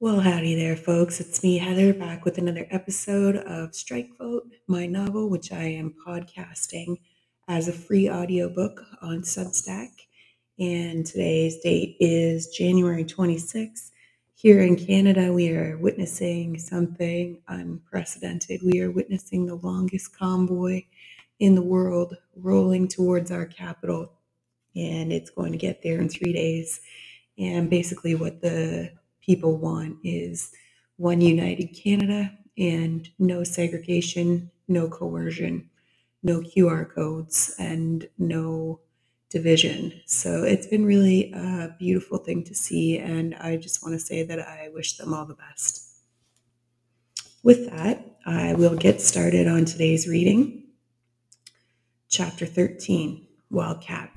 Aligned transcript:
Well, 0.00 0.20
howdy 0.20 0.54
there, 0.54 0.76
folks. 0.76 1.18
It's 1.18 1.42
me, 1.42 1.58
Heather, 1.58 1.92
back 1.92 2.24
with 2.24 2.38
another 2.38 2.68
episode 2.70 3.34
of 3.34 3.74
Strike 3.74 4.16
Vote, 4.16 4.46
my 4.68 4.86
novel, 4.86 5.28
which 5.28 5.50
I 5.50 5.64
am 5.64 5.92
podcasting 6.06 7.00
as 7.48 7.66
a 7.66 7.72
free 7.72 8.08
audiobook 8.08 8.80
on 9.02 9.22
Substack. 9.22 9.88
And 10.56 11.04
today's 11.04 11.58
date 11.58 11.96
is 11.98 12.46
January 12.46 13.02
26th. 13.04 13.90
Here 14.36 14.60
in 14.60 14.76
Canada, 14.76 15.32
we 15.32 15.50
are 15.50 15.76
witnessing 15.78 16.60
something 16.60 17.42
unprecedented. 17.48 18.60
We 18.62 18.80
are 18.80 18.92
witnessing 18.92 19.46
the 19.46 19.56
longest 19.56 20.16
convoy 20.16 20.84
in 21.40 21.56
the 21.56 21.62
world 21.62 22.16
rolling 22.36 22.86
towards 22.86 23.32
our 23.32 23.46
capital, 23.46 24.12
and 24.76 25.12
it's 25.12 25.30
going 25.30 25.50
to 25.50 25.58
get 25.58 25.82
there 25.82 26.00
in 26.00 26.08
three 26.08 26.32
days. 26.32 26.82
And 27.36 27.68
basically, 27.68 28.14
what 28.14 28.40
the 28.40 28.92
people 29.28 29.58
want 29.58 29.94
is 30.02 30.52
one 30.96 31.20
united 31.20 31.66
Canada 31.66 32.32
and 32.56 33.10
no 33.18 33.44
segregation, 33.44 34.50
no 34.68 34.88
coercion, 34.88 35.68
no 36.22 36.40
QR 36.40 36.88
codes, 36.92 37.54
and 37.58 38.08
no 38.16 38.80
division. 39.28 39.92
So 40.06 40.44
it's 40.44 40.66
been 40.66 40.86
really 40.86 41.30
a 41.34 41.76
beautiful 41.78 42.16
thing 42.16 42.42
to 42.44 42.54
see, 42.54 42.98
and 42.98 43.34
I 43.34 43.58
just 43.58 43.82
want 43.82 43.94
to 43.94 44.04
say 44.04 44.22
that 44.22 44.40
I 44.40 44.70
wish 44.72 44.96
them 44.96 45.12
all 45.12 45.26
the 45.26 45.34
best. 45.34 45.84
With 47.42 47.70
that, 47.70 48.02
I 48.24 48.54
will 48.54 48.76
get 48.76 49.02
started 49.02 49.46
on 49.46 49.66
today's 49.66 50.08
reading. 50.08 50.64
Chapter 52.08 52.46
13 52.46 53.26
Wildcat. 53.50 54.10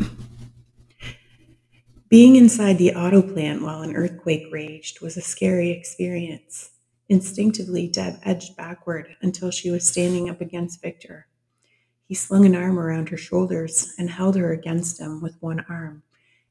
Being 2.12 2.36
inside 2.36 2.78
the 2.78 2.94
auto 2.94 3.22
plant 3.22 3.62
while 3.62 3.84
an 3.84 3.96
earthquake 3.96 4.48
raged 4.52 5.00
was 5.00 5.16
a 5.16 5.22
scary 5.22 5.70
experience. 5.70 6.72
Instinctively, 7.08 7.88
Deb 7.88 8.16
edged 8.24 8.58
backward 8.58 9.16
until 9.22 9.50
she 9.50 9.72
was 9.72 9.88
standing 9.88 10.30
up 10.30 10.42
against 10.42 10.82
Victor. 10.82 11.28
He 12.04 12.14
slung 12.14 12.46
an 12.46 12.54
arm 12.54 12.78
around 12.78 13.08
her 13.08 13.18
shoulders 13.18 13.94
and 13.98 14.10
held 14.10 14.36
her 14.36 14.52
against 14.52 15.00
him 15.00 15.22
with 15.22 15.42
one 15.42 15.62
arm, 15.70 16.04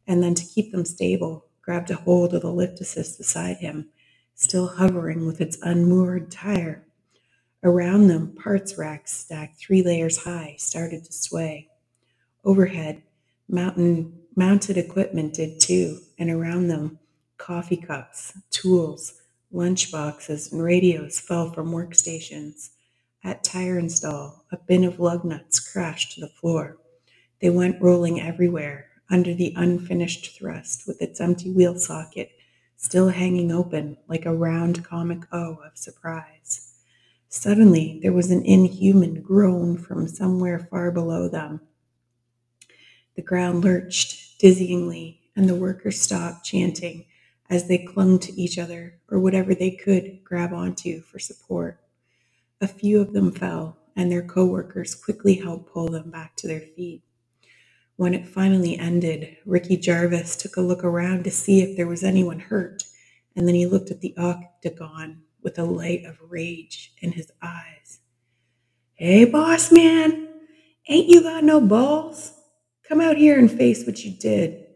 and 0.06 0.22
then 0.22 0.34
to 0.36 0.46
keep 0.46 0.72
them 0.72 0.86
stable, 0.86 1.44
grabbed 1.60 1.90
a 1.90 1.94
hold 1.94 2.32
of 2.32 2.40
the 2.40 2.50
lift 2.50 2.80
assist 2.80 3.18
beside 3.18 3.58
him, 3.58 3.90
still 4.34 4.66
hovering 4.66 5.26
with 5.26 5.42
its 5.42 5.58
unmoored 5.60 6.30
tire. 6.30 6.86
Around 7.62 8.08
them, 8.08 8.34
parts 8.34 8.78
racks 8.78 9.12
stacked 9.12 9.58
three 9.58 9.82
layers 9.82 10.24
high 10.24 10.54
started 10.58 11.04
to 11.04 11.12
sway. 11.12 11.68
Overhead, 12.46 13.02
mountain 13.46 14.20
Mounted 14.36 14.76
equipment 14.78 15.34
did 15.34 15.60
too, 15.60 16.00
and 16.18 16.30
around 16.30 16.68
them, 16.68 16.98
coffee 17.38 17.76
cups, 17.76 18.32
tools, 18.50 19.14
lunch 19.52 19.90
boxes, 19.92 20.52
and 20.52 20.62
radios 20.62 21.20
fell 21.20 21.52
from 21.52 21.72
workstations. 21.72 22.70
At 23.24 23.44
tire 23.44 23.78
install, 23.78 24.44
a 24.52 24.56
bin 24.56 24.84
of 24.84 25.00
lug 25.00 25.24
nuts 25.24 25.60
crashed 25.60 26.14
to 26.14 26.20
the 26.20 26.28
floor. 26.28 26.78
They 27.40 27.50
went 27.50 27.82
rolling 27.82 28.20
everywhere, 28.20 28.86
under 29.10 29.34
the 29.34 29.52
unfinished 29.56 30.38
thrust 30.38 30.86
with 30.86 31.02
its 31.02 31.20
empty 31.20 31.50
wheel 31.50 31.78
socket 31.78 32.30
still 32.76 33.08
hanging 33.10 33.52
open 33.52 33.96
like 34.08 34.24
a 34.26 34.34
round 34.34 34.84
comic 34.84 35.20
O 35.32 35.58
of 35.64 35.76
surprise. 35.76 36.78
Suddenly, 37.28 38.00
there 38.02 38.12
was 38.12 38.30
an 38.30 38.44
inhuman 38.44 39.22
groan 39.22 39.76
from 39.76 40.08
somewhere 40.08 40.60
far 40.70 40.90
below 40.90 41.28
them. 41.28 41.60
The 43.20 43.26
ground 43.26 43.62
lurched, 43.64 44.40
dizzyingly, 44.40 45.18
and 45.36 45.46
the 45.46 45.54
workers 45.54 46.00
stopped 46.00 46.46
chanting 46.46 47.04
as 47.50 47.68
they 47.68 47.76
clung 47.76 48.18
to 48.20 48.32
each 48.32 48.58
other 48.58 48.94
or 49.10 49.20
whatever 49.20 49.54
they 49.54 49.72
could 49.72 50.24
grab 50.24 50.54
onto 50.54 51.02
for 51.02 51.18
support. 51.18 51.82
A 52.62 52.66
few 52.66 52.98
of 52.98 53.12
them 53.12 53.30
fell, 53.30 53.76
and 53.94 54.10
their 54.10 54.22
coworkers 54.22 54.94
quickly 54.94 55.34
helped 55.34 55.70
pull 55.70 55.88
them 55.88 56.10
back 56.10 56.34
to 56.36 56.48
their 56.48 56.62
feet. 56.62 57.02
When 57.96 58.14
it 58.14 58.26
finally 58.26 58.78
ended, 58.78 59.36
Ricky 59.44 59.76
Jarvis 59.76 60.34
took 60.34 60.56
a 60.56 60.62
look 60.62 60.82
around 60.82 61.24
to 61.24 61.30
see 61.30 61.60
if 61.60 61.76
there 61.76 61.86
was 61.86 62.02
anyone 62.02 62.40
hurt, 62.40 62.84
and 63.36 63.46
then 63.46 63.54
he 63.54 63.66
looked 63.66 63.90
at 63.90 64.00
the 64.00 64.16
octagon 64.16 65.24
with 65.42 65.58
a 65.58 65.64
light 65.64 66.06
of 66.06 66.16
rage 66.30 66.94
in 67.02 67.12
his 67.12 67.30
eyes. 67.42 68.00
Hey, 68.94 69.26
boss 69.26 69.70
man, 69.70 70.26
ain't 70.88 71.08
you 71.08 71.22
got 71.22 71.44
no 71.44 71.60
balls? 71.60 72.39
Come 72.90 73.00
out 73.00 73.16
here 73.16 73.38
and 73.38 73.48
face 73.48 73.86
what 73.86 74.04
you 74.04 74.10
did. 74.10 74.66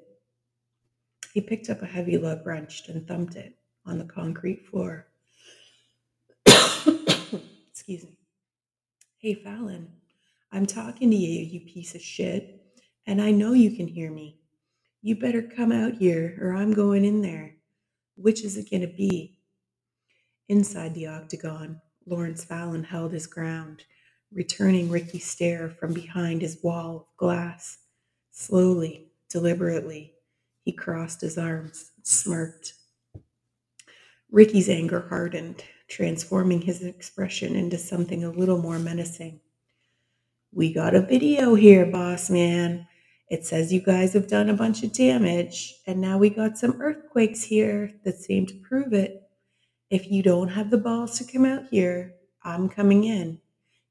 He 1.33 1.41
picked 1.41 1.69
up 1.69 1.83
a 1.83 1.87
heavy 1.87 2.17
lug 2.17 2.47
wrench 2.47 2.89
and 2.89 3.09
thumped 3.09 3.35
it 3.35 3.59
on 3.85 3.99
the 3.99 4.05
concrete 4.05 4.65
floor. 4.69 5.09
Excuse 6.47 8.05
me. 8.05 8.17
Hey, 9.19 9.35
Fallon, 9.35 9.89
I'm 10.53 10.65
talking 10.65 11.11
to 11.11 11.17
you, 11.17 11.45
you 11.45 11.67
piece 11.67 11.97
of 11.97 12.01
shit, 12.03 12.63
and 13.05 13.21
I 13.21 13.33
know 13.33 13.53
you 13.53 13.75
can 13.75 13.89
hear 13.89 14.13
me. 14.13 14.39
You 15.03 15.17
better 15.17 15.43
come 15.43 15.73
out 15.73 15.95
here 15.95 16.39
or 16.41 16.55
I'm 16.55 16.73
going 16.73 17.05
in 17.05 17.21
there. 17.21 17.57
Which 18.15 18.45
is 18.45 18.57
it 18.57 18.71
going 18.71 18.83
to 18.83 18.97
be? 18.97 19.39
Inside 20.49 20.95
the 20.95 21.09
octagon, 21.09 21.81
Lawrence 22.07 22.45
Fallon 22.45 22.85
held 22.85 23.13
his 23.13 23.27
ground, 23.27 23.83
returning 24.33 24.89
Ricky's 24.89 25.29
stare 25.29 25.69
from 25.69 25.93
behind 25.93 26.43
his 26.43 26.63
wall 26.63 27.09
of 27.11 27.17
glass. 27.17 27.79
Slowly, 28.37 29.13
deliberately, 29.31 30.13
he 30.65 30.73
crossed 30.73 31.21
his 31.21 31.39
arms, 31.39 31.93
smirked. 32.03 32.75
Ricky's 34.29 34.69
anger 34.69 35.07
hardened, 35.09 35.63
transforming 35.87 36.61
his 36.61 36.83
expression 36.83 37.55
into 37.55 37.79
something 37.79 38.25
a 38.25 38.31
little 38.31 38.59
more 38.59 38.81
menacing. 38.81 39.39
We 40.53 40.73
got 40.73 40.97
a 40.97 41.01
video 41.01 41.55
here, 41.55 41.87
boss 41.87 42.29
man. 42.29 42.89
It 43.31 43.47
says 43.47 43.73
you 43.73 43.81
guys 43.81 44.13
have 44.15 44.27
done 44.27 44.51
a 44.51 44.55
bunch 44.55 44.83
of 44.83 44.93
damage, 44.93 45.77
and 45.87 46.01
now 46.01 46.19
we 46.19 46.29
got 46.29 46.59
some 46.59 46.83
earthquakes 46.83 47.45
here 47.45 47.95
that 48.05 48.19
seem 48.19 48.47
to 48.47 48.63
prove 48.69 48.93
it. 48.93 49.31
If 49.91 50.11
you 50.11 50.25
don't 50.25 50.49
have 50.49 50.71
the 50.71 50.79
balls 50.79 51.19
to 51.19 51.33
come 51.33 51.45
out 51.45 51.67
here, 51.71 52.17
I'm 52.43 52.69
coming 52.69 53.05
in. 53.05 53.41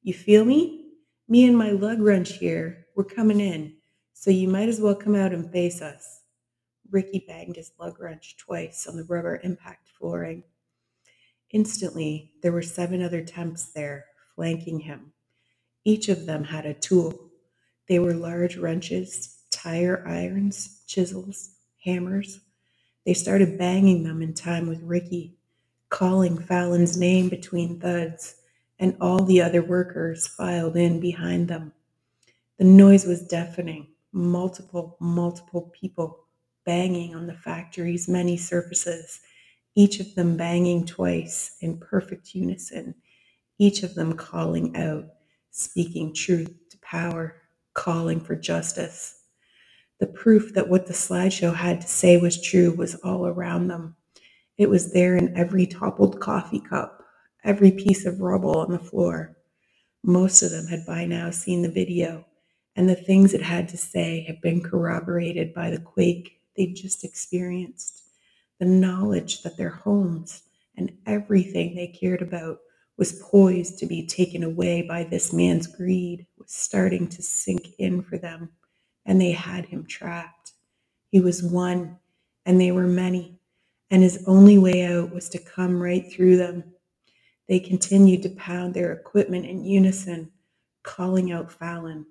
You 0.01 0.13
feel 0.13 0.43
me? 0.43 0.89
Me 1.29 1.45
and 1.45 1.57
my 1.57 1.71
lug 1.71 2.01
wrench 2.01 2.33
here, 2.33 2.87
we're 2.93 3.05
coming 3.05 3.39
in. 3.39 3.77
So 4.13 4.31
you 4.31 4.47
might 4.47 4.69
as 4.69 4.79
well 4.79 4.95
come 4.95 5.15
out 5.15 5.33
and 5.33 5.51
face 5.51 5.81
us. 5.81 6.21
Ricky 6.91 7.25
banged 7.27 7.55
his 7.55 7.71
lug 7.79 7.99
wrench 7.99 8.37
twice 8.37 8.87
on 8.87 8.95
the 8.95 9.03
rubber 9.03 9.41
impact 9.43 9.89
flooring. 9.89 10.43
Instantly, 11.51 12.31
there 12.41 12.51
were 12.51 12.61
seven 12.61 13.01
other 13.01 13.23
temps 13.23 13.73
there, 13.73 14.05
flanking 14.35 14.79
him. 14.79 15.11
Each 15.83 16.09
of 16.09 16.25
them 16.25 16.43
had 16.43 16.65
a 16.65 16.73
tool. 16.73 17.29
They 17.89 17.99
were 17.99 18.13
large 18.13 18.57
wrenches, 18.57 19.43
tire 19.51 20.07
irons, 20.07 20.83
chisels, 20.87 21.55
hammers. 21.83 22.39
They 23.05 23.13
started 23.13 23.57
banging 23.57 24.03
them 24.03 24.21
in 24.21 24.33
time 24.33 24.67
with 24.67 24.81
Ricky, 24.81 25.35
calling 25.89 26.37
Fallon's 26.37 26.97
name 26.97 27.29
between 27.29 27.79
thuds, 27.79 28.35
and 28.79 28.95
all 29.01 29.23
the 29.23 29.41
other 29.41 29.61
workers 29.61 30.27
filed 30.27 30.77
in 30.77 30.99
behind 30.99 31.47
them. 31.49 31.73
The 32.57 32.65
noise 32.65 33.05
was 33.05 33.21
deafening 33.21 33.87
multiple, 34.13 34.95
multiple 34.99 35.71
people 35.79 36.19
banging 36.65 37.15
on 37.15 37.27
the 37.27 37.33
factory's 37.33 38.07
many 38.07 38.37
surfaces, 38.37 39.21
each 39.75 39.99
of 39.99 40.13
them 40.15 40.37
banging 40.37 40.85
twice 40.85 41.57
in 41.61 41.77
perfect 41.79 42.33
unison, 42.35 42.95
each 43.59 43.83
of 43.83 43.95
them 43.95 44.13
calling 44.13 44.75
out, 44.77 45.05
speaking 45.51 46.13
truth 46.13 46.53
to 46.69 46.77
power, 46.79 47.41
calling 47.73 48.19
for 48.19 48.35
justice. 48.35 49.21
The 49.99 50.07
proof 50.07 50.53
that 50.53 50.69
what 50.69 50.85
the 50.85 50.93
slideshow 50.93 51.55
had 51.55 51.81
to 51.81 51.87
say 51.87 52.17
was 52.17 52.41
true 52.41 52.71
was 52.71 52.95
all 52.95 53.25
around 53.25 53.67
them. 53.67 53.95
It 54.57 54.69
was 54.69 54.93
there 54.93 55.15
in 55.15 55.35
every 55.35 55.65
toppled 55.65 56.19
coffee 56.19 56.59
cup, 56.59 57.03
every 57.43 57.71
piece 57.71 58.05
of 58.05 58.21
rubble 58.21 58.57
on 58.57 58.71
the 58.71 58.79
floor. 58.79 59.37
Most 60.03 60.41
of 60.43 60.51
them 60.51 60.67
had 60.67 60.85
by 60.85 61.05
now 61.05 61.31
seen 61.31 61.61
the 61.61 61.71
video 61.71 62.25
and 62.75 62.89
the 62.89 62.95
things 62.95 63.33
it 63.33 63.41
had 63.41 63.69
to 63.69 63.77
say 63.77 64.23
had 64.27 64.41
been 64.41 64.61
corroborated 64.61 65.53
by 65.53 65.69
the 65.69 65.79
quake 65.79 66.39
they'd 66.55 66.75
just 66.75 67.03
experienced. 67.03 68.03
The 68.59 68.65
knowledge 68.65 69.43
that 69.43 69.57
their 69.57 69.69
homes 69.69 70.43
and 70.77 70.91
everything 71.05 71.75
they 71.75 71.87
cared 71.87 72.21
about 72.21 72.59
was 72.97 73.21
poised 73.23 73.79
to 73.79 73.85
be 73.85 74.05
taken 74.05 74.43
away 74.43 74.81
by 74.81 75.03
this 75.03 75.33
man's 75.33 75.67
greed 75.67 76.25
was 76.37 76.51
starting 76.51 77.07
to 77.09 77.21
sink 77.21 77.69
in 77.79 78.01
for 78.01 78.17
them, 78.17 78.49
and 79.05 79.19
they 79.19 79.31
had 79.31 79.65
him 79.65 79.85
trapped. 79.85 80.53
He 81.09 81.19
was 81.19 81.43
one, 81.43 81.97
and 82.45 82.59
they 82.59 82.71
were 82.71 82.87
many, 82.87 83.39
and 83.89 84.03
his 84.03 84.23
only 84.27 84.57
way 84.57 84.85
out 84.85 85.13
was 85.13 85.29
to 85.29 85.39
come 85.39 85.81
right 85.81 86.11
through 86.11 86.37
them. 86.37 86.63
They 87.47 87.59
continued 87.59 88.23
to 88.23 88.29
pound 88.29 88.73
their 88.73 88.91
equipment 88.93 89.45
in 89.45 89.65
unison, 89.65 90.31
calling 90.83 91.31
out 91.31 91.51
Fallon, 91.51 92.05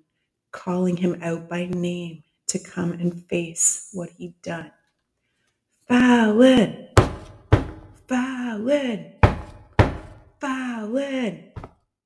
calling 0.53 0.95
him 0.95 1.19
out 1.21 1.49
by 1.49 1.65
name 1.65 2.23
to 2.47 2.59
come 2.59 2.93
and 2.93 3.25
face 3.27 3.89
what 3.91 4.09
he'd 4.11 4.41
done. 4.41 4.71
Fallon! 5.87 6.87
Fallon! 8.07 9.13
Fallon! 10.39 11.51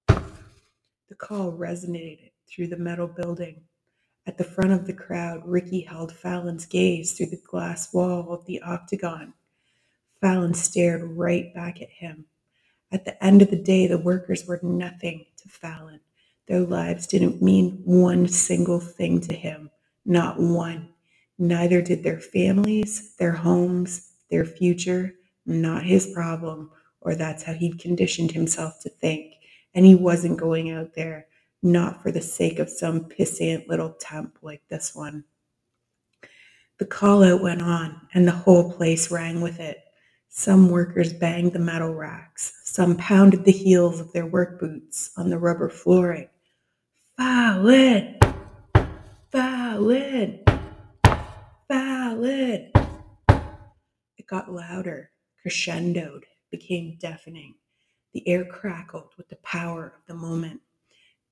The 0.07 1.15
call 1.15 1.51
resonated 1.51 2.31
through 2.49 2.67
the 2.67 2.77
metal 2.77 3.07
building. 3.07 3.61
At 4.25 4.37
the 4.37 4.43
front 4.43 4.71
of 4.71 4.87
the 4.87 4.93
crowd, 4.93 5.45
Ricky 5.45 5.81
held 5.81 6.11
Fallon's 6.11 6.65
gaze 6.65 7.13
through 7.13 7.27
the 7.27 7.41
glass 7.45 7.93
wall 7.93 8.31
of 8.31 8.45
the 8.45 8.61
octagon. 8.61 9.33
Fallon 10.21 10.53
stared 10.53 11.03
right 11.03 11.53
back 11.53 11.81
at 11.81 11.89
him. 11.89 12.25
At 12.91 13.05
the 13.05 13.21
end 13.23 13.41
of 13.41 13.49
the 13.51 13.61
day, 13.61 13.87
the 13.87 13.97
workers 13.97 14.47
were 14.47 14.59
nothing 14.63 15.25
to 15.37 15.49
Fallon. 15.49 15.99
Their 16.47 16.61
lives 16.61 17.07
didn't 17.07 17.41
mean 17.41 17.81
one 17.83 18.27
single 18.27 18.79
thing 18.79 19.19
to 19.21 19.33
him, 19.33 19.69
not 20.05 20.39
one. 20.39 20.89
Neither 21.37 21.81
did 21.81 22.03
their 22.03 22.19
families, 22.19 23.15
their 23.17 23.33
homes, 23.33 24.13
their 24.31 24.45
future, 24.45 25.13
not 25.45 25.83
his 25.83 26.07
problem, 26.07 26.71
or 27.01 27.15
that's 27.15 27.43
how 27.43 27.53
he'd 27.53 27.79
conditioned 27.79 28.31
himself 28.31 28.79
to 28.81 28.89
think. 28.89 29.35
And 29.75 29.85
he 29.85 29.93
wasn't 29.93 30.39
going 30.39 30.71
out 30.71 30.93
there, 30.95 31.27
not 31.61 32.01
for 32.01 32.11
the 32.11 32.21
sake 32.21 32.59
of 32.59 32.69
some 32.69 33.05
pissant 33.05 33.67
little 33.67 33.91
temp 33.99 34.37
like 34.41 34.61
this 34.69 34.95
one. 34.95 35.25
The 36.79 36.85
call 36.85 37.23
out 37.23 37.41
went 37.41 37.61
on, 37.61 38.07
and 38.13 38.27
the 38.27 38.31
whole 38.31 38.71
place 38.71 39.11
rang 39.11 39.41
with 39.41 39.59
it. 39.59 39.79
Some 40.29 40.69
workers 40.69 41.13
banged 41.13 41.53
the 41.53 41.59
metal 41.59 41.93
racks, 41.93 42.53
some 42.63 42.95
pounded 42.95 43.45
the 43.45 43.51
heels 43.51 43.99
of 43.99 44.13
their 44.13 44.25
work 44.25 44.59
boots 44.59 45.09
on 45.17 45.29
the 45.29 45.39
rubber 45.39 45.69
flooring. 45.69 46.29
Fallon! 47.17 48.19
Fallon! 49.31 50.39
Fallon! 51.67 52.71
It 54.17 54.27
got 54.27 54.53
louder, 54.53 55.09
crescendoed, 55.41 56.25
became 56.51 56.97
deafening. 56.99 57.55
The 58.13 58.27
air 58.27 58.45
crackled 58.45 59.13
with 59.17 59.29
the 59.29 59.37
power 59.37 59.93
of 59.97 60.05
the 60.07 60.13
moment. 60.13 60.61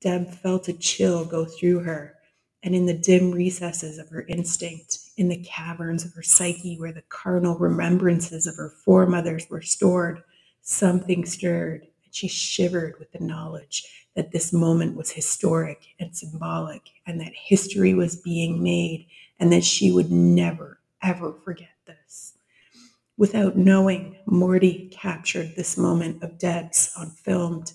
Deb 0.02 0.32
felt 0.32 0.68
a 0.68 0.74
chill 0.74 1.26
go 1.26 1.46
through 1.46 1.82
her, 1.82 2.16
and 2.64 2.76
in 2.76 2.88
the 2.88 2.98
dim 2.98 3.32
recesses 3.32 4.00
of 4.00 4.10
her 4.10 4.26
instinct, 4.28 5.00
in 5.18 5.30
the 5.30 5.44
caverns 5.44 6.04
of 6.04 6.14
her 6.16 6.24
psyche 6.24 6.78
where 6.80 6.94
the 6.94 7.04
carnal 7.10 7.58
remembrances 7.60 8.48
of 8.48 8.56
her 8.58 8.72
foremothers 8.84 9.48
were 9.50 9.62
stored, 9.62 10.24
something 10.62 11.26
stirred, 11.26 11.84
and 12.04 12.16
she 12.16 12.28
shivered 12.28 12.96
with 12.98 13.12
the 13.12 13.20
knowledge 13.24 14.05
that 14.16 14.32
this 14.32 14.54
moment 14.54 14.96
was 14.96 15.12
historic 15.12 15.94
and 16.00 16.16
symbolic, 16.16 16.90
and 17.06 17.20
that 17.20 17.34
history 17.34 17.94
was 17.94 18.16
being 18.16 18.64
made, 18.64 19.08
and 19.40 19.52
that 19.52 19.64
she 19.64 19.92
would 19.92 20.12
never, 20.12 20.80
ever 21.02 21.34
forget 21.44 21.70
this. 21.86 22.34
Without 23.18 23.58
knowing, 23.58 24.18
Morty 24.26 24.90
captured 24.92 25.56
this 25.56 25.78
moment 25.78 26.24
of 26.24 26.38
Deb's 26.38 26.94
on 26.98 27.12
filmed. 27.12 27.74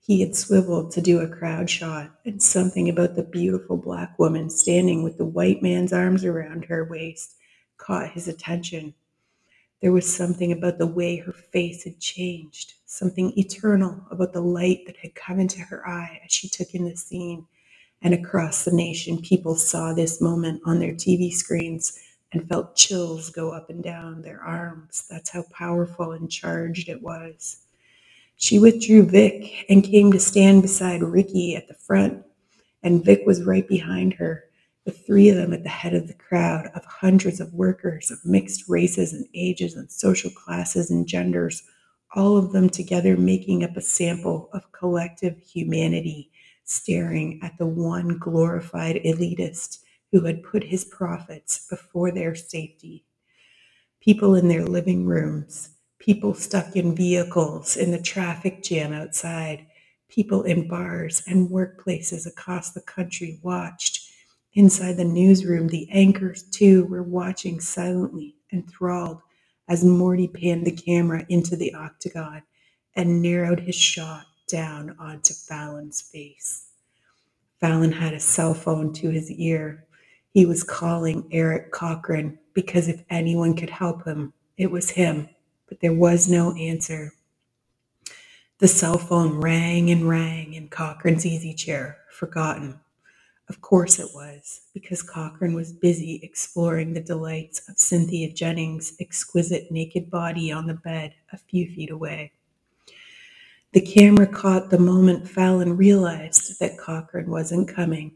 He 0.00 0.20
had 0.20 0.34
swiveled 0.34 0.90
to 0.92 1.00
do 1.00 1.20
a 1.20 1.28
crowd 1.28 1.70
shot, 1.70 2.10
and 2.24 2.42
something 2.42 2.88
about 2.88 3.14
the 3.14 3.22
beautiful 3.22 3.76
black 3.76 4.18
woman 4.18 4.50
standing 4.50 5.02
with 5.02 5.18
the 5.18 5.24
white 5.24 5.62
man's 5.62 5.92
arms 5.92 6.24
around 6.24 6.64
her 6.64 6.84
waist 6.84 7.36
caught 7.76 8.10
his 8.10 8.28
attention. 8.28 8.94
There 9.82 9.92
was 9.92 10.14
something 10.14 10.52
about 10.52 10.78
the 10.78 10.86
way 10.86 11.16
her 11.16 11.32
face 11.32 11.82
had 11.82 11.98
changed, 11.98 12.74
something 12.86 13.36
eternal 13.36 14.00
about 14.12 14.32
the 14.32 14.40
light 14.40 14.86
that 14.86 14.96
had 14.98 15.16
come 15.16 15.40
into 15.40 15.58
her 15.58 15.86
eye 15.86 16.20
as 16.24 16.30
she 16.30 16.48
took 16.48 16.72
in 16.72 16.84
the 16.84 16.96
scene. 16.96 17.46
And 18.00 18.14
across 18.14 18.64
the 18.64 18.70
nation, 18.70 19.20
people 19.20 19.56
saw 19.56 19.92
this 19.92 20.20
moment 20.20 20.62
on 20.64 20.78
their 20.78 20.92
TV 20.92 21.32
screens 21.32 21.98
and 22.32 22.48
felt 22.48 22.76
chills 22.76 23.30
go 23.30 23.50
up 23.50 23.70
and 23.70 23.82
down 23.82 24.22
their 24.22 24.40
arms. 24.40 25.04
That's 25.10 25.30
how 25.30 25.42
powerful 25.50 26.12
and 26.12 26.30
charged 26.30 26.88
it 26.88 27.02
was. 27.02 27.58
She 28.36 28.60
withdrew 28.60 29.02
Vic 29.02 29.66
and 29.68 29.82
came 29.82 30.12
to 30.12 30.20
stand 30.20 30.62
beside 30.62 31.02
Ricky 31.02 31.56
at 31.56 31.66
the 31.66 31.74
front, 31.74 32.24
and 32.84 33.04
Vic 33.04 33.22
was 33.26 33.42
right 33.42 33.66
behind 33.66 34.14
her, 34.14 34.44
the 34.84 34.92
three 34.92 35.28
of 35.28 35.36
them 35.36 35.52
at 35.52 35.62
the 35.62 35.68
head 35.68 35.94
of 35.94 36.08
the 36.08 36.14
crowd 36.14 36.70
of 36.74 36.84
hundreds 36.84 37.40
of 37.40 37.54
workers 37.54 38.10
of 38.10 38.24
mixed 38.24 38.68
races 38.68 39.12
and 39.12 39.26
ages 39.34 39.74
and 39.74 39.90
social 39.90 40.30
classes 40.30 40.90
and 40.90 41.06
genders, 41.06 41.62
all 42.14 42.36
of 42.36 42.52
them 42.52 42.68
together 42.68 43.16
making 43.16 43.62
up 43.64 43.76
a 43.76 43.80
sample 43.80 44.50
of 44.52 44.72
collective 44.72 45.38
humanity, 45.38 46.30
staring 46.64 47.40
at 47.42 47.56
the 47.58 47.66
one 47.66 48.18
glorified 48.18 48.96
elitist 49.04 49.78
who 50.10 50.22
had 50.24 50.42
put 50.42 50.64
his 50.64 50.84
profits 50.84 51.66
before 51.70 52.10
their 52.10 52.34
safety. 52.34 53.04
People 54.00 54.34
in 54.34 54.48
their 54.48 54.64
living 54.64 55.06
rooms, 55.06 55.70
people 55.98 56.34
stuck 56.34 56.74
in 56.74 56.94
vehicles 56.94 57.76
in 57.76 57.92
the 57.92 58.02
traffic 58.02 58.62
jam 58.62 58.92
outside, 58.92 59.64
people 60.08 60.42
in 60.42 60.68
bars 60.68 61.22
and 61.26 61.48
workplaces 61.48 62.26
across 62.26 62.72
the 62.72 62.80
country 62.82 63.38
watched. 63.42 64.01
Inside 64.54 64.98
the 64.98 65.04
newsroom, 65.04 65.68
the 65.68 65.88
anchors 65.90 66.42
too 66.42 66.84
were 66.86 67.02
watching 67.02 67.60
silently, 67.60 68.36
enthralled, 68.52 69.22
as 69.68 69.84
Morty 69.84 70.28
panned 70.28 70.66
the 70.66 70.72
camera 70.72 71.24
into 71.30 71.56
the 71.56 71.74
octagon 71.74 72.42
and 72.94 73.22
narrowed 73.22 73.60
his 73.60 73.76
shot 73.76 74.26
down 74.48 74.94
onto 74.98 75.32
Fallon's 75.32 76.02
face. 76.02 76.68
Fallon 77.60 77.92
had 77.92 78.12
a 78.12 78.20
cell 78.20 78.54
phone 78.54 78.92
to 78.94 79.08
his 79.08 79.30
ear. 79.30 79.86
He 80.32 80.44
was 80.44 80.64
calling 80.64 81.28
Eric 81.32 81.72
Cochran 81.72 82.38
because 82.52 82.88
if 82.88 83.04
anyone 83.08 83.56
could 83.56 83.70
help 83.70 84.04
him, 84.04 84.34
it 84.58 84.70
was 84.70 84.90
him, 84.90 85.30
but 85.68 85.80
there 85.80 85.94
was 85.94 86.28
no 86.28 86.54
answer. 86.56 87.14
The 88.58 88.68
cell 88.68 88.98
phone 88.98 89.40
rang 89.40 89.90
and 89.90 90.08
rang 90.08 90.54
in 90.54 90.68
Cochran's 90.68 91.24
easy 91.26 91.54
chair, 91.54 91.98
forgotten. 92.10 92.81
Of 93.48 93.60
course 93.60 93.98
it 93.98 94.10
was, 94.14 94.62
because 94.72 95.02
Cochran 95.02 95.54
was 95.54 95.72
busy 95.72 96.20
exploring 96.22 96.94
the 96.94 97.00
delights 97.02 97.68
of 97.68 97.78
Cynthia 97.78 98.32
Jennings' 98.32 98.94
exquisite 99.00 99.70
naked 99.70 100.10
body 100.10 100.52
on 100.52 100.66
the 100.66 100.74
bed 100.74 101.14
a 101.32 101.38
few 101.38 101.66
feet 101.68 101.90
away. 101.90 102.32
The 103.72 103.80
camera 103.82 104.26
caught 104.26 104.70
the 104.70 104.78
moment 104.78 105.28
Fallon 105.28 105.76
realized 105.76 106.58
that 106.60 106.78
Cochran 106.78 107.30
wasn't 107.30 107.68
coming. 107.68 108.14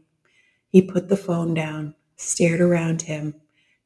He 0.69 0.81
put 0.81 1.09
the 1.09 1.17
phone 1.17 1.53
down, 1.53 1.95
stared 2.15 2.61
around 2.61 3.03
him, 3.03 3.35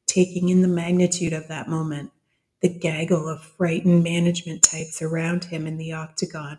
taking 0.06 0.48
in 0.48 0.62
the 0.62 0.68
magnitude 0.68 1.32
of 1.32 1.48
that 1.48 1.68
moment, 1.68 2.12
the 2.60 2.68
gaggle 2.68 3.28
of 3.28 3.42
frightened 3.44 4.04
management 4.04 4.62
types 4.62 5.02
around 5.02 5.44
him 5.44 5.66
in 5.66 5.78
the 5.78 5.92
octagon, 5.92 6.58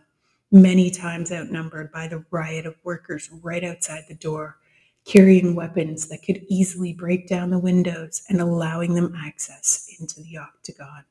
many 0.51 0.91
times 0.91 1.31
outnumbered 1.31 1.91
by 1.91 2.07
the 2.07 2.25
riot 2.31 2.65
of 2.65 2.75
workers 2.83 3.29
right 3.43 3.63
outside 3.63 4.05
the 4.07 4.15
door, 4.15 4.57
carrying 5.05 5.55
weapons 5.55 6.07
that 6.07 6.23
could 6.23 6.45
easily 6.47 6.93
break 6.93 7.27
down 7.27 7.49
the 7.49 7.59
windows 7.59 8.23
and 8.29 8.39
allowing 8.39 8.93
them 8.93 9.15
access 9.15 9.87
into 9.99 10.21
the 10.21 10.37
octagon. 10.37 11.03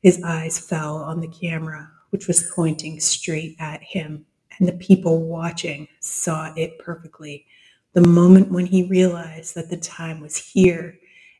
His 0.00 0.22
eyes 0.22 0.58
fell 0.58 0.96
on 0.96 1.20
the 1.20 1.28
camera, 1.28 1.90
which 2.10 2.28
was 2.28 2.50
pointing 2.54 3.00
straight 3.00 3.56
at 3.58 3.82
him, 3.82 4.26
and 4.58 4.68
the 4.68 4.74
people 4.74 5.22
watching 5.22 5.88
saw 6.00 6.52
it 6.54 6.78
perfectly 6.78 7.46
the 7.94 8.00
moment 8.00 8.50
when 8.50 8.66
he 8.66 8.88
realized 8.88 9.54
that 9.54 9.70
the 9.70 9.76
time 9.76 10.20
was 10.20 10.36
here 10.36 10.98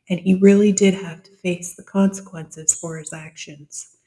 and 0.09 0.19
he 0.19 0.35
really 0.35 0.71
did 0.71 0.93
have 0.93 1.21
to 1.23 1.31
face 1.31 1.75
the 1.75 1.83
consequences 1.83 2.73
for 2.73 2.97
his 2.97 3.11
actions. 3.11 3.97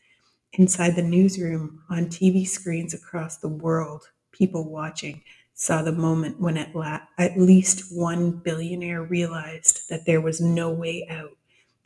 Inside 0.55 0.97
the 0.97 1.03
newsroom, 1.03 1.83
on 1.91 2.07
TV 2.07 2.47
screens 2.49 2.95
across 2.95 3.37
the 3.37 3.49
world, 3.49 4.09
people 4.33 4.71
watching 4.71 5.23
saw 5.59 5.83
the 5.83 5.93
moment 5.93 6.41
when 6.41 6.59
at, 6.59 6.75
la- 6.77 7.03
at 7.19 7.39
least 7.39 7.93
one 7.97 8.33
billionaire 8.33 9.03
realized 9.05 9.91
that 9.91 10.07
there 10.07 10.23
was 10.23 10.41
no 10.41 10.73
way 10.73 11.07
out, 11.11 11.37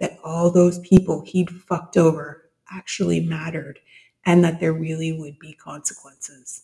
that 0.01 0.19
all 0.25 0.53
those 0.53 0.81
people 0.81 1.25
he'd 1.27 1.51
fucked 1.51 1.99
over 1.99 2.51
actually 2.73 3.21
mattered, 3.21 3.81
and 4.27 4.45
that 4.45 4.61
there 4.61 4.75
really 4.75 5.13
would 5.13 5.39
be 5.41 5.55
consequences 5.55 6.61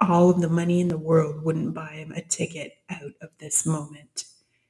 all 0.00 0.30
of 0.30 0.42
the 0.42 0.48
money 0.50 0.80
in 0.80 0.88
the 0.88 0.98
world 0.98 1.42
wouldn't 1.44 1.74
buy 1.74 1.88
him 1.92 2.12
a 2.12 2.22
ticket 2.22 2.74
out 2.90 3.14
of 3.22 3.30
this 3.40 3.66
moment. 3.66 4.26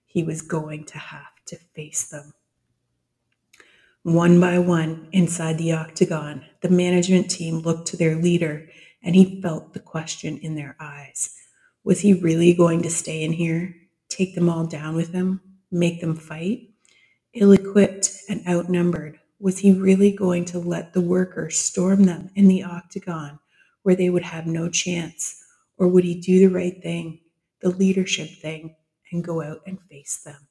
He 0.07 0.23
was 0.25 0.43
going 0.43 0.85
to 0.87 0.99
have 0.99 1.35
to 1.47 1.57
face 1.75 2.09
them. 2.09 2.35
One 4.05 4.41
by 4.41 4.59
one, 4.59 5.09
inside 5.13 5.59
the 5.59 5.73
octagon, 5.73 6.45
the 6.63 6.71
management 6.71 7.31
team 7.31 7.61
looked 7.61 7.89
to 7.89 7.99
their 7.99 8.17
leader 8.17 8.69
and 9.03 9.17
he 9.17 9.41
felt 9.43 9.75
the 9.75 9.81
question 9.81 10.39
in 10.39 10.57
their 10.57 10.77
eyes. 10.81 11.37
Was 11.85 12.01
he 12.01 12.15
really 12.15 12.53
going 12.53 12.83
to 12.83 12.91
stay 12.91 13.23
in 13.23 13.33
here, 13.33 13.75
take 14.09 14.35
them 14.35 14.49
all 14.49 14.67
down 14.67 14.95
with 14.97 15.13
him, 15.13 15.41
make 15.71 16.01
them 16.01 16.15
fight? 16.15 16.71
Ill 17.35 17.53
equipped 17.53 18.11
and 18.29 18.47
outnumbered, 18.47 19.19
was 19.39 19.59
he 19.59 19.73
really 19.73 20.13
going 20.13 20.45
to 20.47 20.59
let 20.59 20.93
the 20.93 21.01
workers 21.01 21.59
storm 21.59 22.05
them 22.05 22.31
in 22.35 22.49
the 22.49 22.63
octagon 22.63 23.39
where 23.83 23.97
they 23.97 24.11
would 24.11 24.23
have 24.23 24.47
no 24.47 24.69
chance? 24.69 25.43
Or 25.79 25.89
would 25.89 26.05
he 26.05 26.21
do 26.21 26.41
the 26.41 26.55
right 26.55 26.83
thing, 26.83 27.21
the 27.63 27.71
leadership 27.71 28.29
thing, 28.29 28.77
and 29.11 29.25
go 29.25 29.43
out 29.43 29.61
and 29.67 29.81
face 29.89 30.23
them? 30.23 30.49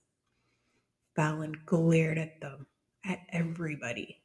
Fallon 1.16 1.54
glared 1.66 2.18
at 2.18 2.42
them, 2.42 2.66
at 3.06 3.20
everybody, 3.32 4.24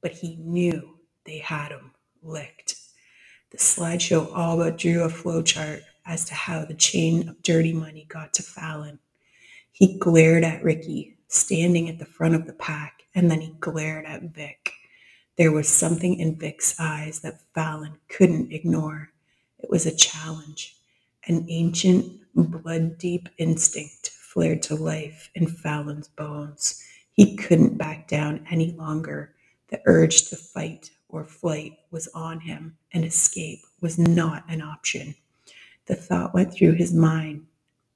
but 0.00 0.12
he 0.12 0.36
knew 0.36 0.96
they 1.26 1.38
had 1.38 1.72
him 1.72 1.90
licked. 2.22 2.76
The 3.50 3.58
slideshow 3.58 4.34
all 4.34 4.56
but 4.56 4.78
drew 4.78 5.02
a 5.02 5.08
flowchart 5.08 5.82
as 6.06 6.24
to 6.26 6.34
how 6.34 6.64
the 6.64 6.74
chain 6.74 7.28
of 7.28 7.42
dirty 7.42 7.72
money 7.72 8.06
got 8.08 8.32
to 8.34 8.42
Fallon. 8.42 8.98
He 9.72 9.98
glared 9.98 10.44
at 10.44 10.62
Ricky, 10.62 11.16
standing 11.28 11.88
at 11.88 11.98
the 11.98 12.04
front 12.04 12.34
of 12.34 12.46
the 12.46 12.52
pack, 12.52 13.02
and 13.14 13.30
then 13.30 13.40
he 13.40 13.54
glared 13.60 14.06
at 14.06 14.22
Vic. 14.22 14.72
There 15.36 15.52
was 15.52 15.68
something 15.68 16.18
in 16.18 16.38
Vic's 16.38 16.78
eyes 16.80 17.20
that 17.20 17.42
Fallon 17.54 17.98
couldn't 18.08 18.52
ignore. 18.52 19.10
It 19.58 19.68
was 19.68 19.84
a 19.84 19.94
challenge. 19.94 20.76
An 21.26 21.46
ancient, 21.48 22.20
blood 22.34 22.98
deep 22.98 23.28
instinct 23.38 24.10
flared 24.10 24.62
to 24.62 24.74
life 24.74 25.30
in 25.34 25.46
Fallon's 25.46 26.08
bones. 26.08 26.82
He 27.12 27.36
couldn't 27.36 27.78
back 27.78 28.08
down 28.08 28.46
any 28.50 28.72
longer. 28.72 29.34
The 29.68 29.80
urge 29.86 30.28
to 30.28 30.36
fight 30.36 30.90
or 31.08 31.24
flight 31.24 31.78
was 31.90 32.08
on 32.14 32.40
him, 32.40 32.76
and 32.92 33.04
escape 33.04 33.60
was 33.80 33.98
not 33.98 34.44
an 34.48 34.62
option. 34.62 35.14
The 35.86 35.96
thought 35.96 36.34
went 36.34 36.52
through 36.52 36.72
his 36.72 36.92
mind 36.94 37.46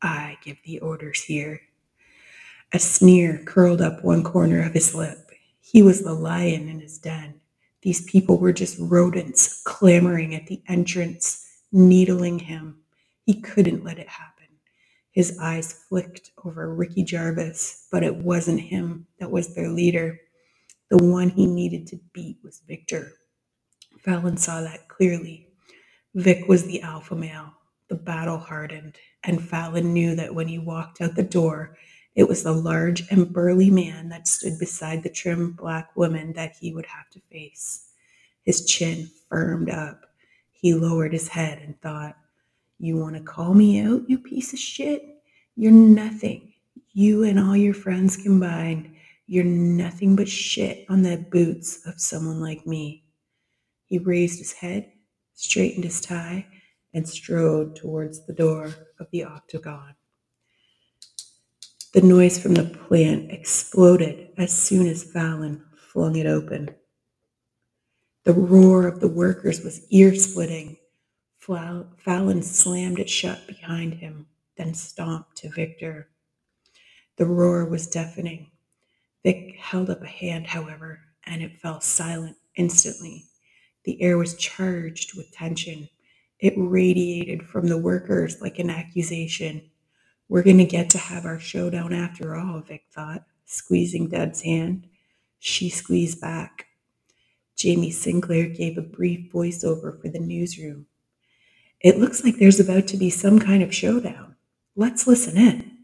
I 0.02 0.38
give 0.44 0.58
the 0.64 0.80
orders 0.80 1.22
here. 1.22 1.60
A 2.72 2.78
sneer 2.78 3.42
curled 3.44 3.80
up 3.82 4.04
one 4.04 4.22
corner 4.24 4.64
of 4.64 4.74
his 4.74 4.94
lip. 4.94 5.30
He 5.60 5.82
was 5.82 6.02
the 6.02 6.14
lion 6.14 6.68
in 6.68 6.80
his 6.80 6.98
den. 6.98 7.40
These 7.82 8.04
people 8.10 8.38
were 8.38 8.52
just 8.52 8.78
rodents 8.78 9.62
clamoring 9.64 10.34
at 10.34 10.46
the 10.46 10.62
entrance, 10.68 11.46
needling 11.72 12.38
him. 12.38 12.78
He 13.26 13.40
couldn't 13.40 13.84
let 13.84 13.98
it 13.98 14.08
happen. 14.08 14.46
His 15.12 15.38
eyes 15.40 15.72
flicked 15.72 16.30
over 16.44 16.72
Ricky 16.74 17.04
Jarvis, 17.04 17.88
but 17.90 18.02
it 18.04 18.16
wasn't 18.16 18.60
him 18.60 19.06
that 19.18 19.30
was 19.30 19.54
their 19.54 19.68
leader. 19.68 20.20
The 20.90 20.98
one 20.98 21.30
he 21.30 21.46
needed 21.46 21.86
to 21.88 22.00
beat 22.12 22.38
was 22.42 22.62
Victor. 22.66 23.12
Fallon 24.00 24.36
saw 24.36 24.60
that 24.62 24.88
clearly. 24.88 25.48
Vic 26.14 26.48
was 26.48 26.64
the 26.64 26.82
alpha 26.82 27.14
male, 27.16 27.54
the 27.90 27.96
battle 27.96 28.38
hardened, 28.38 28.96
and 29.24 29.42
Fallon 29.42 29.92
knew 29.92 30.14
that 30.14 30.34
when 30.34 30.48
he 30.48 30.58
walked 30.58 31.00
out 31.02 31.16
the 31.16 31.22
door, 31.24 31.76
it 32.14 32.28
was 32.28 32.44
the 32.44 32.52
large 32.52 33.02
and 33.10 33.32
burly 33.32 33.68
man 33.68 34.08
that 34.10 34.28
stood 34.28 34.58
beside 34.58 35.02
the 35.02 35.10
trim 35.10 35.52
black 35.52 35.94
woman 35.96 36.32
that 36.34 36.56
he 36.58 36.72
would 36.72 36.86
have 36.86 37.10
to 37.10 37.20
face. 37.32 37.88
His 38.44 38.64
chin 38.64 39.10
firmed 39.28 39.70
up. 39.70 40.06
He 40.52 40.72
lowered 40.72 41.12
his 41.12 41.28
head 41.28 41.60
and 41.64 41.80
thought, 41.80 42.16
You 42.78 42.96
want 42.96 43.16
to 43.16 43.22
call 43.22 43.54
me 43.54 43.80
out, 43.80 44.08
you 44.08 44.18
piece 44.18 44.52
of 44.52 44.58
shit? 44.60 45.04
You're 45.56 45.72
nothing. 45.72 46.52
You 46.92 47.24
and 47.24 47.40
all 47.40 47.56
your 47.56 47.74
friends 47.74 48.16
combined, 48.16 48.94
you're 49.26 49.44
nothing 49.44 50.14
but 50.14 50.28
shit 50.28 50.86
on 50.88 51.02
the 51.02 51.16
boots 51.30 51.86
of 51.86 52.00
someone 52.00 52.40
like 52.40 52.66
me. 52.66 53.04
He 53.86 53.98
raised 53.98 54.38
his 54.38 54.52
head, 54.52 54.92
straightened 55.34 55.84
his 55.84 56.00
tie, 56.00 56.46
and 56.94 57.08
strode 57.08 57.76
towards 57.76 58.26
the 58.26 58.32
door 58.32 58.72
of 58.98 59.08
the 59.12 59.24
octagon. 59.24 59.94
The 61.92 62.02
noise 62.02 62.38
from 62.38 62.54
the 62.54 62.64
plant 62.64 63.32
exploded 63.32 64.28
as 64.38 64.52
soon 64.52 64.86
as 64.86 65.04
Fallon 65.04 65.64
flung 65.92 66.16
it 66.16 66.26
open. 66.26 66.70
The 68.24 68.34
roar 68.34 68.86
of 68.86 69.00
the 69.00 69.08
workers 69.08 69.62
was 69.64 69.86
ear 69.90 70.14
splitting. 70.14 70.76
Fallon 71.38 72.42
slammed 72.42 72.98
it 73.00 73.10
shut 73.10 73.46
behind 73.46 73.94
him, 73.94 74.26
then 74.56 74.74
stomped 74.74 75.36
to 75.38 75.50
Victor. 75.50 76.08
The 77.16 77.26
roar 77.26 77.64
was 77.64 77.88
deafening. 77.88 78.50
Vic 79.24 79.56
held 79.58 79.90
up 79.90 80.02
a 80.02 80.06
hand, 80.08 80.46
however, 80.46 81.00
and 81.24 81.42
it 81.42 81.58
fell 81.60 81.80
silent 81.80 82.36
instantly. 82.56 83.24
The 83.84 84.00
air 84.02 84.18
was 84.18 84.36
charged 84.36 85.16
with 85.16 85.32
tension. 85.32 85.88
It 86.40 86.54
radiated 86.56 87.42
from 87.42 87.68
the 87.68 87.78
workers 87.78 88.40
like 88.40 88.58
an 88.58 88.70
accusation. 88.70 89.62
We're 90.28 90.42
going 90.42 90.58
to 90.58 90.64
get 90.64 90.90
to 90.90 90.98
have 90.98 91.26
our 91.26 91.38
showdown 91.38 91.92
after 91.92 92.36
all, 92.36 92.60
Vic 92.60 92.84
thought, 92.92 93.24
squeezing 93.44 94.08
Deb's 94.08 94.42
hand. 94.42 94.86
She 95.38 95.68
squeezed 95.68 96.20
back. 96.20 96.66
Jamie 97.56 97.90
Sinclair 97.90 98.46
gave 98.46 98.78
a 98.78 98.82
brief 98.82 99.30
voiceover 99.30 100.00
for 100.00 100.08
the 100.08 100.18
newsroom. 100.18 100.86
It 101.80 101.98
looks 101.98 102.24
like 102.24 102.36
there's 102.36 102.60
about 102.60 102.86
to 102.88 102.96
be 102.96 103.10
some 103.10 103.38
kind 103.38 103.62
of 103.62 103.74
showdown. 103.74 104.36
Let's 104.76 105.06
listen 105.06 105.36
in. 105.36 105.78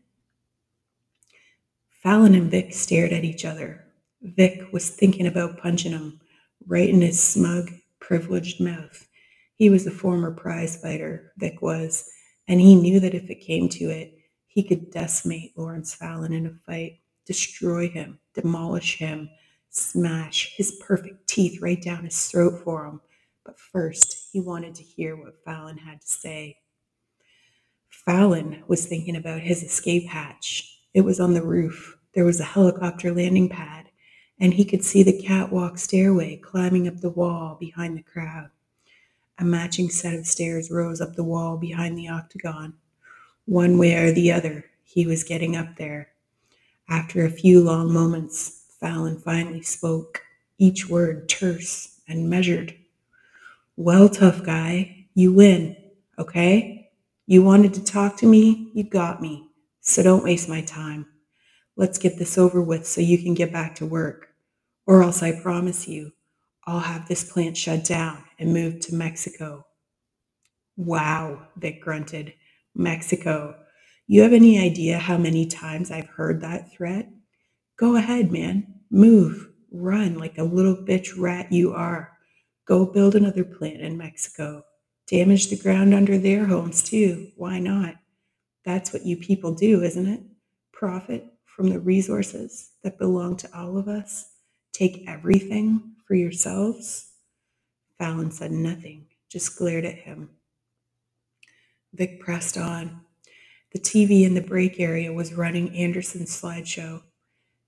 Fallon 2.02 2.34
and 2.34 2.50
Vic 2.50 2.72
stared 2.72 3.12
at 3.12 3.24
each 3.24 3.44
other. 3.44 3.84
Vic 4.22 4.72
was 4.72 4.88
thinking 4.88 5.26
about 5.26 5.58
punching 5.58 5.92
him 5.92 6.20
right 6.66 6.88
in 6.88 7.02
his 7.02 7.22
smug, 7.22 7.72
privileged 8.00 8.60
mouth. 8.60 9.06
He 9.56 9.70
was 9.70 9.86
a 9.86 9.90
former 9.90 10.30
prize 10.30 10.76
fighter, 10.76 11.32
Vic 11.38 11.62
was, 11.62 12.08
and 12.46 12.60
he 12.60 12.74
knew 12.74 13.00
that 13.00 13.14
if 13.14 13.30
it 13.30 13.40
came 13.40 13.68
to 13.70 13.84
it, 13.86 14.18
he 14.46 14.62
could 14.62 14.90
decimate 14.90 15.56
Lawrence 15.56 15.94
Fallon 15.94 16.32
in 16.32 16.46
a 16.46 16.54
fight, 16.66 17.00
destroy 17.24 17.88
him, 17.88 18.18
demolish 18.34 18.98
him, 18.98 19.30
smash 19.70 20.54
his 20.56 20.72
perfect 20.80 21.26
teeth 21.26 21.60
right 21.60 21.80
down 21.80 22.04
his 22.04 22.26
throat 22.26 22.62
for 22.64 22.86
him. 22.86 23.00
But 23.44 23.58
first, 23.58 24.28
he 24.32 24.40
wanted 24.40 24.74
to 24.74 24.82
hear 24.82 25.16
what 25.16 25.42
Fallon 25.44 25.78
had 25.78 26.02
to 26.02 26.06
say. 26.06 26.58
Fallon 27.88 28.62
was 28.68 28.86
thinking 28.86 29.16
about 29.16 29.40
his 29.40 29.62
escape 29.62 30.06
hatch. 30.06 30.80
It 30.94 31.00
was 31.00 31.18
on 31.18 31.34
the 31.34 31.42
roof. 31.42 31.96
There 32.14 32.24
was 32.24 32.40
a 32.40 32.44
helicopter 32.44 33.12
landing 33.12 33.48
pad, 33.48 33.86
and 34.38 34.52
he 34.52 34.64
could 34.64 34.84
see 34.84 35.02
the 35.02 35.20
catwalk 35.20 35.78
stairway 35.78 36.36
climbing 36.36 36.88
up 36.88 36.98
the 36.98 37.10
wall 37.10 37.56
behind 37.58 37.96
the 37.96 38.02
crowd. 38.02 38.50
A 39.38 39.44
matching 39.44 39.90
set 39.90 40.14
of 40.14 40.26
stairs 40.26 40.70
rose 40.70 41.00
up 41.00 41.14
the 41.14 41.24
wall 41.24 41.58
behind 41.58 41.98
the 41.98 42.08
octagon. 42.08 42.72
One 43.44 43.76
way 43.76 43.94
or 43.96 44.10
the 44.10 44.32
other, 44.32 44.64
he 44.82 45.06
was 45.06 45.24
getting 45.24 45.54
up 45.54 45.76
there. 45.76 46.08
After 46.88 47.24
a 47.24 47.30
few 47.30 47.60
long 47.60 47.92
moments, 47.92 48.64
Fallon 48.80 49.18
finally 49.18 49.60
spoke, 49.60 50.22
each 50.56 50.88
word 50.88 51.28
terse 51.28 52.00
and 52.08 52.30
measured. 52.30 52.74
Well, 53.76 54.08
tough 54.08 54.42
guy, 54.42 55.06
you 55.14 55.34
win, 55.34 55.76
okay? 56.18 56.90
You 57.26 57.42
wanted 57.42 57.74
to 57.74 57.84
talk 57.84 58.16
to 58.18 58.26
me, 58.26 58.70
you 58.72 58.84
got 58.84 59.20
me. 59.20 59.48
So 59.82 60.02
don't 60.02 60.24
waste 60.24 60.48
my 60.48 60.62
time. 60.62 61.06
Let's 61.76 61.98
get 61.98 62.18
this 62.18 62.38
over 62.38 62.62
with 62.62 62.86
so 62.86 63.02
you 63.02 63.18
can 63.18 63.34
get 63.34 63.52
back 63.52 63.74
to 63.76 63.86
work. 63.86 64.28
Or 64.86 65.02
else 65.02 65.22
I 65.22 65.38
promise 65.38 65.86
you, 65.86 66.12
I'll 66.64 66.80
have 66.80 67.06
this 67.06 67.30
plant 67.30 67.58
shut 67.58 67.84
down 67.84 68.25
and 68.38 68.52
moved 68.52 68.82
to 68.82 68.94
Mexico. 68.94 69.66
Wow, 70.76 71.48
Vic 71.56 71.80
grunted. 71.82 72.34
Mexico. 72.74 73.56
You 74.06 74.22
have 74.22 74.32
any 74.32 74.58
idea 74.60 74.98
how 74.98 75.18
many 75.18 75.46
times 75.46 75.90
I've 75.90 76.08
heard 76.08 76.40
that 76.42 76.72
threat? 76.72 77.08
Go 77.78 77.96
ahead, 77.96 78.32
man. 78.32 78.66
Move. 78.90 79.48
Run 79.72 80.18
like 80.18 80.38
a 80.38 80.44
little 80.44 80.76
bitch 80.76 81.18
rat 81.18 81.52
you 81.52 81.72
are. 81.74 82.12
Go 82.66 82.86
build 82.86 83.14
another 83.16 83.44
plant 83.44 83.80
in 83.80 83.98
Mexico. 83.98 84.64
Damage 85.08 85.48
the 85.48 85.56
ground 85.58 85.94
under 85.94 86.18
their 86.18 86.46
homes 86.46 86.82
too. 86.82 87.30
Why 87.36 87.58
not? 87.60 87.96
That's 88.64 88.92
what 88.92 89.06
you 89.06 89.16
people 89.16 89.54
do, 89.54 89.82
isn't 89.82 90.06
it? 90.06 90.20
Profit 90.72 91.24
from 91.46 91.70
the 91.70 91.80
resources 91.80 92.70
that 92.84 92.98
belong 92.98 93.36
to 93.38 93.50
all 93.58 93.78
of 93.78 93.88
us. 93.88 94.26
Take 94.72 95.04
everything 95.08 95.94
for 96.06 96.14
yourselves. 96.14 97.08
Fallon 97.98 98.30
said 98.30 98.52
nothing, 98.52 99.06
just 99.28 99.56
glared 99.56 99.84
at 99.84 99.94
him. 99.94 100.30
Vic 101.94 102.20
pressed 102.20 102.58
on. 102.58 103.00
The 103.72 103.78
TV 103.78 104.24
in 104.24 104.34
the 104.34 104.40
break 104.40 104.78
area 104.78 105.12
was 105.12 105.34
running 105.34 105.74
Anderson's 105.74 106.40
slideshow. 106.40 107.02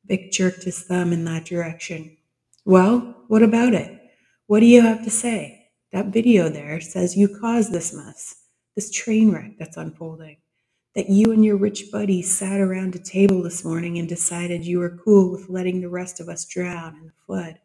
Vic 0.05 0.31
jerked 0.31 0.65
his 0.65 0.83
thumb 0.83 1.13
in 1.13 1.25
that 1.25 1.45
direction. 1.45 2.17
Well, 2.65 3.17
what 3.29 3.43
about 3.43 3.75
it? 3.75 4.01
What 4.47 4.61
do 4.61 4.67
you 4.67 4.83
have 4.83 5.05
to 5.05 5.11
say? 5.11 5.69
That 5.93 6.07
video 6.07 6.49
there 6.49 6.81
says 6.81 7.17
you 7.17 7.29
caused 7.29 7.73
this 7.73 7.95
mess, 7.95 8.45
this 8.75 8.91
train 8.91 9.33
wreck 9.33 9.53
that's 9.59 9.77
unfolding. 9.77 10.37
That 10.95 11.09
you 11.09 11.33
and 11.33 11.45
your 11.45 11.57
rich 11.57 11.91
buddy 11.91 12.23
sat 12.23 12.61
around 12.61 12.95
a 12.95 12.99
table 12.99 13.43
this 13.43 13.65
morning 13.65 13.99
and 13.99 14.09
decided 14.09 14.65
you 14.65 14.81
were 14.81 14.99
cool 15.05 15.31
with 15.31 15.49
letting 15.49 15.81
the 15.81 15.89
rest 15.89 16.21
of 16.21 16.29
us 16.29 16.45
drown 16.45 16.97
in 16.97 17.07
the 17.07 17.13
flood. 17.27 17.59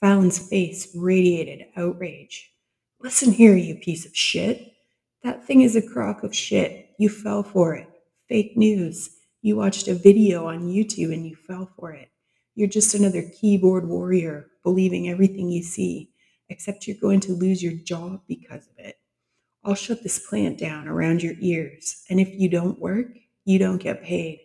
Fallon's 0.00 0.38
face 0.38 0.88
radiated 0.94 1.66
outrage. 1.76 2.52
Listen 3.00 3.32
here, 3.32 3.56
you 3.56 3.76
piece 3.76 4.06
of 4.06 4.16
shit. 4.16 4.72
That 5.22 5.44
thing 5.44 5.62
is 5.62 5.76
a 5.76 5.82
crock 5.82 6.22
of 6.22 6.34
shit. 6.34 6.90
You 6.98 7.08
fell 7.08 7.42
for 7.42 7.74
it. 7.74 7.88
Fake 8.28 8.56
news. 8.56 9.10
You 9.42 9.56
watched 9.56 9.88
a 9.88 9.94
video 9.94 10.46
on 10.46 10.68
YouTube 10.68 11.12
and 11.12 11.26
you 11.26 11.36
fell 11.36 11.70
for 11.78 11.92
it. 11.92 12.10
You're 12.54 12.68
just 12.68 12.94
another 12.94 13.22
keyboard 13.40 13.88
warrior 13.88 14.48
believing 14.62 15.08
everything 15.08 15.50
you 15.50 15.62
see, 15.62 16.10
except 16.48 16.86
you're 16.86 16.96
going 17.00 17.20
to 17.20 17.32
lose 17.34 17.62
your 17.62 17.74
job 17.74 18.22
because 18.28 18.66
of 18.68 18.78
it. 18.78 18.96
I'll 19.64 19.74
shut 19.74 20.02
this 20.02 20.18
plant 20.28 20.58
down 20.58 20.88
around 20.88 21.22
your 21.22 21.34
ears, 21.40 22.04
and 22.08 22.20
if 22.20 22.28
you 22.32 22.48
don't 22.48 22.78
work, 22.80 23.08
you 23.44 23.58
don't 23.58 23.82
get 23.82 24.02
paid. 24.02 24.40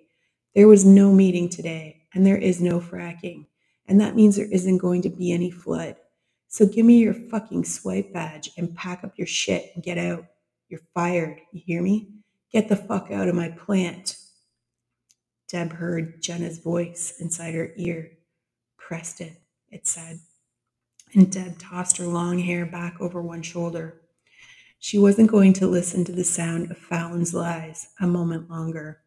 There 0.55 0.67
was 0.67 0.85
no 0.85 1.13
meeting 1.13 1.47
today, 1.49 2.03
and 2.13 2.25
there 2.25 2.37
is 2.37 2.61
no 2.61 2.79
fracking, 2.79 3.45
and 3.91 3.99
that 3.99 4.15
means 4.15 4.37
there 4.37 4.45
isn't 4.49 4.77
going 4.77 5.01
to 5.01 5.09
be 5.09 5.33
any 5.33 5.51
flood. 5.51 5.97
So 6.47 6.65
give 6.65 6.85
me 6.85 6.99
your 6.99 7.13
fucking 7.13 7.65
swipe 7.65 8.13
badge 8.13 8.49
and 8.55 8.73
pack 8.73 9.03
up 9.03 9.17
your 9.17 9.27
shit 9.27 9.69
and 9.75 9.83
get 9.83 9.97
out. 9.97 10.27
You're 10.69 10.79
fired. 10.93 11.41
You 11.51 11.61
hear 11.65 11.81
me? 11.81 12.07
Get 12.53 12.69
the 12.69 12.77
fuck 12.77 13.11
out 13.11 13.27
of 13.27 13.35
my 13.35 13.49
plant. 13.49 14.15
Deb 15.49 15.73
heard 15.73 16.21
Jenna's 16.21 16.59
voice 16.59 17.15
inside 17.19 17.53
her 17.53 17.73
ear. 17.75 18.11
Preston, 18.77 19.35
it 19.69 19.85
said. 19.85 20.21
And 21.13 21.29
Deb 21.29 21.59
tossed 21.59 21.97
her 21.97 22.07
long 22.07 22.39
hair 22.39 22.65
back 22.65 22.95
over 23.01 23.21
one 23.21 23.41
shoulder. 23.41 23.99
She 24.79 24.97
wasn't 24.97 25.29
going 25.29 25.51
to 25.55 25.67
listen 25.67 26.05
to 26.05 26.13
the 26.13 26.23
sound 26.23 26.71
of 26.71 26.77
Fallon's 26.77 27.33
lies 27.33 27.89
a 27.99 28.07
moment 28.07 28.49
longer. 28.49 29.01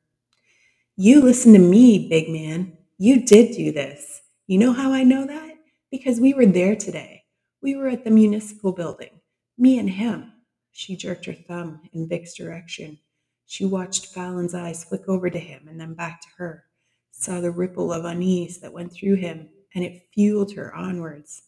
You 0.94 1.22
listen 1.22 1.54
to 1.54 1.58
me, 1.58 2.06
big 2.06 2.28
man. 2.28 2.76
You 2.98 3.24
did 3.24 3.56
do 3.56 3.72
this. 3.72 4.20
You 4.46 4.58
know 4.58 4.74
how 4.74 4.92
I 4.92 5.04
know 5.04 5.26
that? 5.26 5.54
Because 5.90 6.20
we 6.20 6.34
were 6.34 6.44
there 6.44 6.76
today. 6.76 7.24
We 7.62 7.76
were 7.76 7.88
at 7.88 8.04
the 8.04 8.10
municipal 8.10 8.72
building. 8.72 9.20
Me 9.56 9.78
and 9.78 9.88
him. 9.88 10.32
She 10.72 10.96
jerked 10.96 11.24
her 11.24 11.32
thumb 11.32 11.80
in 11.94 12.06
Vic's 12.06 12.34
direction. 12.34 12.98
She 13.46 13.64
watched 13.64 14.12
Fallon's 14.12 14.54
eyes 14.54 14.84
flick 14.84 15.08
over 15.08 15.30
to 15.30 15.38
him 15.38 15.66
and 15.66 15.80
then 15.80 15.94
back 15.94 16.20
to 16.20 16.28
her, 16.36 16.64
saw 17.10 17.40
the 17.40 17.50
ripple 17.50 17.90
of 17.90 18.04
unease 18.04 18.60
that 18.60 18.72
went 18.72 18.92
through 18.92 19.14
him, 19.14 19.48
and 19.74 19.82
it 19.82 20.08
fueled 20.12 20.52
her 20.52 20.74
onwards. 20.74 21.44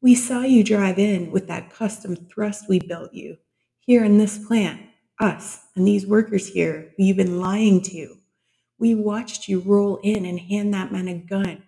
We 0.00 0.16
saw 0.16 0.40
you 0.40 0.64
drive 0.64 0.98
in 0.98 1.30
with 1.30 1.46
that 1.46 1.70
custom 1.70 2.16
thrust 2.16 2.68
we 2.68 2.80
built 2.80 3.14
you 3.14 3.36
here 3.78 4.04
in 4.04 4.18
this 4.18 4.44
plant, 4.44 4.80
us 5.20 5.60
and 5.76 5.86
these 5.86 6.04
workers 6.04 6.48
here 6.48 6.92
who 6.96 7.04
you've 7.04 7.16
been 7.16 7.38
lying 7.38 7.80
to. 7.82 8.16
We 8.80 8.96
watched 8.96 9.46
you 9.48 9.60
roll 9.60 10.00
in 10.02 10.24
and 10.26 10.40
hand 10.40 10.74
that 10.74 10.90
man 10.90 11.06
a 11.06 11.14
gun, 11.14 11.62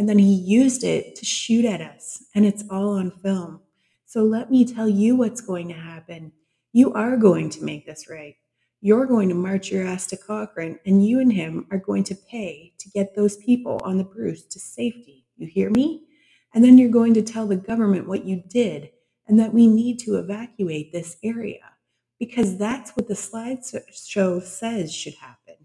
and 0.00 0.08
then 0.08 0.16
he 0.16 0.32
used 0.32 0.82
it 0.82 1.14
to 1.14 1.26
shoot 1.26 1.66
at 1.66 1.82
us, 1.82 2.24
and 2.34 2.46
it's 2.46 2.64
all 2.70 2.96
on 2.96 3.10
film. 3.10 3.60
So 4.06 4.22
let 4.22 4.50
me 4.50 4.64
tell 4.64 4.88
you 4.88 5.14
what's 5.14 5.42
going 5.42 5.68
to 5.68 5.74
happen. 5.74 6.32
You 6.72 6.94
are 6.94 7.18
going 7.18 7.50
to 7.50 7.62
make 7.62 7.84
this 7.84 8.08
right. 8.08 8.34
You're 8.80 9.04
going 9.04 9.28
to 9.28 9.34
march 9.34 9.70
your 9.70 9.86
ass 9.86 10.06
to 10.06 10.16
Cochran, 10.16 10.78
and 10.86 11.06
you 11.06 11.20
and 11.20 11.30
him 11.30 11.66
are 11.70 11.76
going 11.76 12.04
to 12.04 12.14
pay 12.14 12.72
to 12.78 12.88
get 12.88 13.14
those 13.14 13.36
people 13.36 13.78
on 13.84 13.98
the 13.98 14.04
Bruce 14.04 14.44
to 14.44 14.58
safety. 14.58 15.26
You 15.36 15.46
hear 15.46 15.68
me? 15.68 16.06
And 16.54 16.64
then 16.64 16.78
you're 16.78 16.88
going 16.88 17.12
to 17.12 17.22
tell 17.22 17.46
the 17.46 17.56
government 17.56 18.08
what 18.08 18.24
you 18.24 18.42
did 18.48 18.88
and 19.28 19.38
that 19.38 19.52
we 19.52 19.66
need 19.66 19.98
to 19.98 20.16
evacuate 20.16 20.92
this 20.92 21.18
area 21.22 21.74
because 22.18 22.56
that's 22.56 22.92
what 22.92 23.06
the 23.06 23.12
slideshow 23.12 24.42
says 24.42 24.94
should 24.94 25.16
happen. 25.16 25.56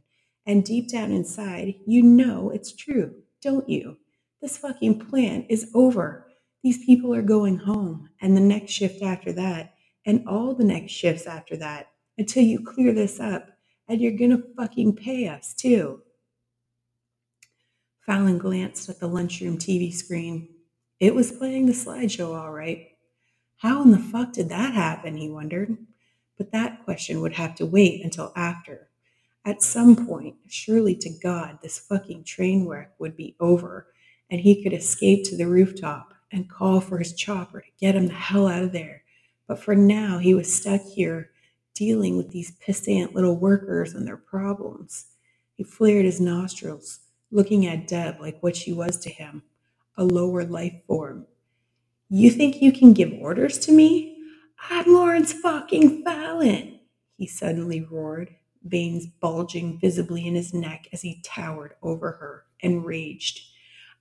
And 0.46 0.66
deep 0.66 0.90
down 0.90 1.14
inside, 1.14 1.76
you 1.88 2.04
know 2.04 2.50
it's 2.50 2.76
true, 2.76 3.16
don't 3.42 3.70
you? 3.70 3.96
This 4.46 4.58
fucking 4.58 5.00
plan 5.00 5.48
is 5.50 5.72
over. 5.74 6.28
These 6.62 6.86
people 6.86 7.16
are 7.16 7.24
going 7.24 7.58
home, 7.58 8.12
and 8.22 8.38
the 8.38 8.42
next 8.42 8.74
shift 8.74 9.02
after 9.02 9.34
that, 9.34 9.74
and 10.06 10.24
all 10.28 10.54
the 10.54 10.64
next 10.64 10.92
shifts 10.92 11.26
after 11.26 11.58
that, 11.58 11.88
until 12.20 12.44
you 12.44 12.64
clear 12.64 12.94
this 12.94 13.20
up, 13.20 13.50
and 13.88 14.00
you're 14.00 14.12
gonna 14.12 14.44
fucking 14.56 14.98
pay 14.98 15.28
us 15.28 15.56
too. 15.56 16.04
Fallon 18.06 18.38
glanced 18.38 18.88
at 18.88 19.00
the 19.00 19.08
lunchroom 19.08 19.58
TV 19.58 19.92
screen. 19.92 20.48
It 21.00 21.16
was 21.16 21.32
playing 21.32 21.66
the 21.66 21.74
slideshow 21.74 22.40
all 22.40 22.52
right. 22.52 22.90
How 23.58 23.82
in 23.82 23.90
the 23.90 23.98
fuck 23.98 24.34
did 24.34 24.50
that 24.50 24.76
happen? 24.76 25.18
He 25.18 25.28
wondered. 25.28 25.76
But 26.38 26.52
that 26.52 26.86
question 26.86 27.20
would 27.22 27.34
have 27.34 27.56
to 27.56 27.66
wait 27.66 28.04
until 28.04 28.32
after. 28.36 28.90
At 29.44 29.64
some 29.64 30.06
point, 30.06 30.36
surely 30.48 30.94
to 30.98 31.10
God, 31.10 31.58
this 31.64 31.80
fucking 31.80 32.26
train 32.26 32.68
wreck 32.68 32.92
would 33.00 33.18
be 33.18 33.36
over 33.40 33.88
and 34.30 34.42
he 34.42 34.64
could 34.64 34.74
escape 34.74 35.24
to 35.26 35.38
the 35.38 35.48
rooftop 35.48 36.14
and 36.32 36.50
call 36.50 36.82
for 36.82 36.98
his 36.98 37.14
chopper 37.14 37.62
to 37.62 37.68
get 37.80 37.96
him 37.96 38.08
the 38.08 38.14
hell 38.14 38.48
out 38.48 38.64
of 38.64 38.72
there. 38.72 39.04
But 39.48 39.60
for 39.60 39.76
now, 39.76 40.18
he 40.18 40.34
was 40.34 40.54
stuck 40.54 40.82
here 40.82 41.32
dealing 41.76 42.18
with 42.18 42.32
these 42.32 42.58
pissant 42.66 43.14
little 43.14 43.36
workers 43.38 43.94
and 43.94 44.08
their 44.08 44.18
problems. 44.18 45.08
He 45.54 45.64
flared 45.64 46.06
his 46.06 46.22
nostrils, 46.22 47.00
looking 47.32 47.68
at 47.68 47.88
Deb 47.88 48.20
like 48.20 48.42
what 48.42 48.56
she 48.56 48.74
was 48.74 48.98
to 49.00 49.10
him 49.10 49.44
a 49.98 50.04
lower 50.04 50.44
life 50.44 50.76
form. 50.88 51.26
You 52.10 52.30
think 52.30 52.62
you 52.62 52.72
can 52.72 52.94
give 52.94 53.14
orders 53.14 53.58
to 53.60 53.72
me? 53.72 54.18
I'm 54.70 54.94
Lawrence 54.94 55.34
fucking 55.34 56.04
Fallon, 56.04 56.80
he 57.18 57.28
suddenly 57.28 57.82
roared, 57.82 58.36
veins 58.64 59.06
bulging 59.08 59.80
visibly 59.80 60.28
in 60.28 60.36
his 60.36 60.54
neck 60.54 60.88
as 60.92 61.02
he 61.02 61.22
towered 61.24 61.76
over 61.82 62.12
her 62.12 62.46
and 62.62 62.86
raged. 62.86 63.42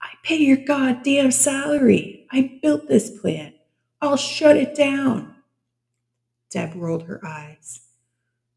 I 0.05 0.11
pay 0.23 0.37
your 0.37 0.59
goddamn 0.59 1.33
salary. 1.33 2.27
I 2.31 2.59
built 2.62 2.88
this 2.88 3.11
plant. 3.19 3.55
I'll 4.03 4.19
shut 4.19 4.57
it 4.57 4.75
down. 4.77 5.35
Deb 6.51 6.75
rolled 6.77 7.05
her 7.05 7.21
eyes. 7.27 7.81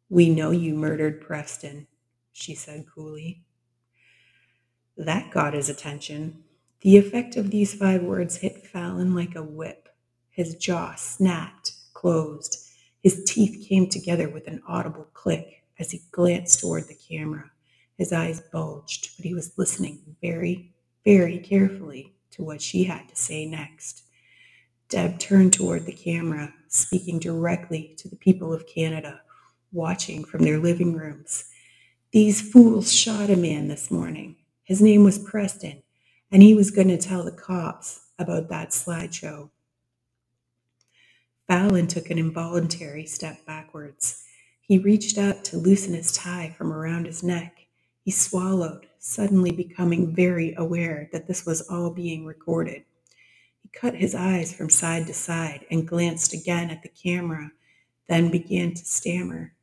We 0.09 0.29
know 0.29 0.51
you 0.51 0.75
murdered 0.75 1.21
Preston, 1.21 1.87
she 2.33 2.53
said 2.53 2.85
coolly. 2.93 3.43
That 4.97 5.31
got 5.31 5.53
his 5.53 5.69
attention. 5.69 6.43
The 6.81 6.97
effect 6.97 7.37
of 7.37 7.49
these 7.49 7.73
five 7.73 8.03
words 8.03 8.37
hit 8.37 8.67
Fallon 8.67 9.15
like 9.15 9.35
a 9.35 9.43
whip. 9.43 9.89
His 10.29 10.55
jaw 10.55 10.95
snapped, 10.95 11.73
closed. 11.93 12.57
His 13.01 13.23
teeth 13.25 13.67
came 13.67 13.87
together 13.89 14.29
with 14.29 14.47
an 14.47 14.61
audible 14.67 15.07
click 15.13 15.63
as 15.79 15.91
he 15.91 16.01
glanced 16.11 16.59
toward 16.59 16.87
the 16.87 16.95
camera. 16.95 17.51
His 17.97 18.11
eyes 18.13 18.41
bulged, 18.51 19.11
but 19.17 19.25
he 19.25 19.33
was 19.33 19.57
listening 19.57 20.17
very, 20.21 20.73
very 21.07 21.37
carefully 21.37 22.11
to 22.29 22.43
what 22.43 22.61
she 22.61 22.83
had 22.83 23.07
to 23.07 23.15
say 23.15 23.45
next. 23.45 24.03
Deb 24.89 25.17
turned 25.17 25.53
toward 25.53 25.85
the 25.85 25.93
camera, 25.93 26.53
speaking 26.67 27.17
directly 27.17 27.95
to 27.97 28.09
the 28.09 28.17
people 28.17 28.53
of 28.53 28.67
Canada, 28.67 29.21
watching 29.71 30.25
from 30.25 30.43
their 30.43 30.59
living 30.59 30.93
rooms. 30.93 31.45
These 32.11 32.51
fools 32.51 32.93
shot 32.93 33.29
a 33.29 33.37
man 33.37 33.69
this 33.69 33.89
morning. 33.89 34.35
His 34.65 34.81
name 34.81 35.05
was 35.05 35.17
Preston, 35.17 35.81
and 36.29 36.43
he 36.43 36.53
was 36.53 36.71
going 36.71 36.89
to 36.89 36.97
tell 36.97 37.23
the 37.23 37.31
cops 37.31 38.01
about 38.19 38.49
that 38.49 38.71
slideshow. 38.71 39.49
Fallon 41.47 41.87
took 41.87 42.09
an 42.09 42.17
involuntary 42.17 43.05
step 43.05 43.45
backwards. 43.45 44.25
He 44.59 44.77
reached 44.77 45.17
up 45.17 45.41
to 45.45 45.57
loosen 45.57 45.93
his 45.93 46.11
tie 46.11 46.53
from 46.57 46.73
around 46.73 47.05
his 47.05 47.23
neck. 47.23 47.67
He 48.03 48.11
swallowed, 48.11 48.86
suddenly 49.07 49.51
becoming 49.51 50.13
very 50.13 50.53
aware 50.55 51.07
that 51.13 51.27
this 51.27 51.45
was 51.45 51.61
all 51.69 51.89
being 51.89 52.25
recorded. 52.25 52.83
He 53.63 53.69
cut 53.69 53.95
his 53.95 54.13
eyes 54.13 54.53
from 54.53 54.69
side 54.69 55.07
to 55.07 55.13
side 55.13 55.65
and 55.71 55.87
glanced 55.87 56.33
again 56.33 56.69
at 56.69 56.83
the 56.83 56.89
camera, 56.89 57.51
then 58.09 58.29
began 58.29 58.73
to 58.73 58.83
stammer. 58.83 59.53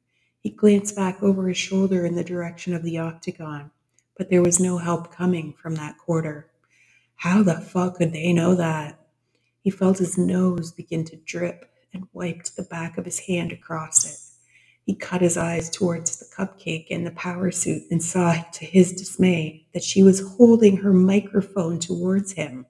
He 0.41 0.49
glanced 0.49 0.97
back 0.97 1.23
over 1.23 1.47
his 1.47 1.59
shoulder 1.59 2.07
in 2.07 2.15
the 2.15 2.25
direction 2.25 2.75
of 2.75 2.83
the 2.83 2.97
octagon, 2.97 3.71
but 4.17 4.31
there 4.31 4.43
was 4.43 4.61
no 4.61 4.79
help 4.79 5.13
coming 5.13 5.53
from 5.53 5.75
that 5.75 5.99
quarter. 5.99 6.51
How 7.17 7.43
the 7.43 7.61
fuck 7.61 7.97
could 7.97 8.15
they 8.15 8.33
know 8.33 8.55
that? 8.55 8.99
He 9.61 9.71
felt 9.71 9.99
his 9.99 10.17
nose 10.17 10.73
begin 10.73 11.05
to 11.05 11.17
drip 11.17 11.71
and 11.93 12.09
wiped 12.15 12.57
the 12.57 12.63
back 12.63 12.97
of 12.97 13.05
his 13.05 13.21
hand 13.21 13.53
across 13.53 14.07
it. 14.07 14.19
He 14.87 14.95
cut 14.95 15.23
his 15.23 15.37
eyes 15.37 15.71
towards 15.71 16.19
the 16.19 16.27
cupcake 16.27 16.89
in 16.89 17.05
the 17.05 17.11
power 17.13 17.51
suit 17.51 17.85
and 17.91 18.03
saw, 18.03 18.35
to 18.35 18.65
his 18.67 18.93
dismay, 18.93 19.67
that 19.75 19.85
she 19.85 20.03
was 20.03 20.37
holding 20.37 20.79
her 20.79 20.93
microphone 20.93 21.81
towards 21.81 22.33
him. 22.33 22.67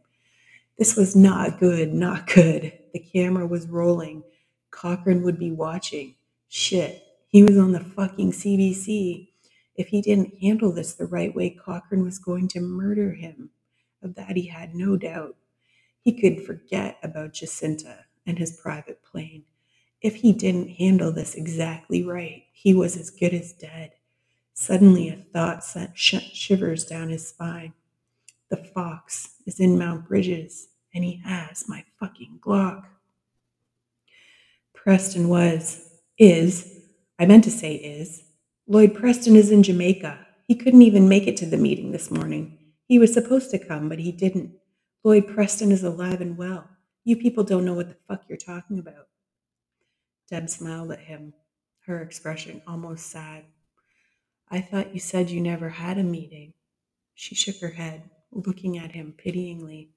This 0.78 0.96
was 0.96 1.16
not 1.16 1.60
good, 1.60 1.94
not 1.94 2.26
good. 2.28 2.72
The 2.92 3.00
camera 3.00 3.46
was 3.46 3.68
rolling. 3.68 4.24
Cochran 4.70 5.22
would 5.22 5.38
be 5.38 5.52
watching. 5.52 6.16
Shit, 6.48 7.02
he 7.28 7.42
was 7.42 7.58
on 7.58 7.72
the 7.72 7.80
fucking 7.80 8.32
CBC. 8.32 9.28
If 9.76 9.88
he 9.88 10.02
didn't 10.02 10.38
handle 10.40 10.72
this 10.72 10.94
the 10.94 11.06
right 11.06 11.34
way, 11.34 11.50
Cochran 11.50 12.04
was 12.04 12.18
going 12.18 12.48
to 12.48 12.60
murder 12.60 13.12
him. 13.12 13.50
Of 14.02 14.14
that 14.16 14.36
he 14.36 14.46
had 14.48 14.74
no 14.74 14.96
doubt. 14.96 15.36
He 16.00 16.12
could 16.12 16.44
forget 16.44 16.98
about 17.02 17.34
Jacinta 17.34 18.06
and 18.26 18.38
his 18.38 18.58
private 18.62 19.02
plane. 19.04 19.44
If 20.04 20.16
he 20.16 20.34
didn't 20.34 20.68
handle 20.72 21.12
this 21.12 21.34
exactly 21.34 22.04
right, 22.04 22.44
he 22.52 22.74
was 22.74 22.94
as 22.94 23.08
good 23.08 23.32
as 23.32 23.54
dead. 23.54 23.92
Suddenly, 24.52 25.08
a 25.08 25.16
thought 25.32 25.64
sent 25.64 25.96
sh- 25.96 26.30
shivers 26.34 26.84
down 26.84 27.08
his 27.08 27.26
spine. 27.26 27.72
The 28.50 28.58
fox 28.58 29.36
is 29.46 29.60
in 29.60 29.78
Mount 29.78 30.06
Bridges, 30.06 30.68
and 30.94 31.04
he 31.04 31.22
has 31.24 31.64
my 31.68 31.86
fucking 31.98 32.40
Glock. 32.42 32.84
Preston 34.74 35.30
was, 35.30 35.88
is, 36.18 36.82
I 37.18 37.24
meant 37.24 37.44
to 37.44 37.50
say 37.50 37.74
is. 37.74 38.24
Lloyd 38.68 38.94
Preston 38.94 39.36
is 39.36 39.50
in 39.50 39.62
Jamaica. 39.62 40.18
He 40.46 40.54
couldn't 40.54 40.82
even 40.82 41.08
make 41.08 41.26
it 41.26 41.38
to 41.38 41.46
the 41.46 41.56
meeting 41.56 41.92
this 41.92 42.10
morning. 42.10 42.58
He 42.88 42.98
was 42.98 43.14
supposed 43.14 43.50
to 43.52 43.58
come, 43.58 43.88
but 43.88 44.00
he 44.00 44.12
didn't. 44.12 44.52
Lloyd 45.02 45.28
Preston 45.28 45.72
is 45.72 45.82
alive 45.82 46.20
and 46.20 46.36
well. 46.36 46.68
You 47.04 47.16
people 47.16 47.42
don't 47.42 47.64
know 47.64 47.74
what 47.74 47.88
the 47.88 47.96
fuck 48.06 48.24
you're 48.28 48.36
talking 48.36 48.78
about. 48.78 49.08
Deb 50.30 50.48
smiled 50.48 50.92
at 50.92 51.00
him, 51.00 51.34
her 51.86 52.00
expression 52.02 52.62
almost 52.66 53.06
sad. 53.10 53.44
I 54.50 54.60
thought 54.60 54.94
you 54.94 55.00
said 55.00 55.30
you 55.30 55.40
never 55.40 55.68
had 55.68 55.98
a 55.98 56.02
meeting. 56.02 56.54
She 57.14 57.34
shook 57.34 57.58
her 57.60 57.70
head, 57.70 58.10
looking 58.32 58.78
at 58.78 58.92
him 58.92 59.14
pityingly. 59.16 59.90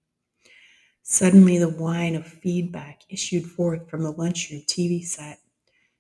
Suddenly, 1.04 1.58
the 1.58 1.70
whine 1.70 2.16
of 2.16 2.28
feedback 2.28 3.04
issued 3.10 3.46
forth 3.46 3.90
from 3.90 4.04
the 4.04 4.12
lunchroom 4.12 4.64
TV 4.68 5.06
set. 5.06 5.40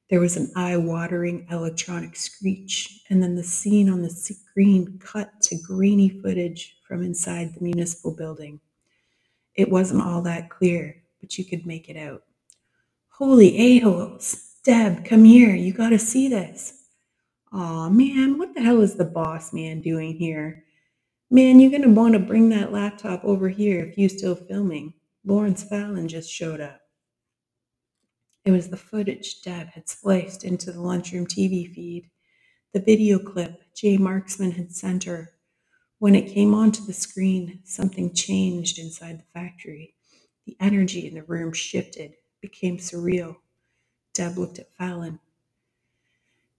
There 0.09 0.19
was 0.19 0.37
an 0.37 0.51
eye 0.55 0.77
watering 0.77 1.47
electronic 1.49 2.15
screech, 2.15 3.01
and 3.09 3.23
then 3.23 3.35
the 3.35 3.43
scene 3.43 3.89
on 3.89 4.01
the 4.01 4.09
screen 4.09 4.99
cut 4.99 5.41
to 5.43 5.57
grainy 5.57 6.09
footage 6.09 6.77
from 6.87 7.03
inside 7.03 7.53
the 7.53 7.63
municipal 7.63 8.11
building. 8.15 8.59
It 9.55 9.69
wasn't 9.69 10.03
all 10.03 10.21
that 10.23 10.49
clear, 10.49 11.03
but 11.21 11.37
you 11.37 11.45
could 11.45 11.65
make 11.65 11.89
it 11.89 11.97
out. 11.97 12.23
Holy 13.17 13.57
a-holes! 13.57 14.57
Deb, 14.63 15.03
come 15.03 15.23
here. 15.23 15.55
You 15.55 15.73
gotta 15.73 15.97
see 15.97 16.27
this. 16.27 16.83
Aw, 17.51 17.89
man, 17.89 18.37
what 18.37 18.53
the 18.53 18.61
hell 18.61 18.79
is 18.81 18.93
the 18.93 19.05
boss 19.05 19.51
man 19.51 19.81
doing 19.81 20.13
here? 20.13 20.65
Man, 21.31 21.59
you're 21.59 21.71
gonna 21.71 21.89
want 21.89 22.13
to 22.13 22.19
bring 22.19 22.49
that 22.49 22.71
laptop 22.71 23.25
over 23.25 23.49
here 23.49 23.83
if 23.83 23.97
you're 23.97 24.07
still 24.07 24.35
filming. 24.35 24.93
Lawrence 25.25 25.63
Fallon 25.63 26.07
just 26.07 26.31
showed 26.31 26.61
up. 26.61 26.79
It 28.45 28.51
was 28.51 28.69
the 28.69 28.77
footage 28.77 29.41
Deb 29.41 29.69
had 29.69 29.89
spliced 29.89 30.43
into 30.43 30.71
the 30.71 30.81
lunchroom 30.81 31.25
TV 31.25 31.73
feed, 31.73 32.11
the 32.71 32.79
video 32.79 33.17
clip 33.17 33.63
Jay 33.73 33.97
Marksman 33.97 34.51
had 34.51 34.71
sent 34.71 35.05
her. 35.05 35.31
When 35.97 36.13
it 36.13 36.31
came 36.31 36.53
onto 36.53 36.85
the 36.85 36.93
screen, 36.93 37.61
something 37.63 38.13
changed 38.13 38.77
inside 38.77 39.17
the 39.17 39.39
factory. 39.39 39.95
The 40.45 40.55
energy 40.59 41.07
in 41.07 41.15
the 41.15 41.23
room 41.23 41.51
shifted, 41.51 42.13
became 42.41 42.77
surreal. 42.77 43.37
Deb 44.13 44.37
looked 44.37 44.59
at 44.59 44.73
Fallon. 44.75 45.19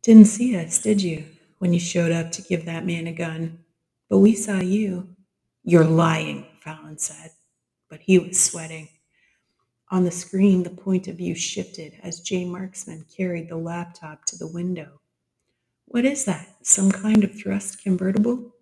Didn't 0.03 0.27
see 0.27 0.57
us, 0.57 0.79
did 0.79 1.03
you, 1.03 1.25
when 1.59 1.73
you 1.73 1.81
showed 1.81 2.13
up 2.13 2.33
to 2.33 2.43
give 2.43 2.65
that 2.67 2.87
man 2.87 3.07
a 3.07 3.13
gun? 3.13 3.59
But 4.09 4.19
we 4.19 4.35
saw 4.35 4.61
you. 4.61 5.09
You're 5.65 5.85
lying, 5.85 6.47
Fallon 6.61 6.99
said, 6.99 7.33
but 7.91 8.01
he 8.01 8.19
was 8.19 8.41
sweating. 8.41 8.89
On 9.91 10.05
the 10.05 10.11
screen, 10.11 10.63
the 10.63 10.71
point 10.71 11.09
of 11.09 11.17
view 11.17 11.35
shifted 11.35 11.99
as 12.03 12.21
Jay 12.21 12.45
Marksman 12.45 13.05
carried 13.15 13.49
the 13.49 13.57
laptop 13.57 14.25
to 14.27 14.37
the 14.37 14.47
window. 14.47 15.01
What 15.87 16.05
is 16.05 16.25
that? 16.27 16.57
Some 16.63 16.93
kind 16.93 17.25
of 17.25 17.35
thrust 17.35 17.83
convertible? 17.83 18.55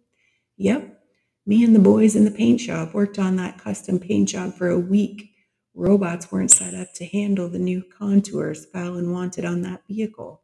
Yep. 0.56 1.02
Me 1.44 1.64
and 1.64 1.74
the 1.74 1.80
boys 1.80 2.16
in 2.16 2.24
the 2.24 2.30
paint 2.30 2.60
shop 2.60 2.94
worked 2.94 3.18
on 3.18 3.36
that 3.36 3.58
custom 3.58 3.98
paint 3.98 4.28
job 4.28 4.54
for 4.54 4.68
a 4.68 4.78
week. 4.78 5.30
Robots 5.78 6.32
weren't 6.32 6.50
set 6.50 6.72
up 6.72 6.94
to 6.94 7.04
handle 7.04 7.50
the 7.50 7.58
new 7.58 7.82
contours 7.82 8.64
Fallon 8.64 9.12
wanted 9.12 9.44
on 9.44 9.60
that 9.60 9.86
vehicle. 9.86 10.40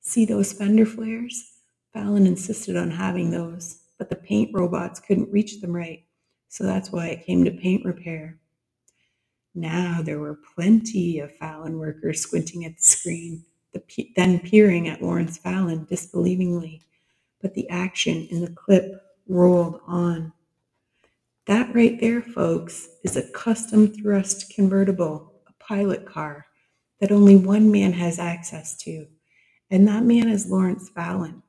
See 0.00 0.24
those 0.24 0.52
fender 0.52 0.84
flares? 0.84 1.52
Fallon 1.92 2.26
insisted 2.26 2.76
on 2.76 2.90
having 2.90 3.30
those, 3.30 3.82
but 3.96 4.10
the 4.10 4.16
paint 4.16 4.50
robots 4.52 4.98
couldn't 4.98 5.30
reach 5.30 5.60
them 5.60 5.72
right, 5.74 6.04
so 6.48 6.64
that's 6.64 6.90
why 6.90 7.06
it 7.06 7.24
came 7.24 7.44
to 7.44 7.52
paint 7.52 7.84
repair. 7.84 8.40
Now 9.54 10.00
there 10.02 10.18
were 10.18 10.40
plenty 10.56 11.20
of 11.20 11.36
Fallon 11.36 11.78
workers 11.78 12.20
squinting 12.20 12.64
at 12.64 12.76
the 12.76 12.82
screen, 12.82 13.44
the 13.72 13.82
then 14.16 14.40
peering 14.40 14.88
at 14.88 15.00
Lawrence 15.00 15.38
Fallon 15.38 15.86
disbelievingly. 15.86 16.80
But 17.40 17.54
the 17.54 17.68
action 17.68 18.26
in 18.32 18.40
the 18.40 18.50
clip 18.50 19.00
rolled 19.28 19.80
on. 19.86 20.32
That 21.46 21.74
right 21.74 21.98
there, 21.98 22.22
folks, 22.22 22.88
is 23.02 23.16
a 23.16 23.28
custom 23.32 23.88
thrust 23.88 24.54
convertible, 24.54 25.32
a 25.48 25.52
pilot 25.64 26.06
car 26.06 26.46
that 27.00 27.10
only 27.10 27.34
one 27.36 27.72
man 27.72 27.92
has 27.94 28.20
access 28.20 28.76
to, 28.78 29.08
and 29.68 29.88
that 29.88 30.04
man 30.04 30.28
is 30.28 30.48
Lawrence 30.48 30.88
Fallon. 30.88 31.42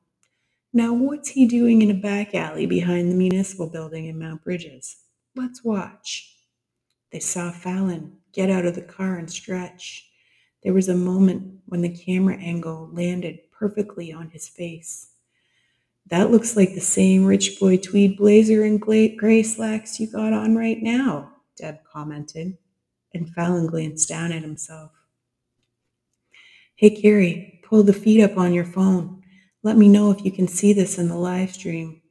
Now, 0.72 0.92
what's 0.92 1.28
he 1.28 1.46
doing 1.46 1.80
in 1.80 1.92
a 1.92 1.94
back 1.94 2.34
alley 2.34 2.66
behind 2.66 3.08
the 3.08 3.14
municipal 3.14 3.70
building 3.70 4.06
in 4.06 4.18
Mount 4.18 4.42
Bridges? 4.42 4.96
Let's 5.36 5.62
watch. 5.62 6.34
They 7.12 7.20
saw 7.20 7.52
Fallon 7.52 8.16
get 8.32 8.50
out 8.50 8.66
of 8.66 8.74
the 8.74 8.82
car 8.82 9.18
and 9.18 9.30
stretch. 9.30 10.10
There 10.64 10.74
was 10.74 10.88
a 10.88 10.96
moment 10.96 11.60
when 11.66 11.82
the 11.82 11.96
camera 11.96 12.36
angle 12.36 12.90
landed 12.92 13.38
perfectly 13.52 14.12
on 14.12 14.30
his 14.30 14.48
face. 14.48 15.13
That 16.10 16.30
looks 16.30 16.56
like 16.56 16.74
the 16.74 16.80
same 16.80 17.24
rich 17.24 17.58
boy 17.58 17.78
tweed 17.78 18.16
blazer 18.18 18.64
and 18.64 18.80
gray 18.80 19.42
slacks 19.42 19.98
you 19.98 20.10
got 20.10 20.32
on 20.32 20.54
right 20.54 20.82
now, 20.82 21.32
Deb 21.56 21.78
commented, 21.90 22.58
and 23.14 23.32
Fallon 23.34 23.66
glanced 23.66 24.08
down 24.08 24.30
at 24.30 24.42
himself. 24.42 24.90
Hey, 26.76 26.90
Carrie, 26.90 27.60
pull 27.64 27.82
the 27.82 27.92
feed 27.92 28.22
up 28.22 28.36
on 28.36 28.52
your 28.52 28.64
phone. 28.64 29.22
Let 29.62 29.78
me 29.78 29.88
know 29.88 30.10
if 30.10 30.24
you 30.24 30.30
can 30.30 30.46
see 30.46 30.72
this 30.72 30.98
in 30.98 31.08
the 31.08 31.16
live 31.16 31.52
stream. 31.52 32.02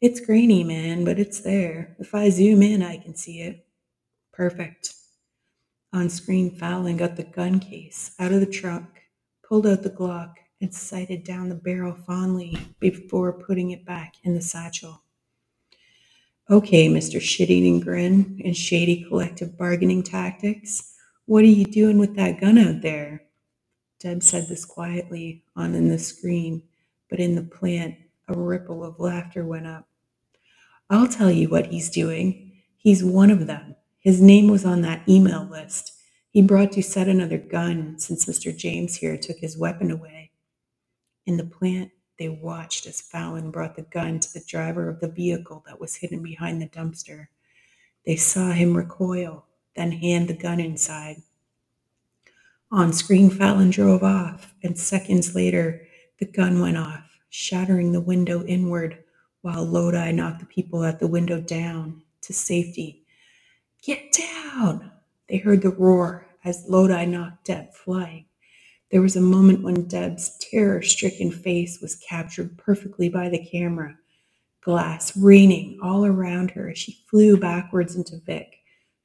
It's 0.00 0.18
grainy, 0.18 0.64
man, 0.64 1.04
but 1.04 1.20
it's 1.20 1.40
there. 1.40 1.94
If 2.00 2.14
I 2.14 2.28
zoom 2.30 2.60
in, 2.60 2.82
I 2.82 2.96
can 2.96 3.14
see 3.14 3.40
it. 3.42 3.64
Perfect. 4.32 4.94
On 5.92 6.08
screen, 6.08 6.56
Fallon 6.56 6.96
got 6.96 7.16
the 7.16 7.22
gun 7.22 7.60
case 7.60 8.16
out 8.18 8.32
of 8.32 8.40
the 8.40 8.46
trunk, 8.46 8.86
pulled 9.46 9.66
out 9.66 9.82
the 9.82 9.90
Glock, 9.90 10.34
and 10.62 10.72
sighted 10.72 11.24
down 11.24 11.48
the 11.48 11.54
barrel 11.56 11.92
fondly 12.06 12.56
before 12.80 13.32
putting 13.32 13.72
it 13.72 13.84
back 13.84 14.14
in 14.22 14.34
the 14.34 14.40
satchel. 14.40 15.02
Okay, 16.48 16.88
Mr. 16.88 17.20
Shit 17.20 17.50
Eating 17.50 17.80
Grin 17.80 18.40
and 18.44 18.56
Shady 18.56 19.04
Collective 19.04 19.58
Bargaining 19.58 20.02
Tactics, 20.02 20.94
what 21.26 21.42
are 21.42 21.48
you 21.48 21.64
doing 21.64 21.98
with 21.98 22.14
that 22.16 22.40
gun 22.40 22.58
out 22.58 22.80
there? 22.80 23.24
Deb 24.00 24.22
said 24.22 24.48
this 24.48 24.64
quietly 24.64 25.44
on 25.56 25.74
in 25.74 25.88
the 25.88 25.98
screen, 25.98 26.62
but 27.10 27.20
in 27.20 27.34
the 27.34 27.42
plant, 27.42 27.96
a 28.28 28.34
ripple 28.38 28.84
of 28.84 29.00
laughter 29.00 29.44
went 29.44 29.66
up. 29.66 29.88
I'll 30.90 31.08
tell 31.08 31.30
you 31.30 31.48
what 31.48 31.66
he's 31.66 31.90
doing. 31.90 32.52
He's 32.76 33.02
one 33.02 33.30
of 33.30 33.46
them. 33.46 33.74
His 34.00 34.20
name 34.20 34.48
was 34.48 34.64
on 34.64 34.82
that 34.82 35.08
email 35.08 35.48
list. 35.50 35.92
He 36.30 36.42
brought 36.42 36.76
you 36.76 36.82
set 36.82 37.08
another 37.08 37.38
gun 37.38 37.98
since 37.98 38.26
Mr. 38.26 38.56
James 38.56 38.96
here 38.96 39.16
took 39.16 39.38
his 39.38 39.58
weapon 39.58 39.90
away. 39.90 40.21
In 41.26 41.36
the 41.36 41.44
plant, 41.44 41.92
they 42.18 42.28
watched 42.28 42.86
as 42.86 43.00
Fallon 43.00 43.50
brought 43.50 43.76
the 43.76 43.82
gun 43.82 44.20
to 44.20 44.32
the 44.32 44.44
driver 44.46 44.88
of 44.88 45.00
the 45.00 45.08
vehicle 45.08 45.62
that 45.66 45.80
was 45.80 45.96
hidden 45.96 46.22
behind 46.22 46.60
the 46.60 46.68
dumpster. 46.68 47.28
They 48.06 48.16
saw 48.16 48.50
him 48.52 48.76
recoil, 48.76 49.46
then 49.76 49.92
hand 49.92 50.28
the 50.28 50.34
gun 50.34 50.60
inside. 50.60 51.22
On 52.70 52.92
screen, 52.92 53.30
Fallon 53.30 53.70
drove 53.70 54.02
off, 54.02 54.54
and 54.62 54.78
seconds 54.78 55.34
later, 55.34 55.86
the 56.18 56.26
gun 56.26 56.60
went 56.60 56.76
off, 56.76 57.18
shattering 57.30 57.92
the 57.92 58.00
window 58.00 58.44
inward, 58.44 59.04
while 59.42 59.64
Lodi 59.64 60.12
knocked 60.12 60.40
the 60.40 60.46
people 60.46 60.84
at 60.84 60.98
the 61.00 61.06
window 61.06 61.40
down 61.40 62.02
to 62.22 62.32
safety 62.32 63.02
Get 63.82 64.12
down! 64.12 64.92
They 65.28 65.38
heard 65.38 65.62
the 65.62 65.70
roar 65.70 66.26
as 66.44 66.68
Lodi 66.68 67.04
knocked 67.04 67.46
Deb 67.46 67.74
flying. 67.74 68.26
There 68.92 69.02
was 69.02 69.16
a 69.16 69.22
moment 69.22 69.62
when 69.62 69.88
Deb's 69.88 70.38
terror 70.38 70.82
stricken 70.82 71.32
face 71.32 71.80
was 71.80 71.96
captured 71.96 72.58
perfectly 72.58 73.08
by 73.08 73.30
the 73.30 73.44
camera, 73.44 73.98
glass 74.62 75.16
raining 75.16 75.78
all 75.82 76.04
around 76.04 76.52
her 76.52 76.70
as 76.70 76.78
she 76.78 77.04
flew 77.10 77.38
backwards 77.38 77.96
into 77.96 78.20
Vic, 78.26 78.58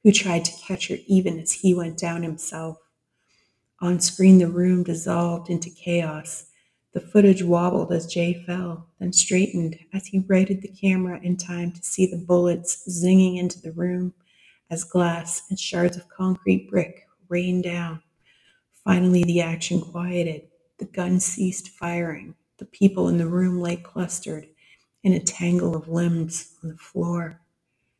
who 0.04 0.12
tried 0.12 0.44
to 0.44 0.52
catch 0.60 0.88
her 0.88 0.98
even 1.06 1.40
as 1.40 1.52
he 1.52 1.74
went 1.74 1.98
down 1.98 2.22
himself. 2.22 2.76
On 3.80 3.98
screen, 3.98 4.38
the 4.38 4.48
room 4.48 4.82
dissolved 4.84 5.50
into 5.50 5.70
chaos. 5.70 6.50
The 6.92 7.00
footage 7.00 7.42
wobbled 7.42 7.90
as 7.92 8.06
Jay 8.06 8.44
fell, 8.46 8.88
then 9.00 9.12
straightened 9.14 9.78
as 9.94 10.06
he 10.06 10.18
righted 10.18 10.60
the 10.62 10.68
camera 10.68 11.18
in 11.22 11.38
time 11.38 11.72
to 11.72 11.82
see 11.82 12.06
the 12.06 12.24
bullets 12.26 12.84
zinging 12.90 13.38
into 13.38 13.60
the 13.60 13.72
room 13.72 14.12
as 14.70 14.84
glass 14.84 15.42
and 15.48 15.58
shards 15.58 15.96
of 15.96 16.08
concrete 16.10 16.68
brick 16.70 17.06
rained 17.30 17.64
down. 17.64 18.02
Finally, 18.88 19.22
the 19.24 19.42
action 19.42 19.82
quieted. 19.82 20.48
The 20.78 20.86
gun 20.86 21.20
ceased 21.20 21.68
firing. 21.68 22.34
The 22.56 22.64
people 22.64 23.10
in 23.10 23.18
the 23.18 23.26
room 23.26 23.60
lay 23.60 23.76
clustered 23.76 24.46
in 25.02 25.12
a 25.12 25.20
tangle 25.20 25.76
of 25.76 25.90
limbs 25.90 26.54
on 26.64 26.70
the 26.70 26.76
floor. 26.78 27.38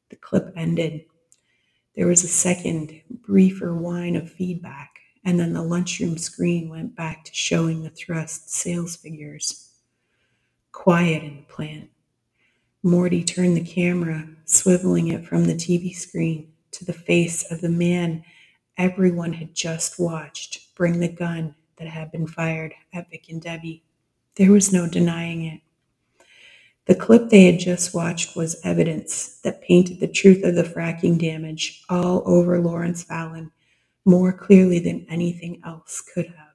The 0.09 0.17
clip 0.17 0.51
ended. 0.57 1.05
There 1.95 2.07
was 2.07 2.25
a 2.25 2.29
second, 2.29 3.03
briefer 3.11 3.75
whine 3.75 4.17
of 4.17 4.31
feedback, 4.31 5.01
and 5.27 5.39
then 5.39 5.53
the 5.53 5.61
lunchroom 5.61 6.17
screen 6.17 6.71
went 6.71 6.97
back 6.97 7.23
to 7.27 7.35
showing 7.35 7.83
the 7.83 7.91
thrust 7.91 8.49
sales 8.51 8.97
figures. 8.97 9.75
Quiet 10.73 11.23
in 11.23 11.37
the 11.37 11.53
plant. 11.55 11.91
Morty 12.83 13.23
turned 13.23 13.59
the 13.59 13.63
camera, 13.63 14.27
swiveling 14.47 15.13
it 15.13 15.27
from 15.27 15.45
the 15.45 15.55
TV 15.55 15.95
screen 15.95 16.51
to 16.71 16.87
the 16.87 16.95
face 16.95 17.43
of 17.53 17.61
the 17.61 17.69
man 17.69 18.25
everyone 18.79 19.35
had 19.35 19.53
just 19.53 19.99
watched 19.99 20.68
bring 20.79 21.01
the 21.01 21.09
gun 21.09 21.55
that 21.77 21.89
had 21.89 22.11
been 22.13 22.27
fired 22.27 22.73
at 22.95 23.11
Vic 23.11 23.27
and 23.29 23.43
Debbie. 23.43 23.83
There 24.37 24.53
was 24.53 24.73
no 24.73 24.89
denying 24.89 25.45
it. 25.45 25.61
The 26.87 26.95
clip 26.95 27.29
they 27.29 27.45
had 27.45 27.59
just 27.59 27.93
watched 27.93 28.35
was 28.35 28.61
evidence 28.65 29.41
that 29.43 29.61
painted 29.61 30.01
the 30.01 30.09
truth 30.09 30.43
of 30.45 30.55
the 30.55 30.63
fracking 30.63 31.19
damage 31.19 31.85
all 31.91 32.23
over 32.25 32.61
Lawrence 32.61 33.03
Fallon 33.03 33.51
more 34.07 34.33
clearly 34.33 34.79
than 34.79 35.05
anything 35.11 35.61
else 35.67 36.01
could 36.01 36.29
have. 36.29 36.55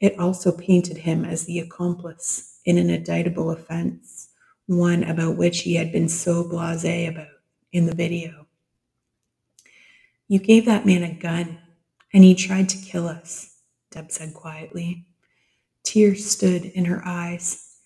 It 0.00 0.18
also 0.18 0.50
painted 0.50 0.96
him 0.96 1.26
as 1.26 1.44
the 1.44 1.58
accomplice 1.58 2.58
in 2.64 2.78
an 2.78 2.88
indictable 2.88 3.50
offense, 3.50 4.30
one 4.66 5.04
about 5.04 5.36
which 5.36 5.60
he 5.60 5.74
had 5.74 5.92
been 5.92 6.08
so 6.08 6.48
blase 6.48 6.84
about 6.84 7.26
in 7.72 7.84
the 7.84 7.94
video. 7.94 8.46
You 10.26 10.38
gave 10.38 10.64
that 10.64 10.86
man 10.86 11.02
a 11.02 11.12
gun, 11.12 11.58
and 12.14 12.24
he 12.24 12.34
tried 12.34 12.68
to 12.70 12.78
kill 12.78 13.08
us, 13.08 13.56
Deb 13.92 14.12
said 14.12 14.34
quietly. 14.34 15.06
Tears 15.84 16.26
stood 16.30 16.66
in 16.66 16.86
her 16.86 17.02
eyes. 17.06 17.76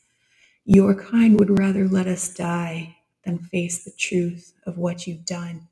Your 0.64 0.94
kind 0.94 1.38
would 1.40 1.58
rather 1.58 1.88
let 1.88 2.06
us 2.08 2.32
die 2.34 2.96
than 3.24 3.38
face 3.38 3.84
the 3.84 3.92
truth 3.98 4.54
of 4.66 4.78
what 4.78 5.06
you've 5.06 5.26
done. 5.26 5.68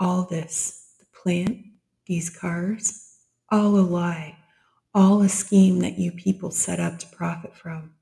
All 0.00 0.24
this, 0.24 0.94
the 1.00 1.06
plant, 1.06 1.58
these 2.06 2.30
cars, 2.30 3.16
all 3.50 3.78
a 3.78 3.82
lie, 3.82 4.36
all 4.94 5.22
a 5.22 5.28
scheme 5.30 5.80
that 5.80 5.98
you 5.98 6.12
people 6.12 6.50
set 6.50 6.80
up 6.80 6.98
to 7.00 7.08
profit 7.08 7.56
from. 7.56 7.92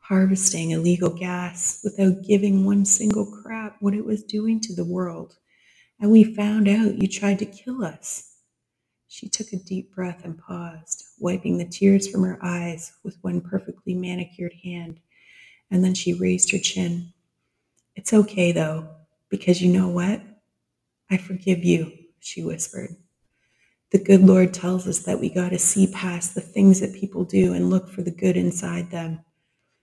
Harvesting 0.00 0.72
illegal 0.72 1.10
gas 1.10 1.80
without 1.84 2.22
giving 2.24 2.64
one 2.64 2.84
single 2.84 3.26
crap 3.26 3.76
what 3.80 3.94
it 3.94 4.04
was 4.06 4.22
doing 4.24 4.60
to 4.60 4.74
the 4.74 4.84
world. 4.84 5.36
And 6.00 6.10
we 6.12 6.24
found 6.24 6.68
out 6.68 7.02
you 7.02 7.08
tried 7.08 7.40
to 7.40 7.46
kill 7.46 7.84
us. 7.84 8.33
She 9.14 9.28
took 9.28 9.52
a 9.52 9.56
deep 9.58 9.94
breath 9.94 10.24
and 10.24 10.36
paused, 10.36 11.04
wiping 11.20 11.56
the 11.56 11.64
tears 11.64 12.08
from 12.08 12.24
her 12.24 12.36
eyes 12.42 12.94
with 13.04 13.16
one 13.22 13.40
perfectly 13.40 13.94
manicured 13.94 14.54
hand 14.64 14.98
and 15.70 15.84
then 15.84 15.94
she 15.94 16.14
raised 16.14 16.50
her 16.50 16.58
chin. 16.58 17.12
It's 17.94 18.12
okay, 18.12 18.50
though, 18.50 18.88
because 19.28 19.62
you 19.62 19.72
know 19.72 19.86
what? 19.86 20.20
I 21.12 21.16
forgive 21.16 21.62
you, 21.62 21.92
she 22.18 22.42
whispered. 22.42 22.96
The 23.92 24.02
good 24.02 24.22
Lord 24.22 24.52
tells 24.52 24.88
us 24.88 25.04
that 25.04 25.20
we 25.20 25.30
got 25.30 25.50
to 25.50 25.60
see 25.60 25.86
past 25.86 26.34
the 26.34 26.40
things 26.40 26.80
that 26.80 26.92
people 26.92 27.24
do 27.24 27.52
and 27.52 27.70
look 27.70 27.88
for 27.88 28.02
the 28.02 28.10
good 28.10 28.36
inside 28.36 28.90
them 28.90 29.20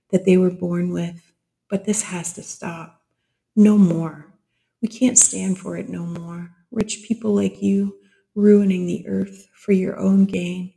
that 0.09 0.25
they 0.25 0.35
were 0.35 0.51
born 0.51 0.91
with. 0.91 1.31
But 1.69 1.85
this 1.85 2.01
has 2.01 2.33
to 2.33 2.43
stop. 2.43 2.99
No 3.55 3.77
more. 3.77 4.33
We 4.81 4.89
can't 4.89 5.17
stand 5.17 5.57
for 5.57 5.77
it 5.77 5.87
no 5.87 6.05
more. 6.05 6.51
Rich 6.69 7.05
people 7.07 7.33
like 7.33 7.61
you 7.61 8.00
ruining 8.35 8.85
the 8.85 9.07
earth 9.07 9.47
for 9.53 9.73
your 9.73 9.97
own 9.99 10.25
gain, 10.25 10.73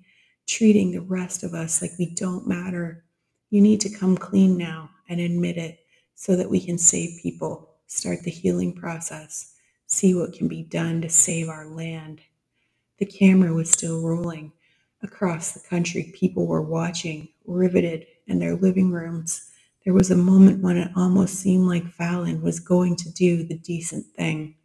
treating 0.48 0.92
the 0.92 1.00
rest 1.00 1.42
of 1.44 1.54
us 1.54 1.82
like 1.82 1.92
we 1.98 2.14
don't 2.14 2.46
matter. 2.48 3.04
You 3.50 3.60
need 3.60 3.80
to 3.82 3.90
come 3.90 4.16
clean 4.16 4.56
now 4.58 4.90
and 5.08 5.20
admit 5.20 5.56
it 5.56 5.80
so 6.14 6.36
that 6.36 6.50
we 6.50 6.60
can 6.64 6.78
save 6.78 7.22
people, 7.22 7.76
start 7.86 8.22
the 8.22 8.30
healing 8.30 8.74
process, 8.74 9.54
see 9.86 10.14
what 10.14 10.32
can 10.34 10.48
be 10.48 10.62
done 10.62 11.02
to 11.02 11.08
save 11.10 11.48
our 11.48 11.66
land. 11.66 12.20
The 12.98 13.06
camera 13.06 13.52
was 13.52 13.70
still 13.70 14.02
rolling. 14.02 14.52
Across 15.02 15.52
the 15.52 15.68
country, 15.68 16.12
people 16.14 16.46
were 16.46 16.62
watching, 16.62 17.28
riveted 17.46 18.06
in 18.28 18.38
their 18.38 18.56
living 18.56 18.92
rooms. 18.92 19.50
There 19.84 19.94
was 19.94 20.10
a 20.10 20.16
moment 20.16 20.62
when 20.62 20.78
it 20.78 20.92
almost 20.96 21.34
seemed 21.34 21.66
like 21.68 21.86
Fallon 21.92 22.42
was 22.42 22.60
going 22.60 22.96
to 22.96 23.12
do 23.12 23.44
the 23.44 23.58
decent 23.58 24.06
thing. 24.16 24.56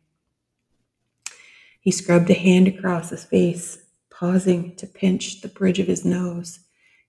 He 1.82 1.92
scrubbed 1.92 2.30
a 2.30 2.34
hand 2.34 2.68
across 2.68 3.10
his 3.10 3.24
face, 3.24 3.78
pausing 4.12 4.76
to 4.78 4.88
pinch 4.88 5.42
the 5.42 5.48
bridge 5.48 5.80
of 5.80 5.88
his 5.88 6.06
nose. 6.06 6.60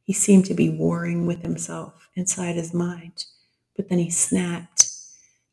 He 0.05 0.13
seemed 0.13 0.47
to 0.47 0.55
be 0.55 0.71
warring 0.71 1.27
with 1.27 1.43
himself 1.43 2.09
inside 2.15 2.57
his 2.57 2.73
mind, 2.75 3.25
but 3.77 3.89
then 3.89 3.99
he 3.99 4.11
snapped. 4.11 4.91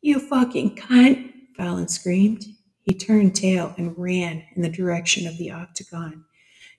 You 0.02 0.20
fucking 0.20 0.76
cunt, 0.76 1.32
Fallon 1.56 1.88
screamed. 1.88 2.46
He 2.82 2.94
turned 2.94 3.34
tail 3.34 3.74
and 3.76 3.98
ran 3.98 4.44
in 4.54 4.62
the 4.62 4.68
direction 4.68 5.26
of 5.26 5.36
the 5.38 5.50
octagon. 5.50 6.24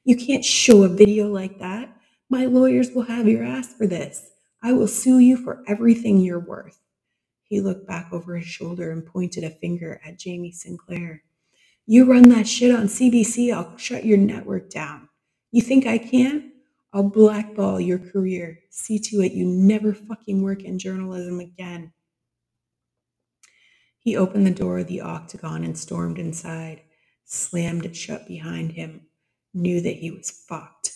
You 0.05 0.15
can't 0.15 0.45
show 0.45 0.83
a 0.83 0.89
video 0.89 1.27
like 1.27 1.59
that. 1.59 1.93
My 2.29 2.45
lawyers 2.45 2.91
will 2.91 3.03
have 3.03 3.27
your 3.27 3.43
ass 3.43 3.73
for 3.73 3.87
this. 3.87 4.31
I 4.63 4.73
will 4.73 4.87
sue 4.87 5.19
you 5.19 5.37
for 5.37 5.63
everything 5.67 6.19
you're 6.19 6.39
worth. 6.39 6.79
He 7.43 7.61
looked 7.61 7.87
back 7.87 8.09
over 8.13 8.37
his 8.37 8.47
shoulder 8.47 8.91
and 8.91 9.05
pointed 9.05 9.43
a 9.43 9.49
finger 9.49 10.01
at 10.05 10.17
Jamie 10.19 10.51
Sinclair. 10.51 11.23
You 11.91 12.05
run 12.05 12.29
that 12.29 12.47
shit 12.47 12.69
on 12.69 12.83
CBC, 12.83 13.51
I'll 13.51 13.75
shut 13.75 14.05
your 14.05 14.19
network 14.19 14.69
down. 14.69 15.09
You 15.51 15.63
think 15.63 15.87
I 15.87 15.97
can't? 15.97 16.45
I'll 16.93 17.09
blackball 17.09 17.79
your 17.79 17.97
career. 17.97 18.59
See 18.69 18.99
to 18.99 19.21
it 19.23 19.31
you 19.31 19.47
never 19.47 19.95
fucking 19.95 20.43
work 20.43 20.63
in 20.63 20.77
journalism 20.77 21.39
again. 21.39 21.91
He 23.97 24.15
opened 24.15 24.45
the 24.45 24.51
door 24.51 24.77
of 24.77 24.85
the 24.85 25.01
octagon 25.01 25.63
and 25.63 25.75
stormed 25.75 26.19
inside, 26.19 26.83
slammed 27.25 27.87
it 27.87 27.95
shut 27.95 28.27
behind 28.27 28.73
him, 28.73 29.07
knew 29.55 29.81
that 29.81 29.95
he 29.95 30.11
was 30.11 30.29
fucked. 30.29 30.93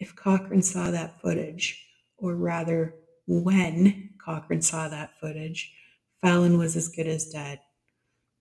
If 0.00 0.16
Cochran 0.16 0.62
saw 0.62 0.90
that 0.90 1.20
footage, 1.20 1.86
or 2.18 2.34
rather, 2.34 2.96
when 3.28 4.10
Cochran 4.18 4.62
saw 4.62 4.88
that 4.88 5.20
footage, 5.20 5.72
Fallon 6.20 6.58
was 6.58 6.74
as 6.74 6.88
good 6.88 7.06
as 7.06 7.30
dead. 7.30 7.60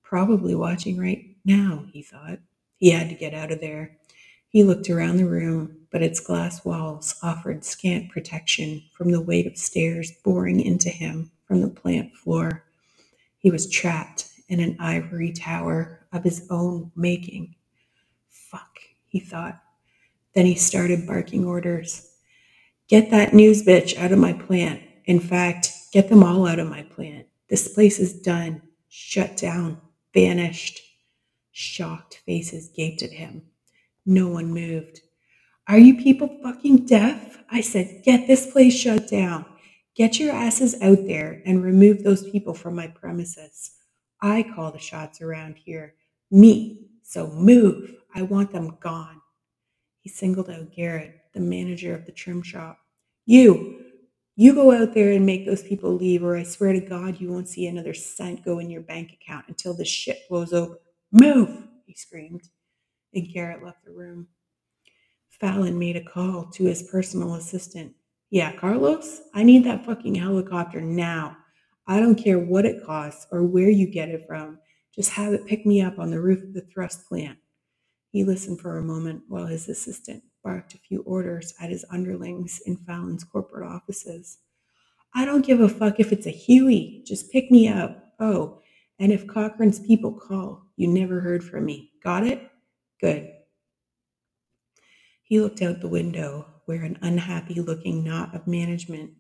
Probably 0.02 0.56
watching 0.56 0.98
right 1.00 1.31
now, 1.46 1.86
he 1.94 2.02
thought. 2.04 2.40
He 2.78 2.92
had 2.92 3.10
to 3.10 3.16
get 3.16 3.34
out 3.34 3.52
of 3.52 3.62
there. 3.62 3.98
He 4.50 4.64
looked 4.64 4.90
around 4.90 5.18
the 5.18 5.28
room, 5.28 5.78
but 5.92 6.04
its 6.04 6.20
glass 6.20 6.66
walls 6.66 7.16
offered 7.24 7.64
scant 7.66 8.10
protection 8.10 8.84
from 8.94 9.12
the 9.12 9.22
weight 9.22 9.48
of 9.48 9.58
stares 9.58 10.12
boring 10.24 10.60
into 10.62 10.90
him 10.90 11.32
from 11.48 11.62
the 11.62 11.70
plant 11.70 12.16
floor. 12.16 12.64
He 13.40 13.52
was 13.52 13.70
trapped 13.70 14.30
in 14.50 14.60
an 14.60 14.78
ivory 14.80 15.32
tower 15.32 16.06
of 16.14 16.24
his 16.24 16.48
own 16.50 16.92
making. 16.96 17.56
Fuck, 18.30 18.80
he 19.08 19.20
thought. 19.20 19.62
Then 20.36 20.46
he 20.46 20.56
started 20.56 21.08
barking 21.08 21.46
orders. 21.46 22.10
Get 22.90 23.12
that 23.12 23.34
news 23.34 23.64
bitch 23.64 23.98
out 23.98 24.12
of 24.12 24.20
my 24.20 24.34
plant. 24.34 24.82
In 25.06 25.20
fact, 25.20 25.72
get 25.94 26.10
them 26.10 26.24
all 26.24 26.48
out 26.48 26.60
of 26.60 26.70
my 26.70 26.84
plant. 26.84 27.28
This 27.50 27.68
place 27.68 28.00
is 28.00 28.14
done, 28.22 28.62
shut 28.90 29.38
down, 29.38 29.80
vanished. 30.14 30.82
Shocked 31.52 32.22
faces 32.26 32.70
gaped 32.70 33.04
at 33.04 33.12
him. 33.12 33.44
No 34.06 34.28
one 34.28 34.54
moved. 34.54 35.02
Are 35.68 35.78
you 35.78 35.98
people 36.02 36.40
fucking 36.42 36.86
deaf? 36.86 37.38
I 37.52 37.62
said, 37.62 38.02
get 38.04 38.28
this 38.28 38.52
place 38.52 38.74
shut 38.74 39.08
down. 39.10 39.46
Get 39.96 40.20
your 40.20 40.34
asses 40.34 40.82
out 40.82 41.06
there 41.06 41.42
and 41.46 41.64
remove 41.64 42.04
those 42.04 42.30
people 42.30 42.54
from 42.54 42.76
my 42.76 42.88
premises. 42.88 43.72
I 44.22 44.44
call 44.56 44.72
the 44.72 44.80
shots 44.80 45.22
around 45.22 45.58
here. 45.58 45.96
Me. 46.32 46.88
So 47.04 47.28
move. 47.28 47.96
I 48.16 48.22
want 48.22 48.52
them 48.52 48.78
gone. 48.80 49.22
He 50.00 50.10
singled 50.10 50.50
out 50.50 50.74
Garrett, 50.74 51.16
the 51.34 51.42
manager 51.42 51.94
of 51.94 52.06
the 52.06 52.12
trim 52.12 52.42
shop. 52.42 52.80
You, 53.26 53.84
you 54.36 54.56
go 54.56 54.72
out 54.72 54.94
there 54.94 55.12
and 55.12 55.26
make 55.26 55.46
those 55.46 55.62
people 55.62 55.94
leave, 55.94 56.24
or 56.24 56.38
I 56.38 56.44
swear 56.44 56.74
to 56.74 56.80
God, 56.80 57.20
you 57.20 57.32
won't 57.32 57.50
see 57.50 57.68
another 57.68 57.94
cent 57.94 58.44
go 58.46 58.60
in 58.60 58.70
your 58.70 58.82
bank 58.82 59.12
account 59.14 59.46
until 59.48 59.74
this 59.74 59.90
shit 59.90 60.28
blows 60.30 60.54
over. 60.54 60.80
Move, 61.12 61.68
he 61.86 61.94
screamed 61.94 62.50
and 63.14 63.28
Garrett 63.34 63.64
left 63.64 63.84
the 63.84 63.92
room. 63.92 64.28
Fallon 65.30 65.78
made 65.78 65.96
a 65.96 66.04
call 66.04 66.46
to 66.52 66.66
his 66.66 66.84
personal 66.84 67.36
assistant. 67.36 67.94
Yeah, 68.30 68.54
Carlos, 68.54 69.22
I 69.34 69.44
need 69.44 69.66
that 69.66 69.86
fucking 69.86 70.16
helicopter 70.16 70.82
now. 70.82 71.36
I 71.88 72.00
don't 72.00 72.16
care 72.16 72.40
what 72.40 72.66
it 72.66 72.86
costs 72.86 73.28
or 73.32 73.44
where 73.44 73.70
you 73.70 73.88
get 73.88 74.10
it 74.10 74.26
from. 74.28 74.60
Just 74.96 75.12
have 75.12 75.34
it 75.34 75.46
pick 75.46 75.66
me 75.66 75.82
up 75.82 76.00
on 76.00 76.12
the 76.12 76.22
roof 76.22 76.44
of 76.44 76.54
the 76.54 76.62
thrust 76.62 77.08
plant. 77.08 77.38
He 78.12 78.24
listened 78.24 78.62
for 78.62 78.78
a 78.78 78.84
moment 78.84 79.24
while 79.28 79.48
his 79.48 79.68
assistant 79.68 80.24
barked 80.44 80.74
a 80.74 80.78
few 80.78 81.02
orders 81.02 81.54
at 81.60 81.70
his 81.70 81.86
underlings 81.92 82.62
in 82.66 82.78
Fallon's 82.78 83.24
corporate 83.24 83.68
offices. 83.68 84.40
I 85.14 85.26
don't 85.26 85.46
give 85.46 85.60
a 85.60 85.68
fuck 85.68 86.00
if 86.00 86.12
it's 86.12 86.28
a 86.28 86.32
Huey. 86.32 87.04
Just 87.06 87.32
pick 87.32 87.52
me 87.52 87.68
up. 87.68 88.14
Oh, 88.20 88.62
and 89.00 89.12
if 89.12 89.28
Cochran's 89.28 89.80
people 89.80 90.14
call, 90.14 90.68
you 90.82 90.88
never 90.88 91.20
heard 91.20 91.44
from 91.44 91.66
me. 91.66 91.92
Got 92.04 92.26
it? 92.26 92.50
Good. 93.00 93.32
He 95.22 95.40
looked 95.40 95.62
out 95.62 95.80
the 95.80 95.88
window, 95.88 96.48
where 96.66 96.82
an 96.84 96.98
unhappy 97.04 97.62
looking 97.62 98.04
knot 98.04 98.34
of 98.36 98.48
management, 98.48 99.12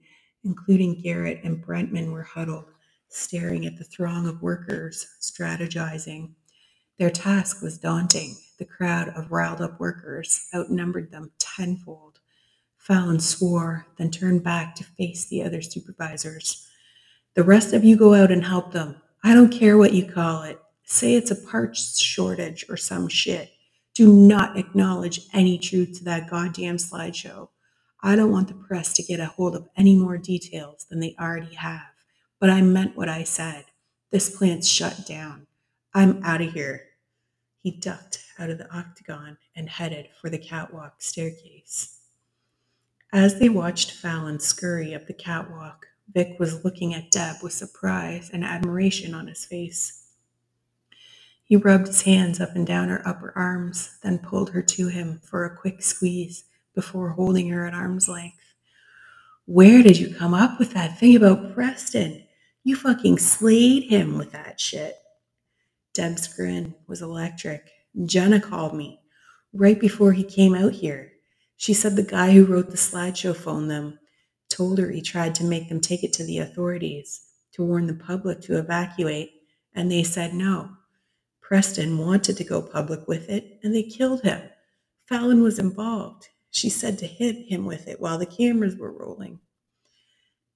including 0.43 1.01
Garrett 1.01 1.41
and 1.43 1.63
Brentman, 1.63 2.11
were 2.11 2.23
huddled, 2.23 2.65
staring 3.09 3.67
at 3.67 3.77
the 3.77 3.83
throng 3.83 4.27
of 4.27 4.41
workers, 4.41 5.05
strategizing. 5.21 6.31
Their 6.97 7.11
task 7.11 7.61
was 7.61 7.77
daunting. 7.77 8.37
The 8.57 8.65
crowd 8.65 9.09
of 9.09 9.31
riled 9.31 9.61
up 9.61 9.79
workers 9.79 10.47
outnumbered 10.55 11.11
them 11.11 11.31
tenfold. 11.39 12.19
Fallon 12.77 13.19
swore, 13.19 13.85
then 13.97 14.09
turned 14.09 14.43
back 14.43 14.73
to 14.75 14.83
face 14.83 15.27
the 15.27 15.43
other 15.43 15.61
supervisors. 15.61 16.67
The 17.35 17.43
rest 17.43 17.73
of 17.73 17.83
you 17.83 17.95
go 17.97 18.15
out 18.15 18.31
and 18.31 18.43
help 18.43 18.71
them. 18.71 19.01
I 19.23 19.35
don't 19.35 19.51
care 19.51 19.77
what 19.77 19.93
you 19.93 20.05
call 20.05 20.43
it. 20.43 20.60
Say 20.91 21.15
it's 21.15 21.31
a 21.31 21.35
parts 21.35 21.97
shortage 21.97 22.65
or 22.67 22.75
some 22.75 23.07
shit 23.07 23.53
do 23.93 24.11
not 24.11 24.57
acknowledge 24.57 25.21
any 25.33 25.57
truth 25.57 25.97
to 25.97 26.03
that 26.03 26.29
goddamn 26.29 26.75
slideshow. 26.75 27.47
I 28.03 28.17
don't 28.17 28.29
want 28.29 28.49
the 28.49 28.55
press 28.55 28.91
to 28.95 29.03
get 29.03 29.21
a 29.21 29.27
hold 29.27 29.55
of 29.55 29.69
any 29.77 29.95
more 29.95 30.17
details 30.17 30.85
than 30.89 30.99
they 30.99 31.15
already 31.17 31.55
have. 31.55 31.93
But 32.41 32.49
I 32.49 32.61
meant 32.61 32.97
what 32.97 33.07
I 33.07 33.23
said. 33.23 33.67
This 34.11 34.35
plant's 34.35 34.67
shut 34.67 35.07
down. 35.07 35.47
I'm 35.93 36.21
out 36.25 36.41
of 36.41 36.51
here. 36.51 36.83
He 37.63 37.71
ducked 37.71 38.25
out 38.37 38.49
of 38.49 38.57
the 38.57 38.69
octagon 38.75 39.37
and 39.55 39.69
headed 39.69 40.09
for 40.19 40.29
the 40.29 40.37
catwalk 40.37 40.95
staircase. 41.01 41.99
As 43.13 43.39
they 43.39 43.47
watched 43.47 43.91
Fallon 43.91 44.41
scurry 44.41 44.93
up 44.93 45.07
the 45.07 45.13
catwalk, 45.13 45.87
Vic 46.13 46.35
was 46.37 46.65
looking 46.65 46.93
at 46.93 47.11
Deb 47.11 47.37
with 47.41 47.53
surprise 47.53 48.29
and 48.33 48.43
admiration 48.43 49.13
on 49.13 49.27
his 49.27 49.45
face. 49.45 50.00
He 51.51 51.57
rubbed 51.57 51.87
his 51.87 52.03
hands 52.03 52.39
up 52.39 52.55
and 52.55 52.65
down 52.65 52.87
her 52.87 53.05
upper 53.05 53.33
arms, 53.35 53.97
then 54.03 54.19
pulled 54.19 54.51
her 54.51 54.61
to 54.61 54.87
him 54.87 55.19
for 55.21 55.43
a 55.43 55.57
quick 55.57 55.83
squeeze 55.83 56.45
before 56.73 57.09
holding 57.09 57.49
her 57.49 57.67
at 57.67 57.73
arm's 57.73 58.07
length. 58.07 58.37
Where 59.47 59.83
did 59.83 59.99
you 59.99 60.15
come 60.15 60.33
up 60.33 60.59
with 60.59 60.71
that 60.71 60.97
thing 60.97 61.13
about 61.17 61.53
Preston? 61.53 62.23
You 62.63 62.77
fucking 62.77 63.17
slayed 63.17 63.83
him 63.89 64.17
with 64.17 64.31
that 64.31 64.61
shit. 64.61 64.95
Deb's 65.93 66.25
grin 66.29 66.73
was 66.87 67.01
electric. 67.01 67.69
Jenna 68.05 68.39
called 68.39 68.73
me 68.73 69.01
right 69.51 69.77
before 69.77 70.13
he 70.13 70.23
came 70.23 70.55
out 70.55 70.71
here. 70.71 71.11
She 71.57 71.73
said 71.73 71.97
the 71.97 72.03
guy 72.03 72.31
who 72.31 72.45
wrote 72.45 72.69
the 72.69 72.77
slideshow 72.77 73.35
phoned 73.35 73.69
them, 73.69 73.99
told 74.47 74.79
her 74.79 74.89
he 74.89 75.01
tried 75.01 75.35
to 75.35 75.43
make 75.43 75.67
them 75.67 75.81
take 75.81 76.05
it 76.05 76.13
to 76.13 76.23
the 76.23 76.37
authorities 76.37 77.23
to 77.51 77.65
warn 77.65 77.87
the 77.87 77.93
public 77.93 78.39
to 78.43 78.57
evacuate, 78.57 79.33
and 79.75 79.91
they 79.91 80.03
said 80.03 80.33
no. 80.33 80.77
Preston 81.51 81.97
wanted 81.97 82.37
to 82.37 82.45
go 82.45 82.61
public 82.61 83.09
with 83.09 83.29
it, 83.29 83.59
and 83.61 83.75
they 83.75 83.83
killed 83.83 84.21
him. 84.21 84.41
Fallon 85.03 85.43
was 85.43 85.59
involved. 85.59 86.29
She 86.49 86.69
said 86.69 86.97
to 86.99 87.05
hit 87.05 87.35
him 87.49 87.65
with 87.65 87.89
it 87.89 87.99
while 87.99 88.17
the 88.17 88.25
cameras 88.25 88.77
were 88.77 88.93
rolling. 88.93 89.37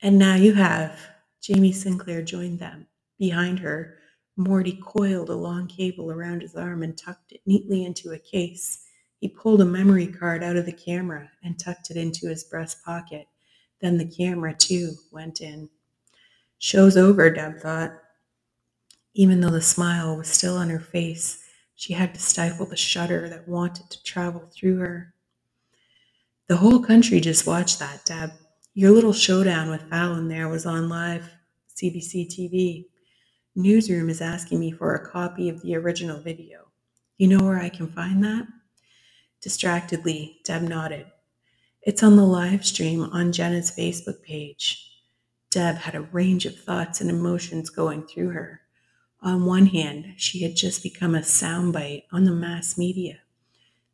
And 0.01 0.17
now 0.17 0.35
you 0.35 0.53
have 0.53 0.97
Jamie 1.41 1.73
Sinclair 1.73 2.21
joined 2.21 2.59
them. 2.59 2.87
Behind 3.19 3.59
her, 3.59 3.97
Morty 4.37 4.79
coiled 4.81 5.29
a 5.29 5.35
long 5.35 5.67
cable 5.67 6.11
around 6.11 6.41
his 6.41 6.55
arm 6.55 6.81
and 6.81 6.97
tucked 6.97 7.33
it 7.33 7.41
neatly 7.45 7.83
into 7.83 8.13
a 8.13 8.17
case. 8.17 8.85
He 9.19 9.27
pulled 9.27 9.59
a 9.59 9.65
memory 9.65 10.07
card 10.07 10.43
out 10.43 10.55
of 10.55 10.65
the 10.65 10.71
camera 10.71 11.29
and 11.43 11.59
tucked 11.59 11.91
it 11.91 11.97
into 11.97 12.29
his 12.29 12.45
breast 12.45 12.85
pocket. 12.85 13.27
Then 13.81 13.97
the 13.97 14.07
camera, 14.07 14.53
too, 14.53 14.93
went 15.11 15.41
in. 15.41 15.69
Show's 16.59 16.95
over, 16.95 17.29
Deb 17.29 17.59
thought. 17.59 17.91
Even 19.17 19.39
though 19.39 19.49
the 19.49 19.61
smile 19.61 20.17
was 20.17 20.27
still 20.27 20.57
on 20.57 20.69
her 20.69 20.79
face, 20.79 21.41
she 21.73 21.93
had 21.93 22.13
to 22.13 22.19
stifle 22.19 22.65
the 22.65 22.75
shudder 22.75 23.29
that 23.29 23.47
wanted 23.47 23.89
to 23.89 24.03
travel 24.03 24.51
through 24.53 24.77
her. 24.79 25.13
The 26.47 26.57
whole 26.57 26.83
country 26.83 27.21
just 27.21 27.47
watched 27.47 27.79
that, 27.79 28.03
Deb. 28.03 28.31
Your 28.73 28.91
little 28.91 29.13
showdown 29.13 29.69
with 29.69 29.89
Fallon 29.89 30.27
there 30.27 30.49
was 30.49 30.65
on 30.65 30.89
live 30.89 31.29
CBC 31.77 32.27
TV. 32.27 32.87
Newsroom 33.55 34.09
is 34.09 34.19
asking 34.19 34.59
me 34.59 34.71
for 34.71 34.93
a 34.93 35.09
copy 35.09 35.47
of 35.47 35.61
the 35.61 35.77
original 35.77 36.19
video. 36.19 36.65
You 37.17 37.29
know 37.29 37.45
where 37.45 37.57
I 37.57 37.69
can 37.69 37.87
find 37.87 38.21
that? 38.25 38.45
Distractedly, 39.39 40.41
Deb 40.43 40.63
nodded. 40.63 41.05
It's 41.83 42.03
on 42.03 42.17
the 42.17 42.25
live 42.25 42.65
stream 42.65 43.03
on 43.03 43.31
Jenna's 43.31 43.71
Facebook 43.71 44.21
page. 44.23 44.91
Deb 45.51 45.77
had 45.77 45.95
a 45.95 46.01
range 46.01 46.45
of 46.45 46.59
thoughts 46.59 46.99
and 46.99 47.09
emotions 47.09 47.69
going 47.69 48.05
through 48.07 48.31
her. 48.31 48.59
On 49.25 49.45
one 49.45 49.65
hand, 49.65 50.13
she 50.17 50.43
had 50.43 50.55
just 50.55 50.83
become 50.83 51.15
a 51.15 51.19
soundbite 51.21 52.03
on 52.11 52.25
the 52.25 52.31
mass 52.31 52.77
media. 52.77 53.21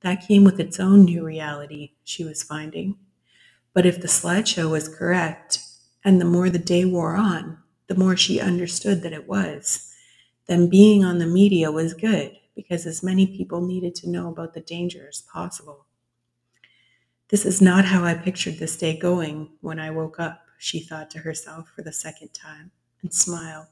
That 0.02 0.28
came 0.28 0.44
with 0.44 0.60
its 0.60 0.78
own 0.78 1.06
new 1.06 1.26
reality, 1.26 1.94
she 2.04 2.26
was 2.26 2.44
finding. 2.44 2.98
But 3.74 3.86
if 3.86 4.02
the 4.02 4.10
slideshow 4.10 4.70
was 4.70 4.90
correct, 4.90 5.60
and 6.04 6.20
the 6.20 6.26
more 6.26 6.50
the 6.50 6.60
day 6.60 6.84
wore 6.84 7.16
on, 7.16 7.58
the 7.88 7.96
more 7.96 8.18
she 8.18 8.42
understood 8.42 9.04
that 9.04 9.14
it 9.14 9.26
was, 9.26 9.90
then 10.48 10.70
being 10.70 11.06
on 11.06 11.20
the 11.20 11.28
media 11.28 11.72
was 11.72 11.94
good 11.94 12.38
because 12.54 12.86
as 12.86 13.02
many 13.02 13.26
people 13.26 13.62
needed 13.62 13.96
to 13.96 14.10
know 14.10 14.28
about 14.28 14.54
the 14.54 14.60
danger 14.60 15.08
as 15.08 15.22
possible. 15.22 15.86
This 17.30 17.46
is 17.46 17.62
not 17.62 17.86
how 17.86 18.04
I 18.04 18.16
pictured 18.16 18.60
this 18.60 18.76
day 18.76 18.98
going 18.98 19.52
when 19.62 19.80
I 19.80 19.92
woke 19.92 20.20
up, 20.20 20.42
she 20.58 20.82
thought 20.82 21.10
to 21.12 21.20
herself 21.20 21.72
for 21.74 21.84
the 21.84 21.94
second 21.94 22.34
time, 22.34 22.72
and 23.02 23.14
smiled. 23.14 23.68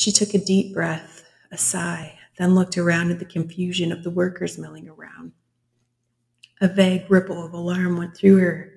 She 0.00 0.12
took 0.12 0.32
a 0.32 0.38
deep 0.38 0.72
breath, 0.72 1.24
a 1.52 1.58
sigh, 1.58 2.18
then 2.38 2.54
looked 2.54 2.78
around 2.78 3.10
at 3.10 3.18
the 3.18 3.26
confusion 3.26 3.92
of 3.92 4.02
the 4.02 4.08
workers 4.08 4.56
milling 4.56 4.88
around. 4.88 5.32
A 6.62 6.68
vague 6.68 7.04
ripple 7.10 7.44
of 7.44 7.52
alarm 7.52 7.98
went 7.98 8.16
through 8.16 8.38
her. 8.38 8.72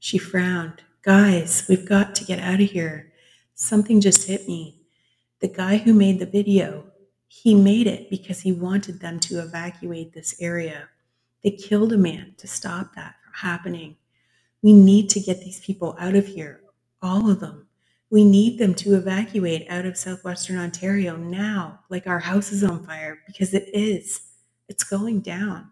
She 0.00 0.18
frowned. 0.18 0.82
Guys, 1.00 1.64
we've 1.66 1.88
got 1.88 2.14
to 2.16 2.26
get 2.26 2.40
out 2.40 2.60
of 2.60 2.70
here. 2.70 3.10
Something 3.54 4.02
just 4.02 4.28
hit 4.28 4.46
me. 4.46 4.82
The 5.40 5.48
guy 5.48 5.78
who 5.78 5.94
made 5.94 6.18
the 6.18 6.26
video, 6.26 6.84
he 7.26 7.54
made 7.54 7.86
it 7.86 8.10
because 8.10 8.40
he 8.40 8.52
wanted 8.52 9.00
them 9.00 9.18
to 9.20 9.40
evacuate 9.40 10.12
this 10.12 10.36
area. 10.42 10.90
They 11.42 11.52
killed 11.52 11.94
a 11.94 11.96
man 11.96 12.34
to 12.36 12.46
stop 12.46 12.94
that 12.96 13.14
from 13.24 13.32
happening. 13.32 13.96
We 14.60 14.74
need 14.74 15.08
to 15.08 15.20
get 15.20 15.40
these 15.40 15.60
people 15.60 15.96
out 15.98 16.16
of 16.16 16.26
here, 16.26 16.60
all 17.00 17.30
of 17.30 17.40
them. 17.40 17.65
We 18.10 18.24
need 18.24 18.58
them 18.58 18.74
to 18.76 18.94
evacuate 18.94 19.66
out 19.68 19.84
of 19.84 19.96
southwestern 19.96 20.58
Ontario 20.58 21.16
now, 21.16 21.80
like 21.88 22.06
our 22.06 22.20
house 22.20 22.52
is 22.52 22.62
on 22.62 22.84
fire, 22.86 23.18
because 23.26 23.52
it 23.52 23.68
is. 23.72 24.20
It's 24.68 24.84
going 24.84 25.20
down. 25.20 25.70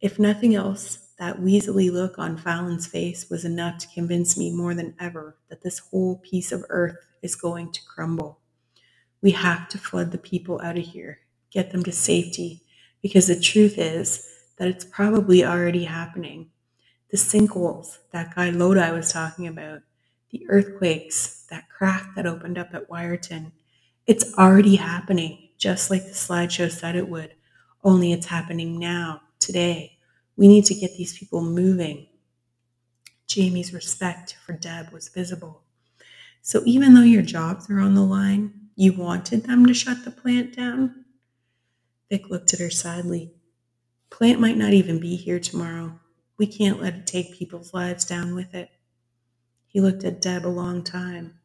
If 0.00 0.18
nothing 0.18 0.54
else, 0.56 1.10
that 1.18 1.40
weaselly 1.40 1.92
look 1.92 2.18
on 2.18 2.36
Fallon's 2.36 2.88
face 2.88 3.30
was 3.30 3.44
enough 3.44 3.78
to 3.78 3.88
convince 3.94 4.36
me 4.36 4.50
more 4.50 4.74
than 4.74 4.96
ever 4.98 5.36
that 5.48 5.62
this 5.62 5.78
whole 5.78 6.16
piece 6.18 6.50
of 6.50 6.64
earth 6.68 6.96
is 7.22 7.36
going 7.36 7.70
to 7.70 7.80
crumble. 7.84 8.40
We 9.20 9.30
have 9.30 9.68
to 9.68 9.78
flood 9.78 10.10
the 10.10 10.18
people 10.18 10.60
out 10.60 10.76
of 10.76 10.84
here, 10.84 11.20
get 11.52 11.70
them 11.70 11.84
to 11.84 11.92
safety, 11.92 12.62
because 13.00 13.28
the 13.28 13.38
truth 13.38 13.78
is 13.78 14.28
that 14.58 14.66
it's 14.66 14.84
probably 14.84 15.44
already 15.44 15.84
happening. 15.84 16.50
The 17.12 17.16
sinkholes 17.16 17.98
that 18.10 18.34
guy 18.34 18.50
Lodi 18.50 18.90
was 18.90 19.12
talking 19.12 19.46
about, 19.46 19.82
the 20.32 20.46
earthquakes, 20.50 21.46
that 21.50 21.68
crack 21.70 22.14
that 22.16 22.26
opened 22.26 22.58
up 22.58 22.74
at 22.74 22.90
Wyerton. 22.90 23.52
It's 24.06 24.36
already 24.38 24.76
happening, 24.76 25.50
just 25.58 25.90
like 25.90 26.04
the 26.04 26.12
slideshow 26.12 26.70
said 26.72 26.96
it 26.96 27.08
would, 27.08 27.34
only 27.84 28.12
it's 28.12 28.26
happening 28.26 28.78
now, 28.80 29.22
today 29.40 29.98
we 30.36 30.48
need 30.48 30.66
to 30.66 30.74
get 30.74 30.96
these 30.96 31.18
people 31.18 31.42
moving. 31.42 32.08
Jamie's 33.28 33.74
respect 33.74 34.36
for 34.46 34.54
Deb 34.54 34.92
was 34.92 35.08
visible. 35.08 35.62
So 36.42 36.62
even 36.66 36.94
though 36.94 37.02
your 37.02 37.22
jobs 37.22 37.70
are 37.70 37.80
on 37.80 37.94
the 37.94 38.02
line, 38.02 38.52
you 38.76 38.94
wanted 38.94 39.44
them 39.44 39.66
to 39.66 39.74
shut 39.74 40.04
the 40.04 40.12
plant 40.12 40.56
down? 40.56 41.04
Vic 42.10 42.30
looked 42.30 42.54
at 42.54 42.60
her 42.60 42.70
sadly. 42.70 43.32
Plant 44.10 44.40
might 44.40 44.58
not 44.58 44.74
even 44.74 45.00
be 45.00 45.16
here 45.16 45.40
tomorrow. 45.40 46.00
We 46.38 46.48
can't 46.48 46.82
let 46.82 46.96
it 46.96 47.08
take 47.08 47.38
people's 47.38 47.74
lives 47.74 48.06
down 48.06 48.34
with 48.36 48.54
it. 48.54 48.71
He 49.72 49.80
looked 49.80 50.04
at 50.04 50.20
Deb 50.20 50.46
a 50.46 50.48
long 50.48 50.84
time. 50.84 51.40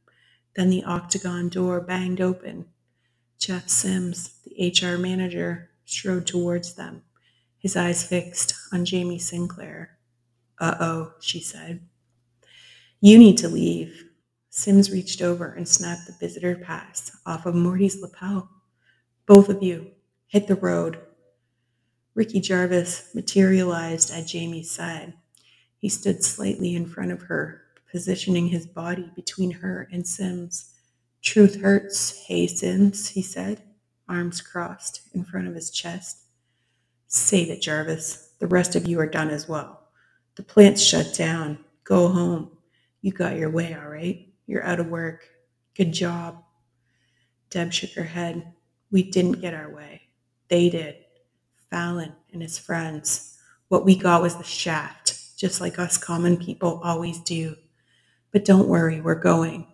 Then 0.55 0.69
the 0.69 0.83
octagon 0.83 1.49
door 1.49 1.81
banged 1.81 2.21
open. 2.21 2.65
Jeff 3.39 3.69
Sims, 3.69 4.39
the 4.45 4.69
HR 4.69 4.97
manager, 4.97 5.71
strode 5.85 6.27
towards 6.27 6.75
them 6.75 7.03
his 7.59 7.75
eyes 7.75 8.03
fixed 8.03 8.53
on 8.71 8.85
Jamie 8.85 9.19
Sinclair. 9.19 9.97
Uh 10.59 10.75
oh, 10.79 11.13
she 11.19 11.39
said. 11.39 11.81
You 13.01 13.17
need 13.17 13.37
to 13.39 13.49
leave. 13.49 14.05
Sims 14.49 14.91
reached 14.91 15.21
over 15.21 15.51
and 15.51 15.67
snapped 15.67 16.07
the 16.07 16.13
visitor 16.13 16.55
pass 16.55 17.11
off 17.25 17.45
of 17.45 17.55
Morty's 17.55 18.01
lapel. 18.01 18.49
Both 19.25 19.49
of 19.49 19.61
you, 19.61 19.91
hit 20.27 20.47
the 20.47 20.55
road. 20.55 20.99
Ricky 22.15 22.39
Jarvis 22.39 23.13
materialized 23.13 24.11
at 24.11 24.27
Jamie's 24.27 24.71
side. 24.71 25.13
He 25.77 25.89
stood 25.89 26.23
slightly 26.23 26.73
in 26.73 26.87
front 26.87 27.11
of 27.11 27.23
her, 27.23 27.63
positioning 27.91 28.47
his 28.47 28.65
body 28.67 29.11
between 29.15 29.51
her 29.51 29.87
and 29.91 30.05
Sims. 30.05 30.73
Truth 31.21 31.61
hurts, 31.61 32.25
hey 32.25 32.47
Sims, 32.47 33.09
he 33.09 33.21
said, 33.21 33.61
arms 34.07 34.41
crossed 34.41 35.01
in 35.13 35.23
front 35.23 35.47
of 35.47 35.55
his 35.55 35.71
chest. 35.71 36.19
Save 37.07 37.49
it, 37.49 37.61
Jarvis. 37.61 38.33
The 38.39 38.47
rest 38.47 38.75
of 38.75 38.87
you 38.87 38.99
are 38.99 39.07
done 39.07 39.29
as 39.29 39.47
well. 39.47 39.81
The 40.35 40.43
plant's 40.43 40.83
shut 40.83 41.13
down. 41.13 41.59
Go 41.83 42.09
home. 42.09 42.51
You 43.01 43.11
got 43.11 43.37
your 43.37 43.49
way, 43.49 43.73
all 43.73 43.89
right? 43.89 44.27
You're 44.45 44.65
out 44.65 44.79
of 44.79 44.87
work. 44.87 45.27
Good 45.75 45.93
job. 45.93 46.43
Deb 47.49 47.71
shook 47.71 47.91
her 47.91 48.03
head. 48.03 48.53
We 48.91 49.09
didn't 49.09 49.41
get 49.41 49.53
our 49.53 49.73
way. 49.73 50.01
They 50.49 50.69
did. 50.69 50.97
Fallon 51.69 52.13
and 52.33 52.41
his 52.41 52.57
friends. 52.57 53.37
What 53.69 53.85
we 53.85 53.95
got 53.95 54.21
was 54.21 54.35
the 54.37 54.43
shaft, 54.43 55.37
just 55.37 55.59
like 55.61 55.79
us 55.79 55.97
common 55.97 56.37
people 56.37 56.79
always 56.83 57.19
do. 57.19 57.55
But 58.31 58.45
don't 58.45 58.67
worry, 58.67 59.01
we're 59.01 59.15
going. 59.15 59.67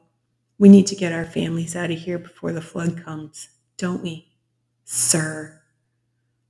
We 0.59 0.69
need 0.69 0.87
to 0.87 0.95
get 0.95 1.13
our 1.13 1.25
families 1.25 1.75
out 1.75 1.91
of 1.91 1.99
here 1.99 2.19
before 2.19 2.53
the 2.53 2.61
flood 2.61 3.03
comes, 3.03 3.49
don't 3.77 4.03
we? 4.03 4.29
Sir. 4.85 5.61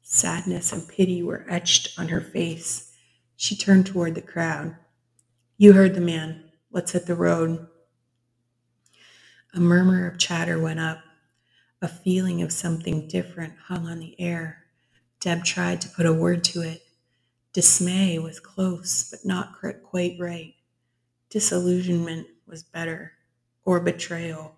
Sadness 0.02 0.74
and 0.74 0.88
pity 0.88 1.24
were 1.24 1.46
etched 1.50 1.98
on 2.00 2.10
her 2.10 2.22
face. 2.22 2.92
She 3.38 3.56
turned 3.56 3.88
toward 3.88 4.16
the 4.16 4.22
crowd. 4.22 4.76
You 5.58 5.74
heard 5.74 5.96
the 5.96 6.02
man. 6.02 6.44
Let's 6.72 6.92
hit 6.92 7.06
the 7.08 7.16
road. 7.16 7.68
A 9.54 9.60
murmur 9.60 10.08
of 10.08 10.20
chatter 10.20 10.60
went 10.60 10.80
up. 10.80 11.00
A 11.82 11.88
feeling 11.88 12.42
of 12.42 12.52
something 12.52 13.08
different 13.08 13.54
hung 13.68 13.88
on 13.88 14.00
the 14.00 14.20
air. 14.20 14.64
Deb 15.20 15.44
tried 15.46 15.82
to 15.82 15.90
put 15.90 16.06
a 16.06 16.14
word 16.14 16.44
to 16.46 16.62
it. 16.62 16.84
Dismay 17.54 18.20
was 18.20 18.40
close, 18.40 19.10
but 19.12 19.26
not 19.26 19.56
quite 19.84 20.18
right. 20.20 20.54
Disillusionment 21.34 22.28
was 22.46 22.62
better, 22.62 23.14
or 23.66 23.80
betrayal. 23.80 24.56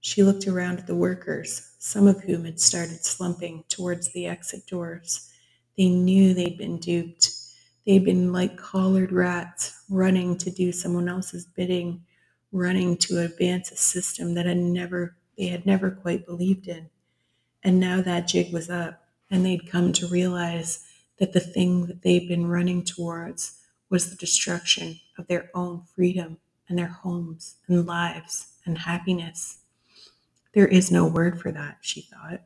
She 0.00 0.24
looked 0.24 0.48
around 0.48 0.80
at 0.80 0.88
the 0.88 0.96
workers, 0.96 1.76
some 1.78 2.08
of 2.08 2.24
whom 2.24 2.46
had 2.46 2.58
started 2.58 3.04
slumping 3.04 3.62
towards 3.68 4.12
the 4.12 4.26
exit 4.26 4.66
doors. 4.66 5.30
They 5.78 5.88
knew 5.88 6.34
they'd 6.34 6.58
been 6.58 6.78
duped. 6.80 7.30
They'd 7.86 8.04
been 8.04 8.32
like 8.32 8.56
collared 8.56 9.12
rats, 9.12 9.84
running 9.88 10.36
to 10.38 10.50
do 10.50 10.72
someone 10.72 11.08
else's 11.08 11.46
bidding, 11.46 12.04
running 12.50 12.96
to 12.96 13.20
advance 13.20 13.70
a 13.70 13.76
system 13.76 14.34
that 14.34 14.46
had 14.46 14.56
never 14.58 15.16
they 15.38 15.46
had 15.46 15.64
never 15.64 15.92
quite 15.92 16.26
believed 16.26 16.66
in. 16.66 16.90
And 17.62 17.78
now 17.78 18.02
that 18.02 18.26
jig 18.26 18.52
was 18.52 18.68
up, 18.68 19.06
and 19.30 19.46
they'd 19.46 19.70
come 19.70 19.92
to 19.92 20.08
realize 20.08 20.84
that 21.20 21.34
the 21.34 21.38
thing 21.40 21.86
that 21.86 22.02
they'd 22.02 22.26
been 22.26 22.48
running 22.48 22.82
towards 22.82 23.59
was 23.90 24.08
the 24.08 24.16
destruction 24.16 25.00
of 25.18 25.26
their 25.26 25.50
own 25.54 25.82
freedom 25.94 26.38
and 26.68 26.78
their 26.78 26.86
homes 26.86 27.56
and 27.68 27.86
lives 27.86 28.54
and 28.64 28.78
happiness. 28.78 29.58
There 30.54 30.68
is 30.68 30.90
no 30.90 31.06
word 31.06 31.40
for 31.40 31.52
that, 31.52 31.78
she 31.80 32.00
thought. 32.00 32.42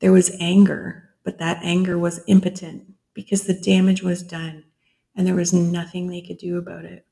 There 0.00 0.12
was 0.12 0.36
anger, 0.40 1.10
but 1.22 1.38
that 1.38 1.60
anger 1.62 1.98
was 1.98 2.24
impotent 2.26 2.94
because 3.14 3.44
the 3.44 3.54
damage 3.54 4.02
was 4.02 4.22
done 4.22 4.64
and 5.14 5.26
there 5.26 5.34
was 5.34 5.52
nothing 5.52 6.06
they 6.06 6.20
could 6.20 6.38
do 6.38 6.56
about 6.58 6.84
it. 6.84 7.04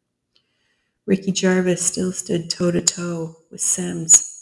Ricky 1.05 1.33
Jarvis 1.33 1.85
still 1.85 2.13
stood 2.13 2.51
toe 2.51 2.71
to 2.71 2.83
toe 2.83 3.37
with 3.51 3.61
Sims. 3.61 4.33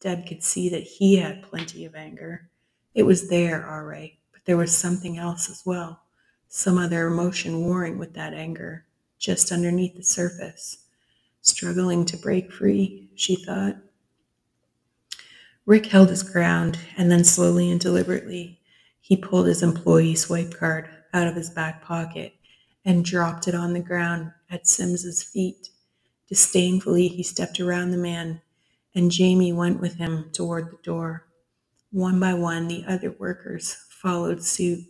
Deb 0.00 0.26
could 0.26 0.42
see 0.42 0.68
that 0.70 0.82
he 0.82 1.16
had 1.16 1.42
plenty 1.42 1.84
of 1.84 1.94
anger. 1.94 2.50
It 2.94 3.04
was 3.04 3.28
there, 3.28 3.70
all 3.70 3.84
right, 3.84 4.14
but 4.32 4.44
there 4.44 4.56
was 4.56 4.76
something 4.76 5.18
else 5.18 5.50
as 5.50 5.62
well, 5.64 6.02
some 6.50 6.78
other 6.78 7.06
emotion 7.06 7.64
warring 7.64 7.96
with 7.96 8.12
that 8.14 8.34
anger, 8.34 8.84
just 9.20 9.52
underneath 9.52 9.96
the 9.96 10.02
surface, 10.02 10.78
struggling 11.42 12.04
to 12.04 12.16
break 12.16 12.52
free, 12.52 13.08
she 13.14 13.36
thought. 13.36 13.76
Rick 15.64 15.86
held 15.86 16.10
his 16.10 16.24
ground, 16.24 16.78
and 16.96 17.10
then 17.10 17.22
slowly 17.22 17.70
and 17.70 17.80
deliberately, 17.80 18.60
he 19.00 19.16
pulled 19.16 19.46
his 19.46 19.62
employee 19.62 20.16
swipe 20.16 20.52
card 20.52 20.90
out 21.14 21.28
of 21.28 21.36
his 21.36 21.50
back 21.50 21.82
pocket 21.82 22.34
and 22.84 23.04
dropped 23.04 23.46
it 23.46 23.54
on 23.54 23.72
the 23.72 23.80
ground 23.80 24.32
at 24.50 24.66
Sims's 24.66 25.22
feet. 25.22 25.70
Disdainfully, 26.28 27.08
he 27.08 27.22
stepped 27.22 27.60
around 27.60 27.92
the 27.92 27.96
man, 27.96 28.42
and 28.94 29.12
Jamie 29.12 29.52
went 29.52 29.80
with 29.80 29.96
him 29.96 30.30
toward 30.32 30.72
the 30.72 30.78
door. 30.82 31.28
One 31.92 32.18
by 32.18 32.34
one, 32.34 32.66
the 32.66 32.84
other 32.88 33.12
workers 33.12 33.74
followed 33.90 34.42
suit. 34.42 34.89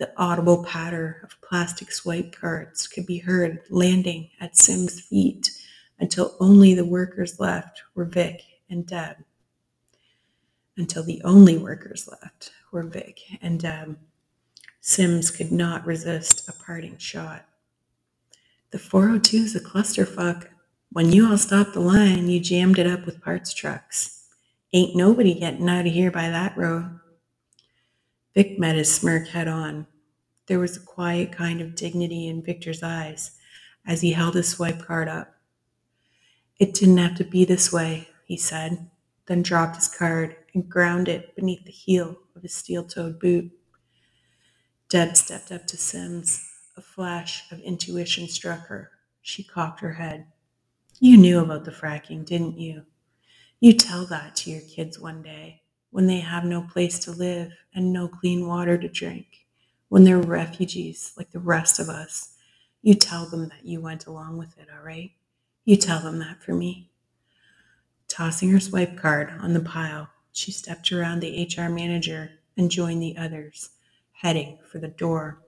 The 0.00 0.12
audible 0.16 0.64
patter 0.64 1.20
of 1.22 1.40
plastic 1.42 1.92
swipe 1.92 2.32
cards 2.32 2.88
could 2.88 3.06
be 3.06 3.18
heard 3.18 3.60
landing 3.70 4.30
at 4.40 4.56
Sim's 4.56 5.00
feet 5.00 5.52
until 6.00 6.36
only 6.40 6.74
the 6.74 6.84
workers 6.84 7.38
left 7.38 7.82
were 7.94 8.06
Vic 8.06 8.42
and 8.68 8.84
Deb 8.84 9.18
until 10.80 11.04
the 11.04 11.20
only 11.24 11.56
workers 11.56 12.08
left 12.08 12.52
were 12.72 12.82
Vic 12.82 13.20
and 13.42 13.60
Deb. 13.60 13.96
Sims 14.80 15.30
could 15.30 15.52
not 15.52 15.86
resist 15.86 16.48
a 16.48 16.52
parting 16.64 16.96
shot. 16.96 17.44
The 18.70 18.78
402 18.78 19.36
is 19.36 19.54
a 19.54 19.60
clusterfuck. 19.60 20.46
When 20.92 21.12
you 21.12 21.28
all 21.28 21.38
stopped 21.38 21.74
the 21.74 21.80
line, 21.80 22.28
you 22.28 22.40
jammed 22.40 22.78
it 22.78 22.86
up 22.86 23.04
with 23.04 23.20
parts 23.20 23.52
trucks. 23.52 24.24
Ain't 24.72 24.96
nobody 24.96 25.34
getting 25.38 25.68
out 25.68 25.86
of 25.86 25.92
here 25.92 26.10
by 26.10 26.30
that 26.30 26.56
road. 26.56 26.98
Vic 28.34 28.58
met 28.58 28.76
his 28.76 28.92
smirk 28.92 29.28
head 29.28 29.48
on. 29.48 29.86
There 30.50 30.58
was 30.58 30.76
a 30.76 30.80
quiet 30.80 31.30
kind 31.30 31.60
of 31.60 31.76
dignity 31.76 32.26
in 32.26 32.42
Victor's 32.42 32.82
eyes 32.82 33.38
as 33.86 34.00
he 34.00 34.10
held 34.10 34.34
his 34.34 34.48
swipe 34.48 34.80
card 34.80 35.06
up. 35.06 35.36
It 36.58 36.74
didn't 36.74 36.98
have 36.98 37.14
to 37.18 37.24
be 37.24 37.44
this 37.44 37.72
way, 37.72 38.08
he 38.26 38.36
said, 38.36 38.90
then 39.26 39.42
dropped 39.42 39.76
his 39.76 39.86
card 39.86 40.34
and 40.52 40.68
ground 40.68 41.06
it 41.06 41.36
beneath 41.36 41.64
the 41.64 41.70
heel 41.70 42.16
of 42.34 42.42
his 42.42 42.52
steel 42.52 42.82
toed 42.82 43.20
boot. 43.20 43.52
Deb 44.88 45.16
stepped 45.16 45.52
up 45.52 45.68
to 45.68 45.76
Sims. 45.76 46.44
A 46.76 46.82
flash 46.82 47.44
of 47.52 47.60
intuition 47.60 48.26
struck 48.26 48.66
her. 48.66 48.90
She 49.22 49.44
cocked 49.44 49.78
her 49.78 49.92
head. 49.92 50.26
You 50.98 51.16
knew 51.16 51.38
about 51.38 51.64
the 51.64 51.70
fracking, 51.70 52.26
didn't 52.26 52.58
you? 52.58 52.86
You 53.60 53.74
tell 53.74 54.04
that 54.06 54.34
to 54.38 54.50
your 54.50 54.62
kids 54.62 54.98
one 54.98 55.22
day 55.22 55.62
when 55.90 56.08
they 56.08 56.18
have 56.18 56.44
no 56.44 56.62
place 56.62 56.98
to 57.00 57.12
live 57.12 57.52
and 57.72 57.92
no 57.92 58.08
clean 58.08 58.48
water 58.48 58.76
to 58.76 58.88
drink, 58.88 59.39
when 59.90 60.04
they're 60.04 60.18
refugees 60.18 61.12
like 61.18 61.32
the 61.32 61.40
rest 61.40 61.78
of 61.78 61.90
us. 61.90 62.36
You 62.80 62.94
tell 62.94 63.26
them 63.26 63.48
that 63.50 63.66
you 63.66 63.82
went 63.82 64.06
along 64.06 64.38
with 64.38 64.56
it, 64.56 64.68
all 64.74 64.82
right? 64.82 65.10
You 65.66 65.76
tell 65.76 66.00
them 66.00 66.20
that 66.20 66.42
for 66.42 66.54
me. 66.54 66.90
Tossing 68.08 68.50
her 68.52 68.60
swipe 68.60 68.96
card 68.96 69.30
on 69.40 69.52
the 69.52 69.60
pile, 69.60 70.08
she 70.32 70.52
stepped 70.52 70.90
around 70.92 71.20
the 71.20 71.44
HR 71.44 71.68
manager 71.68 72.30
and 72.56 72.70
joined 72.70 73.02
the 73.02 73.16
others, 73.18 73.70
heading 74.12 74.58
for 74.70 74.78
the 74.78 74.88
door. 74.88 75.42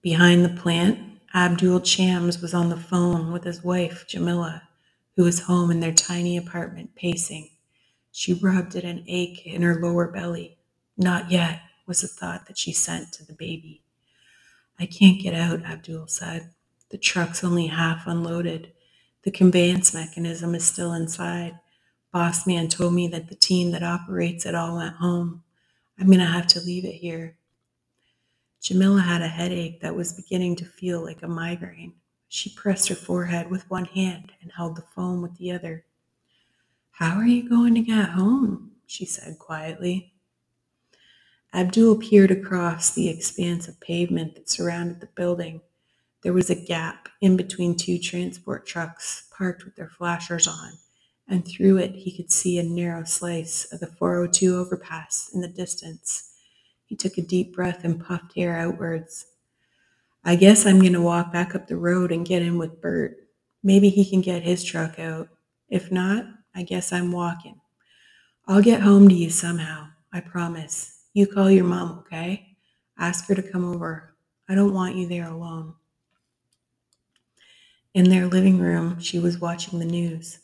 Behind 0.00 0.44
the 0.44 0.60
plant, 0.60 1.20
Abdul 1.34 1.80
Chams 1.80 2.40
was 2.40 2.54
on 2.54 2.68
the 2.70 2.76
phone 2.76 3.32
with 3.32 3.44
his 3.44 3.64
wife, 3.64 4.06
Jamila, 4.08 4.62
who 5.16 5.24
was 5.24 5.40
home 5.40 5.70
in 5.72 5.80
their 5.80 5.92
tiny 5.92 6.36
apartment 6.36 6.94
pacing. 6.94 7.50
She 8.12 8.32
rubbed 8.32 8.76
at 8.76 8.84
an 8.84 9.04
ache 9.08 9.44
in 9.44 9.62
her 9.62 9.80
lower 9.80 10.08
belly. 10.08 10.58
Not 10.96 11.30
yet, 11.30 11.60
was 11.86 12.02
the 12.02 12.08
thought 12.08 12.46
that 12.46 12.58
she 12.58 12.72
sent 12.72 13.12
to 13.12 13.26
the 13.26 13.32
baby. 13.32 13.82
I 14.78 14.86
can't 14.86 15.20
get 15.20 15.34
out, 15.34 15.62
Abdul 15.62 16.06
said. 16.06 16.50
The 16.90 16.98
truck's 16.98 17.44
only 17.44 17.66
half 17.66 18.06
unloaded. 18.06 18.72
The 19.22 19.30
conveyance 19.30 19.92
mechanism 19.92 20.54
is 20.54 20.64
still 20.64 20.92
inside. 20.92 21.58
Boss 22.12 22.46
man 22.46 22.68
told 22.68 22.94
me 22.94 23.06
that 23.08 23.28
the 23.28 23.34
team 23.34 23.70
that 23.72 23.82
operates 23.82 24.46
it 24.46 24.54
all 24.54 24.76
went 24.76 24.96
home. 24.96 25.42
I'm 25.98 26.06
going 26.06 26.18
to 26.18 26.24
have 26.24 26.46
to 26.48 26.60
leave 26.60 26.84
it 26.84 26.94
here. 26.94 27.36
Jamila 28.60 29.00
had 29.00 29.22
a 29.22 29.28
headache 29.28 29.80
that 29.80 29.94
was 29.94 30.14
beginning 30.14 30.56
to 30.56 30.64
feel 30.64 31.02
like 31.04 31.22
a 31.22 31.28
migraine. 31.28 31.94
She 32.28 32.50
pressed 32.50 32.88
her 32.88 32.94
forehead 32.94 33.50
with 33.50 33.70
one 33.70 33.86
hand 33.86 34.32
and 34.42 34.52
held 34.52 34.76
the 34.76 34.84
phone 34.94 35.20
with 35.20 35.36
the 35.36 35.52
other. 35.52 35.84
How 36.90 37.16
are 37.16 37.26
you 37.26 37.48
going 37.48 37.74
to 37.74 37.80
get 37.80 38.10
home? 38.10 38.72
she 38.86 39.04
said 39.04 39.38
quietly. 39.38 40.09
Abdul 41.52 41.96
peered 41.96 42.30
across 42.30 42.90
the 42.90 43.08
expanse 43.08 43.68
of 43.68 43.80
pavement 43.80 44.34
that 44.36 44.48
surrounded 44.48 45.00
the 45.00 45.08
building. 45.08 45.60
There 46.22 46.32
was 46.32 46.50
a 46.50 46.54
gap 46.54 47.08
in 47.20 47.36
between 47.36 47.76
two 47.76 47.98
transport 47.98 48.66
trucks 48.66 49.28
parked 49.36 49.64
with 49.64 49.76
their 49.76 49.88
flashers 49.88 50.46
on 50.46 50.72
and 51.30 51.46
through 51.46 51.78
it 51.78 51.94
he 51.94 52.14
could 52.14 52.30
see 52.30 52.58
a 52.58 52.62
narrow 52.62 53.04
slice 53.04 53.72
of 53.72 53.78
the 53.78 53.86
402 53.86 54.56
overpass 54.56 55.30
in 55.32 55.40
the 55.40 55.48
distance. 55.48 56.34
He 56.84 56.96
took 56.96 57.16
a 57.16 57.22
deep 57.22 57.54
breath 57.54 57.84
and 57.84 58.04
puffed 58.04 58.32
air 58.36 58.56
outwards. 58.56 59.26
I 60.24 60.34
guess 60.34 60.66
I'm 60.66 60.80
going 60.80 60.92
to 60.92 61.00
walk 61.00 61.32
back 61.32 61.54
up 61.54 61.68
the 61.68 61.76
road 61.76 62.10
and 62.10 62.26
get 62.26 62.42
in 62.42 62.58
with 62.58 62.82
Bert. 62.82 63.16
Maybe 63.62 63.88
he 63.90 64.04
can 64.04 64.20
get 64.20 64.42
his 64.42 64.64
truck 64.64 64.98
out. 64.98 65.28
If 65.68 65.92
not, 65.92 66.26
I 66.54 66.64
guess 66.64 66.92
I'm 66.92 67.12
walking. 67.12 67.60
I'll 68.48 68.62
get 68.62 68.80
home 68.80 69.08
to 69.08 69.14
you 69.14 69.30
somehow, 69.30 69.88
I 70.12 70.20
promise. 70.20 70.89
You 71.14 71.26
call 71.26 71.50
your 71.50 71.64
mom, 71.64 72.00
okay? 72.00 72.56
Ask 72.98 73.26
her 73.28 73.34
to 73.34 73.42
come 73.42 73.64
over. 73.64 74.14
I 74.48 74.54
don't 74.54 74.74
want 74.74 74.96
you 74.96 75.08
there 75.08 75.28
alone. 75.28 75.74
In 77.94 78.10
their 78.10 78.26
living 78.28 78.58
room, 78.60 79.00
she 79.00 79.18
was 79.18 79.40
watching 79.40 79.78
the 79.80 79.86
news. 79.86 80.40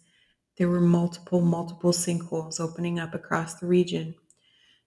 There 0.58 0.68
were 0.68 0.80
multiple, 0.80 1.40
multiple 1.42 1.92
sinkholes 1.92 2.60
opening 2.60 2.98
up 3.00 3.14
across 3.14 3.54
the 3.56 3.66
region. 3.66 4.14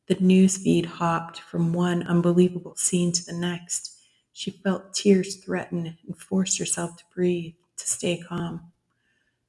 The 0.07 0.15
news 0.15 0.57
feed 0.57 0.85
hopped 0.85 1.41
from 1.41 1.73
one 1.73 2.03
unbelievable 2.03 2.75
scene 2.75 3.13
to 3.13 3.25
the 3.25 3.33
next. 3.33 3.99
She 4.33 4.51
felt 4.51 4.93
tears 4.93 5.37
threaten 5.37 5.97
and 6.07 6.17
forced 6.17 6.59
herself 6.59 6.97
to 6.97 7.05
breathe, 7.15 7.55
to 7.77 7.87
stay 7.87 8.19
calm. 8.19 8.71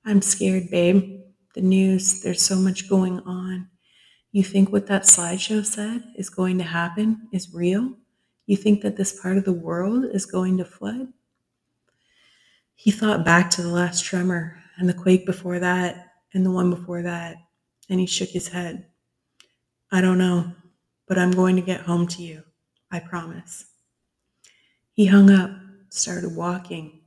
I'm 0.06 0.22
scared, 0.22 0.70
babe. 0.70 1.20
The 1.54 1.62
news, 1.62 2.22
there's 2.22 2.42
so 2.42 2.56
much 2.56 2.88
going 2.88 3.20
on. 3.20 3.68
You 4.32 4.44
think 4.44 4.70
what 4.70 4.86
that 4.86 5.02
slideshow 5.02 5.64
said 5.64 6.04
is 6.16 6.30
going 6.30 6.58
to 6.58 6.64
happen 6.64 7.28
is 7.32 7.52
real? 7.52 7.96
You 8.46 8.56
think 8.56 8.82
that 8.82 8.96
this 8.96 9.20
part 9.20 9.36
of 9.36 9.44
the 9.44 9.52
world 9.52 10.04
is 10.04 10.24
going 10.24 10.58
to 10.58 10.64
flood? 10.64 11.08
He 12.74 12.90
thought 12.90 13.24
back 13.24 13.50
to 13.50 13.62
the 13.62 13.68
last 13.68 14.04
tremor 14.04 14.62
and 14.78 14.88
the 14.88 14.94
quake 14.94 15.26
before 15.26 15.58
that 15.58 16.12
and 16.32 16.46
the 16.46 16.50
one 16.50 16.70
before 16.70 17.02
that, 17.02 17.36
and 17.88 17.98
he 17.98 18.06
shook 18.06 18.28
his 18.28 18.48
head. 18.48 18.86
I 19.90 20.00
don't 20.00 20.18
know, 20.18 20.52
but 21.08 21.18
I'm 21.18 21.32
going 21.32 21.56
to 21.56 21.62
get 21.62 21.80
home 21.80 22.06
to 22.08 22.22
you. 22.22 22.44
I 22.92 23.00
promise. 23.00 23.66
He 24.92 25.06
hung 25.06 25.30
up, 25.30 25.50
started 25.88 26.36
walking, 26.36 27.00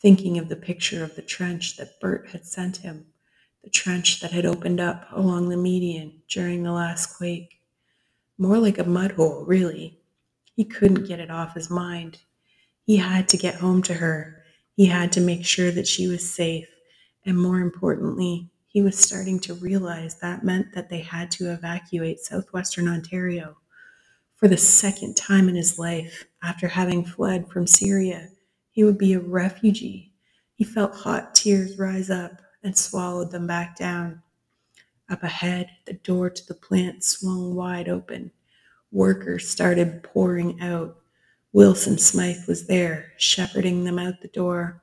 thinking 0.00 0.38
of 0.38 0.48
the 0.48 0.56
picture 0.56 1.02
of 1.02 1.16
the 1.16 1.22
trench 1.22 1.76
that 1.78 1.98
Bert 2.00 2.28
had 2.28 2.44
sent 2.44 2.78
him, 2.78 3.06
the 3.62 3.70
trench 3.70 4.20
that 4.20 4.32
had 4.32 4.46
opened 4.46 4.80
up 4.80 5.06
along 5.12 5.48
the 5.48 5.56
median 5.56 6.22
during 6.28 6.62
the 6.62 6.72
last 6.72 7.16
quake. 7.16 7.60
More 8.38 8.58
like 8.58 8.78
a 8.78 8.84
mud 8.84 9.12
hole, 9.12 9.44
really. 9.46 9.98
He 10.54 10.64
couldn't 10.64 11.06
get 11.06 11.20
it 11.20 11.30
off 11.30 11.54
his 11.54 11.70
mind. 11.70 12.18
He 12.86 12.96
had 12.96 13.28
to 13.28 13.36
get 13.36 13.56
home 13.56 13.82
to 13.82 13.94
her. 13.94 14.42
He 14.76 14.86
had 14.86 15.12
to 15.12 15.20
make 15.20 15.44
sure 15.44 15.70
that 15.70 15.86
she 15.86 16.08
was 16.08 16.28
safe 16.28 16.68
and 17.26 17.36
more 17.36 17.60
importantly, 17.60 18.48
he 18.66 18.82
was 18.82 18.98
starting 18.98 19.40
to 19.40 19.54
realize 19.54 20.16
that 20.16 20.44
meant 20.44 20.72
that 20.74 20.88
they 20.88 21.00
had 21.00 21.30
to 21.32 21.52
evacuate 21.52 22.20
southwestern 22.20 22.88
Ontario. 22.88 23.56
For 24.36 24.48
the 24.48 24.56
second 24.56 25.16
time 25.16 25.48
in 25.48 25.54
his 25.54 25.78
life, 25.78 26.24
after 26.42 26.68
having 26.68 27.04
fled 27.04 27.48
from 27.48 27.66
Syria, 27.66 28.28
he 28.70 28.84
would 28.84 28.96
be 28.96 29.12
a 29.12 29.20
refugee. 29.20 30.12
He 30.54 30.64
felt 30.64 30.94
hot 30.94 31.34
tears 31.34 31.78
rise 31.78 32.10
up 32.10 32.40
and 32.62 32.76
swallowed 32.76 33.30
them 33.30 33.46
back 33.46 33.76
down. 33.76 34.22
Up 35.08 35.22
ahead, 35.22 35.70
the 35.86 35.94
door 35.94 36.30
to 36.30 36.46
the 36.46 36.54
plant 36.54 37.02
swung 37.02 37.54
wide 37.54 37.88
open. 37.88 38.30
Workers 38.92 39.48
started 39.48 40.02
pouring 40.02 40.60
out. 40.60 40.96
Wilson 41.52 41.98
Smythe 41.98 42.46
was 42.46 42.66
there, 42.66 43.12
shepherding 43.16 43.84
them 43.84 43.98
out 43.98 44.20
the 44.20 44.28
door. 44.28 44.82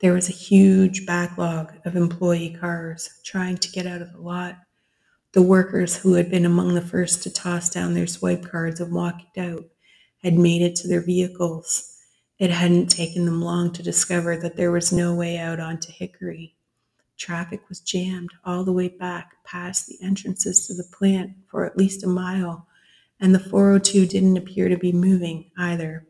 There 0.00 0.12
was 0.12 0.28
a 0.28 0.32
huge 0.32 1.06
backlog 1.06 1.72
of 1.84 1.96
employee 1.96 2.56
cars 2.58 3.20
trying 3.22 3.58
to 3.58 3.70
get 3.70 3.86
out 3.86 4.02
of 4.02 4.12
the 4.12 4.20
lot. 4.20 4.56
The 5.32 5.42
workers 5.42 5.96
who 5.96 6.14
had 6.14 6.30
been 6.30 6.46
among 6.46 6.74
the 6.74 6.80
first 6.80 7.22
to 7.22 7.30
toss 7.30 7.70
down 7.70 7.94
their 7.94 8.06
swipe 8.06 8.44
cards 8.44 8.80
and 8.80 8.92
walk 8.92 9.20
out 9.38 9.64
had 10.22 10.34
made 10.34 10.62
it 10.62 10.74
to 10.76 10.88
their 10.88 11.02
vehicles. 11.02 11.89
It 12.40 12.50
hadn't 12.50 12.86
taken 12.86 13.26
them 13.26 13.42
long 13.42 13.70
to 13.74 13.82
discover 13.82 14.34
that 14.38 14.56
there 14.56 14.72
was 14.72 14.92
no 14.92 15.14
way 15.14 15.36
out 15.36 15.60
onto 15.60 15.92
Hickory. 15.92 16.54
Traffic 17.18 17.68
was 17.68 17.80
jammed 17.80 18.30
all 18.46 18.64
the 18.64 18.72
way 18.72 18.88
back 18.88 19.44
past 19.44 19.86
the 19.86 19.98
entrances 20.02 20.66
to 20.66 20.72
the 20.72 20.88
plant 20.90 21.32
for 21.50 21.66
at 21.66 21.76
least 21.76 22.02
a 22.02 22.06
mile, 22.06 22.66
and 23.20 23.34
the 23.34 23.38
402 23.38 24.06
didn't 24.06 24.38
appear 24.38 24.70
to 24.70 24.78
be 24.78 24.90
moving 24.90 25.50
either. 25.58 26.06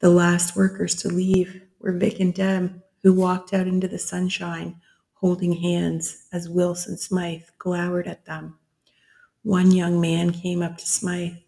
The 0.00 0.10
last 0.10 0.56
workers 0.56 0.94
to 0.96 1.08
leave 1.08 1.62
were 1.78 1.92
Vic 1.92 2.20
and 2.20 2.34
Deb, 2.34 2.82
who 3.02 3.14
walked 3.14 3.54
out 3.54 3.66
into 3.66 3.88
the 3.88 3.98
sunshine, 3.98 4.78
holding 5.14 5.54
hands 5.54 6.26
as 6.34 6.50
Wilson 6.50 6.98
Smythe 6.98 7.44
glowered 7.56 8.06
at 8.06 8.26
them. 8.26 8.58
One 9.42 9.70
young 9.70 10.02
man 10.02 10.32
came 10.32 10.60
up 10.60 10.76
to 10.76 10.86
Smythe. 10.86 11.38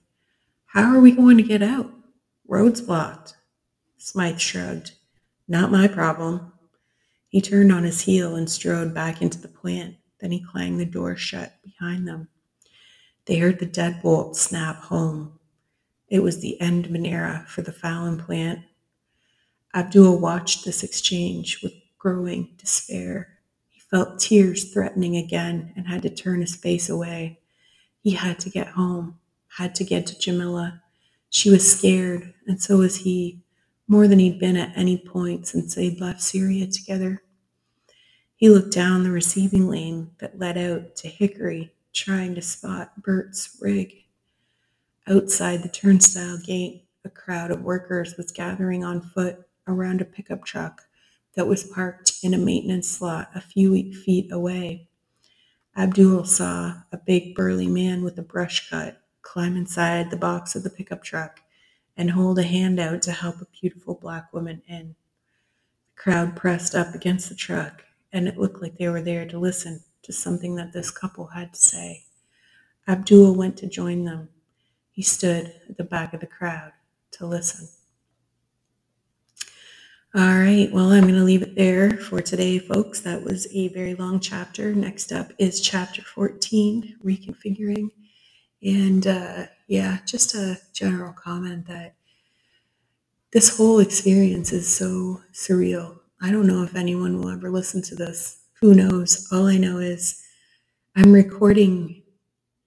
How 0.65 0.95
are 0.95 1.01
we 1.01 1.13
going 1.13 1.37
to 1.37 1.43
get 1.43 1.63
out? 1.63 1.93
Road's 2.49 2.81
blocked. 2.81 3.37
Smythe 4.05 4.41
shrugged. 4.41 4.93
Not 5.47 5.71
my 5.71 5.87
problem. 5.87 6.53
He 7.29 7.41
turned 7.41 7.71
on 7.71 7.85
his 7.85 8.01
heel 8.01 8.35
and 8.35 8.51
strode 8.51 8.93
back 8.93 9.23
into 9.23 9.39
the 9.41 9.47
plant. 9.47 9.95
Then 10.19 10.33
he 10.33 10.45
clanged 10.45 10.81
the 10.81 10.85
door 10.85 11.15
shut 11.15 11.53
behind 11.63 12.09
them. 12.09 12.27
They 13.27 13.39
heard 13.39 13.61
the 13.61 13.67
deadbolt 13.67 14.35
snap 14.35 14.83
home. 14.83 15.39
It 16.09 16.19
was 16.19 16.41
the 16.41 16.61
end 16.61 16.87
an 16.87 17.07
era 17.07 17.45
for 17.47 17.63
the 17.63 17.73
Fallon 17.73 18.19
plant. 18.19 18.59
Abdul 19.73 20.19
watched 20.19 20.65
this 20.65 20.83
exchange 20.83 21.63
with 21.63 21.73
growing 21.97 22.51
despair. 22.59 23.39
He 23.71 23.79
felt 23.79 24.19
tears 24.19 24.73
threatening 24.73 25.17
again 25.17 25.73
and 25.77 25.87
had 25.87 26.03
to 26.03 26.11
turn 26.11 26.41
his 26.41 26.57
face 26.57 26.89
away. 26.89 27.39
He 28.01 28.11
had 28.11 28.41
to 28.41 28.51
get 28.51 28.67
home, 28.67 29.21
had 29.47 29.77
to 29.77 29.85
get 29.85 30.09
to 30.09 30.19
Jamila. 30.19 30.83
She 31.31 31.51
was 31.51 31.71
scared, 31.71 32.35
and 32.49 32.61
so 32.61 32.79
was 32.79 32.97
he, 32.97 33.42
more 33.93 34.09
than 34.09 34.19
he'd 34.19 34.39
been 34.39 34.57
at 34.57 34.73
any 34.75 34.97
point 34.97 35.47
since 35.47 35.75
they'd 35.75 36.01
left 36.01 36.23
Syria 36.23 36.67
together. 36.67 37.23
He 38.37 38.49
looked 38.49 38.73
down 38.73 39.03
the 39.03 39.11
receiving 39.11 39.69
lane 39.69 40.13
that 40.17 40.39
led 40.39 40.57
out 40.57 40.97
to 40.97 41.09
Hickory, 41.09 41.75
trying 41.93 42.35
to 42.35 42.41
spot 42.41 43.03
Bert's 43.03 43.59
rig. 43.61 43.93
Outside 45.07 45.63
the 45.63 45.69
turnstile 45.69 46.39
gate, 46.39 46.87
a 47.05 47.11
crowd 47.11 47.51
of 47.51 47.65
workers 47.65 48.17
was 48.17 48.33
gathering 48.33 48.83
on 48.83 49.03
foot 49.03 49.41
around 49.69 50.01
a 50.01 50.07
pickup 50.07 50.43
truck 50.47 50.81
that 51.35 51.47
was 51.47 51.63
parked 51.63 52.15
in 52.23 52.33
a 52.33 52.39
maintenance 52.39 52.89
slot 52.89 53.29
a 53.35 53.43
few 53.43 53.93
feet 53.93 54.33
away. 54.33 54.89
Abdul 55.77 56.25
saw 56.25 56.77
a 56.93 56.97
big 56.97 57.35
burly 57.35 57.67
man 57.67 58.03
with 58.03 58.19
a 58.19 58.23
brush 58.23 58.71
cut 58.71 59.03
climb 59.21 59.55
inside 59.55 60.11
the 60.11 60.17
box 60.17 60.57
of 60.57 60.63
the 60.63 60.71
pickup 60.71 61.05
truck 61.05 61.42
and 61.97 62.11
hold 62.11 62.39
a 62.39 62.43
hand 62.43 62.81
out 62.81 63.03
to 63.03 63.13
help 63.13 63.41
a 63.41 63.47
beautiful 63.61 63.95
black 63.95 64.33
woman 64.33 64.63
in. 64.69 64.95
The 65.97 66.03
crowd 66.03 66.37
pressed 66.37 66.75
up 66.75 66.95
against 66.95 67.29
the 67.29 67.35
truck, 67.35 67.85
and 68.13 68.27
it 68.27 68.39
looked 68.39 68.63
like 68.63 68.77
they 68.77 68.89
were 68.89 69.03
there 69.03 69.27
to 69.27 69.39
listen 69.39 69.83
to 70.03 70.13
something 70.13 70.57
that 70.57 70.73
this 70.73 70.91
couple 70.91 71.27
had 71.27 71.53
to 71.55 71.61
say. 71.61 72.05
Abdul 72.89 73.35
went 73.35 73.57
to 73.59 73.67
join 73.67 74.05
them. 74.05 74.29
He 74.91 75.03
stood 75.03 75.55
at 75.69 75.77
the 75.77 75.85
back 75.85 76.13
of 76.13 76.21
the 76.21 76.27
crowd 76.27 76.73
to 77.13 77.27
listen. 77.27 77.69
All 80.15 80.39
right, 80.39 80.69
well, 80.71 80.93
I'm 80.93 81.05
going 81.05 81.15
to 81.15 81.25
leave 81.25 81.41
it 81.41 81.55
there 81.55 81.93
for 81.93 82.21
today, 82.21 82.59
folks. 82.59 83.01
That 83.01 83.23
was 83.23 83.47
a 83.55 83.69
very 83.69 83.95
long 83.95 84.21
chapter. 84.21 84.75
Next 84.75 85.11
up 85.11 85.33
is 85.39 85.59
chapter 85.59 86.03
14, 86.03 86.97
Reconfiguring. 87.03 87.89
And 88.63 89.07
uh, 89.07 89.47
yeah, 89.73 90.01
just 90.05 90.35
a 90.35 90.59
general 90.75 91.15
comment 91.15 91.67
that 91.67 91.95
this 93.33 93.57
whole 93.57 93.79
experience 93.79 94.53
is 94.53 94.69
so 94.69 95.23
surreal. 95.33 95.99
I 96.21 96.31
don't 96.31 96.47
know 96.47 96.63
if 96.63 96.77
anyone 96.77 97.19
will 97.19 97.31
ever 97.31 97.51
listen 97.51 97.81
to 97.85 97.95
this. 97.95 98.43
Who 98.61 98.75
knows? 98.75 99.27
All 99.33 99.47
I 99.47 99.57
know 99.57 99.79
is 99.79 100.23
I'm 100.95 101.11
recording 101.11 102.03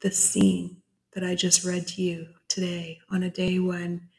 this 0.02 0.18
scene 0.18 0.78
that 1.14 1.24
I 1.24 1.36
just 1.36 1.64
read 1.64 1.86
to 1.90 2.02
you 2.02 2.26
today 2.48 2.98
on 3.12 3.22
a 3.22 3.30
day 3.30 3.60
when 3.60 4.10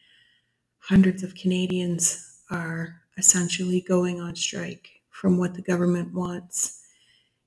hundreds 0.78 1.24
of 1.24 1.34
Canadians 1.34 2.40
are 2.52 3.02
essentially 3.18 3.80
going 3.80 4.20
on 4.20 4.36
strike 4.36 4.88
from 5.10 5.38
what 5.38 5.54
the 5.54 5.62
government 5.62 6.14
wants 6.14 6.82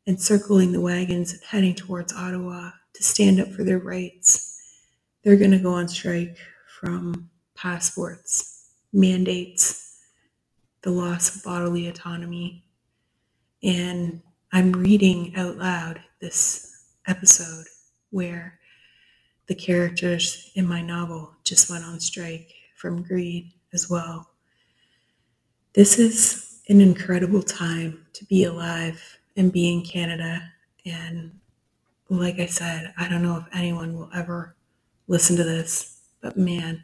and 0.05 0.21
circling 0.21 0.73
the 0.73 0.81
wagons 0.81 1.31
and 1.31 1.41
heading 1.43 1.75
towards 1.75 2.11
Ottawa 2.11 2.71
to 2.93 3.03
stand 3.03 3.39
up 3.39 3.47
for 3.53 3.63
their 3.63 3.79
rights. 3.79 4.48
They're 5.23 5.37
going 5.37 5.51
to 5.51 5.59
go 5.59 5.73
on 5.73 5.87
strike 5.87 6.37
from 6.79 7.29
passports, 7.55 8.69
mandates, 8.93 9.99
the 10.81 10.91
loss 10.91 11.35
of 11.35 11.43
bodily 11.43 11.87
autonomy. 11.87 12.63
And 13.61 14.21
I'm 14.53 14.71
reading 14.71 15.35
out 15.35 15.57
loud 15.57 16.01
this 16.21 16.85
episode 17.07 17.65
where 18.11 18.59
the 19.47 19.55
characters 19.55 20.51
in 20.55 20.65
my 20.67 20.81
novel 20.81 21.33
just 21.43 21.69
went 21.69 21.83
on 21.83 21.99
strike 21.99 22.53
from 22.75 23.03
greed 23.03 23.51
as 23.73 23.89
well. 23.89 24.29
This 25.73 25.99
is 25.99 26.61
an 26.69 26.79
incredible 26.81 27.43
time 27.43 28.05
to 28.13 28.25
be 28.25 28.45
alive 28.45 29.01
and 29.35 29.51
be 29.51 29.73
in 29.73 29.83
Canada. 29.83 30.41
And 30.85 31.39
like 32.09 32.39
I 32.39 32.45
said, 32.45 32.93
I 32.97 33.09
don't 33.09 33.23
know 33.23 33.37
if 33.37 33.45
anyone 33.53 33.95
will 33.95 34.09
ever 34.15 34.55
listen 35.09 35.37
to 35.37 35.45
this, 35.45 35.99
but 36.21 36.37
man, 36.37 36.83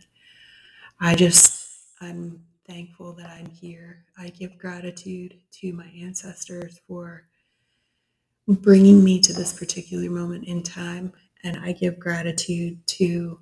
I 1.01 1.15
just, 1.15 1.69
I'm 2.01 2.41
thankful 2.67 3.13
that 3.15 3.29
I'm 3.29 3.49
here. 3.51 4.05
I 4.19 4.29
give 4.29 4.57
gratitude 4.59 5.35
to 5.61 5.73
my 5.73 5.87
ancestors 6.01 6.79
for 6.87 7.25
bringing 8.47 9.03
me 9.03 9.21
to 9.21 9.33
this 9.33 9.53
particular 9.53 10.09
moment 10.11 10.45
in 10.45 10.63
time. 10.63 11.13
And 11.43 11.57
I 11.63 11.73
give 11.73 11.99
gratitude 11.99 12.85
to 12.87 13.39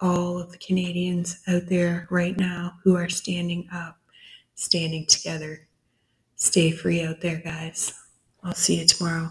all 0.00 0.38
of 0.38 0.52
the 0.52 0.58
Canadians 0.58 1.40
out 1.48 1.66
there 1.68 2.08
right 2.10 2.36
now 2.38 2.74
who 2.84 2.96
are 2.96 3.08
standing 3.10 3.68
up 3.72 3.98
standing 4.56 5.06
together. 5.06 5.68
Stay 6.36 6.72
free 6.72 7.04
out 7.04 7.20
there, 7.22 7.38
guys. 7.38 7.94
I'll 8.44 8.54
see 8.54 8.80
you 8.80 8.86
tomorrow. 8.86 9.30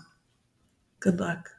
Good 1.01 1.19
luck. 1.19 1.49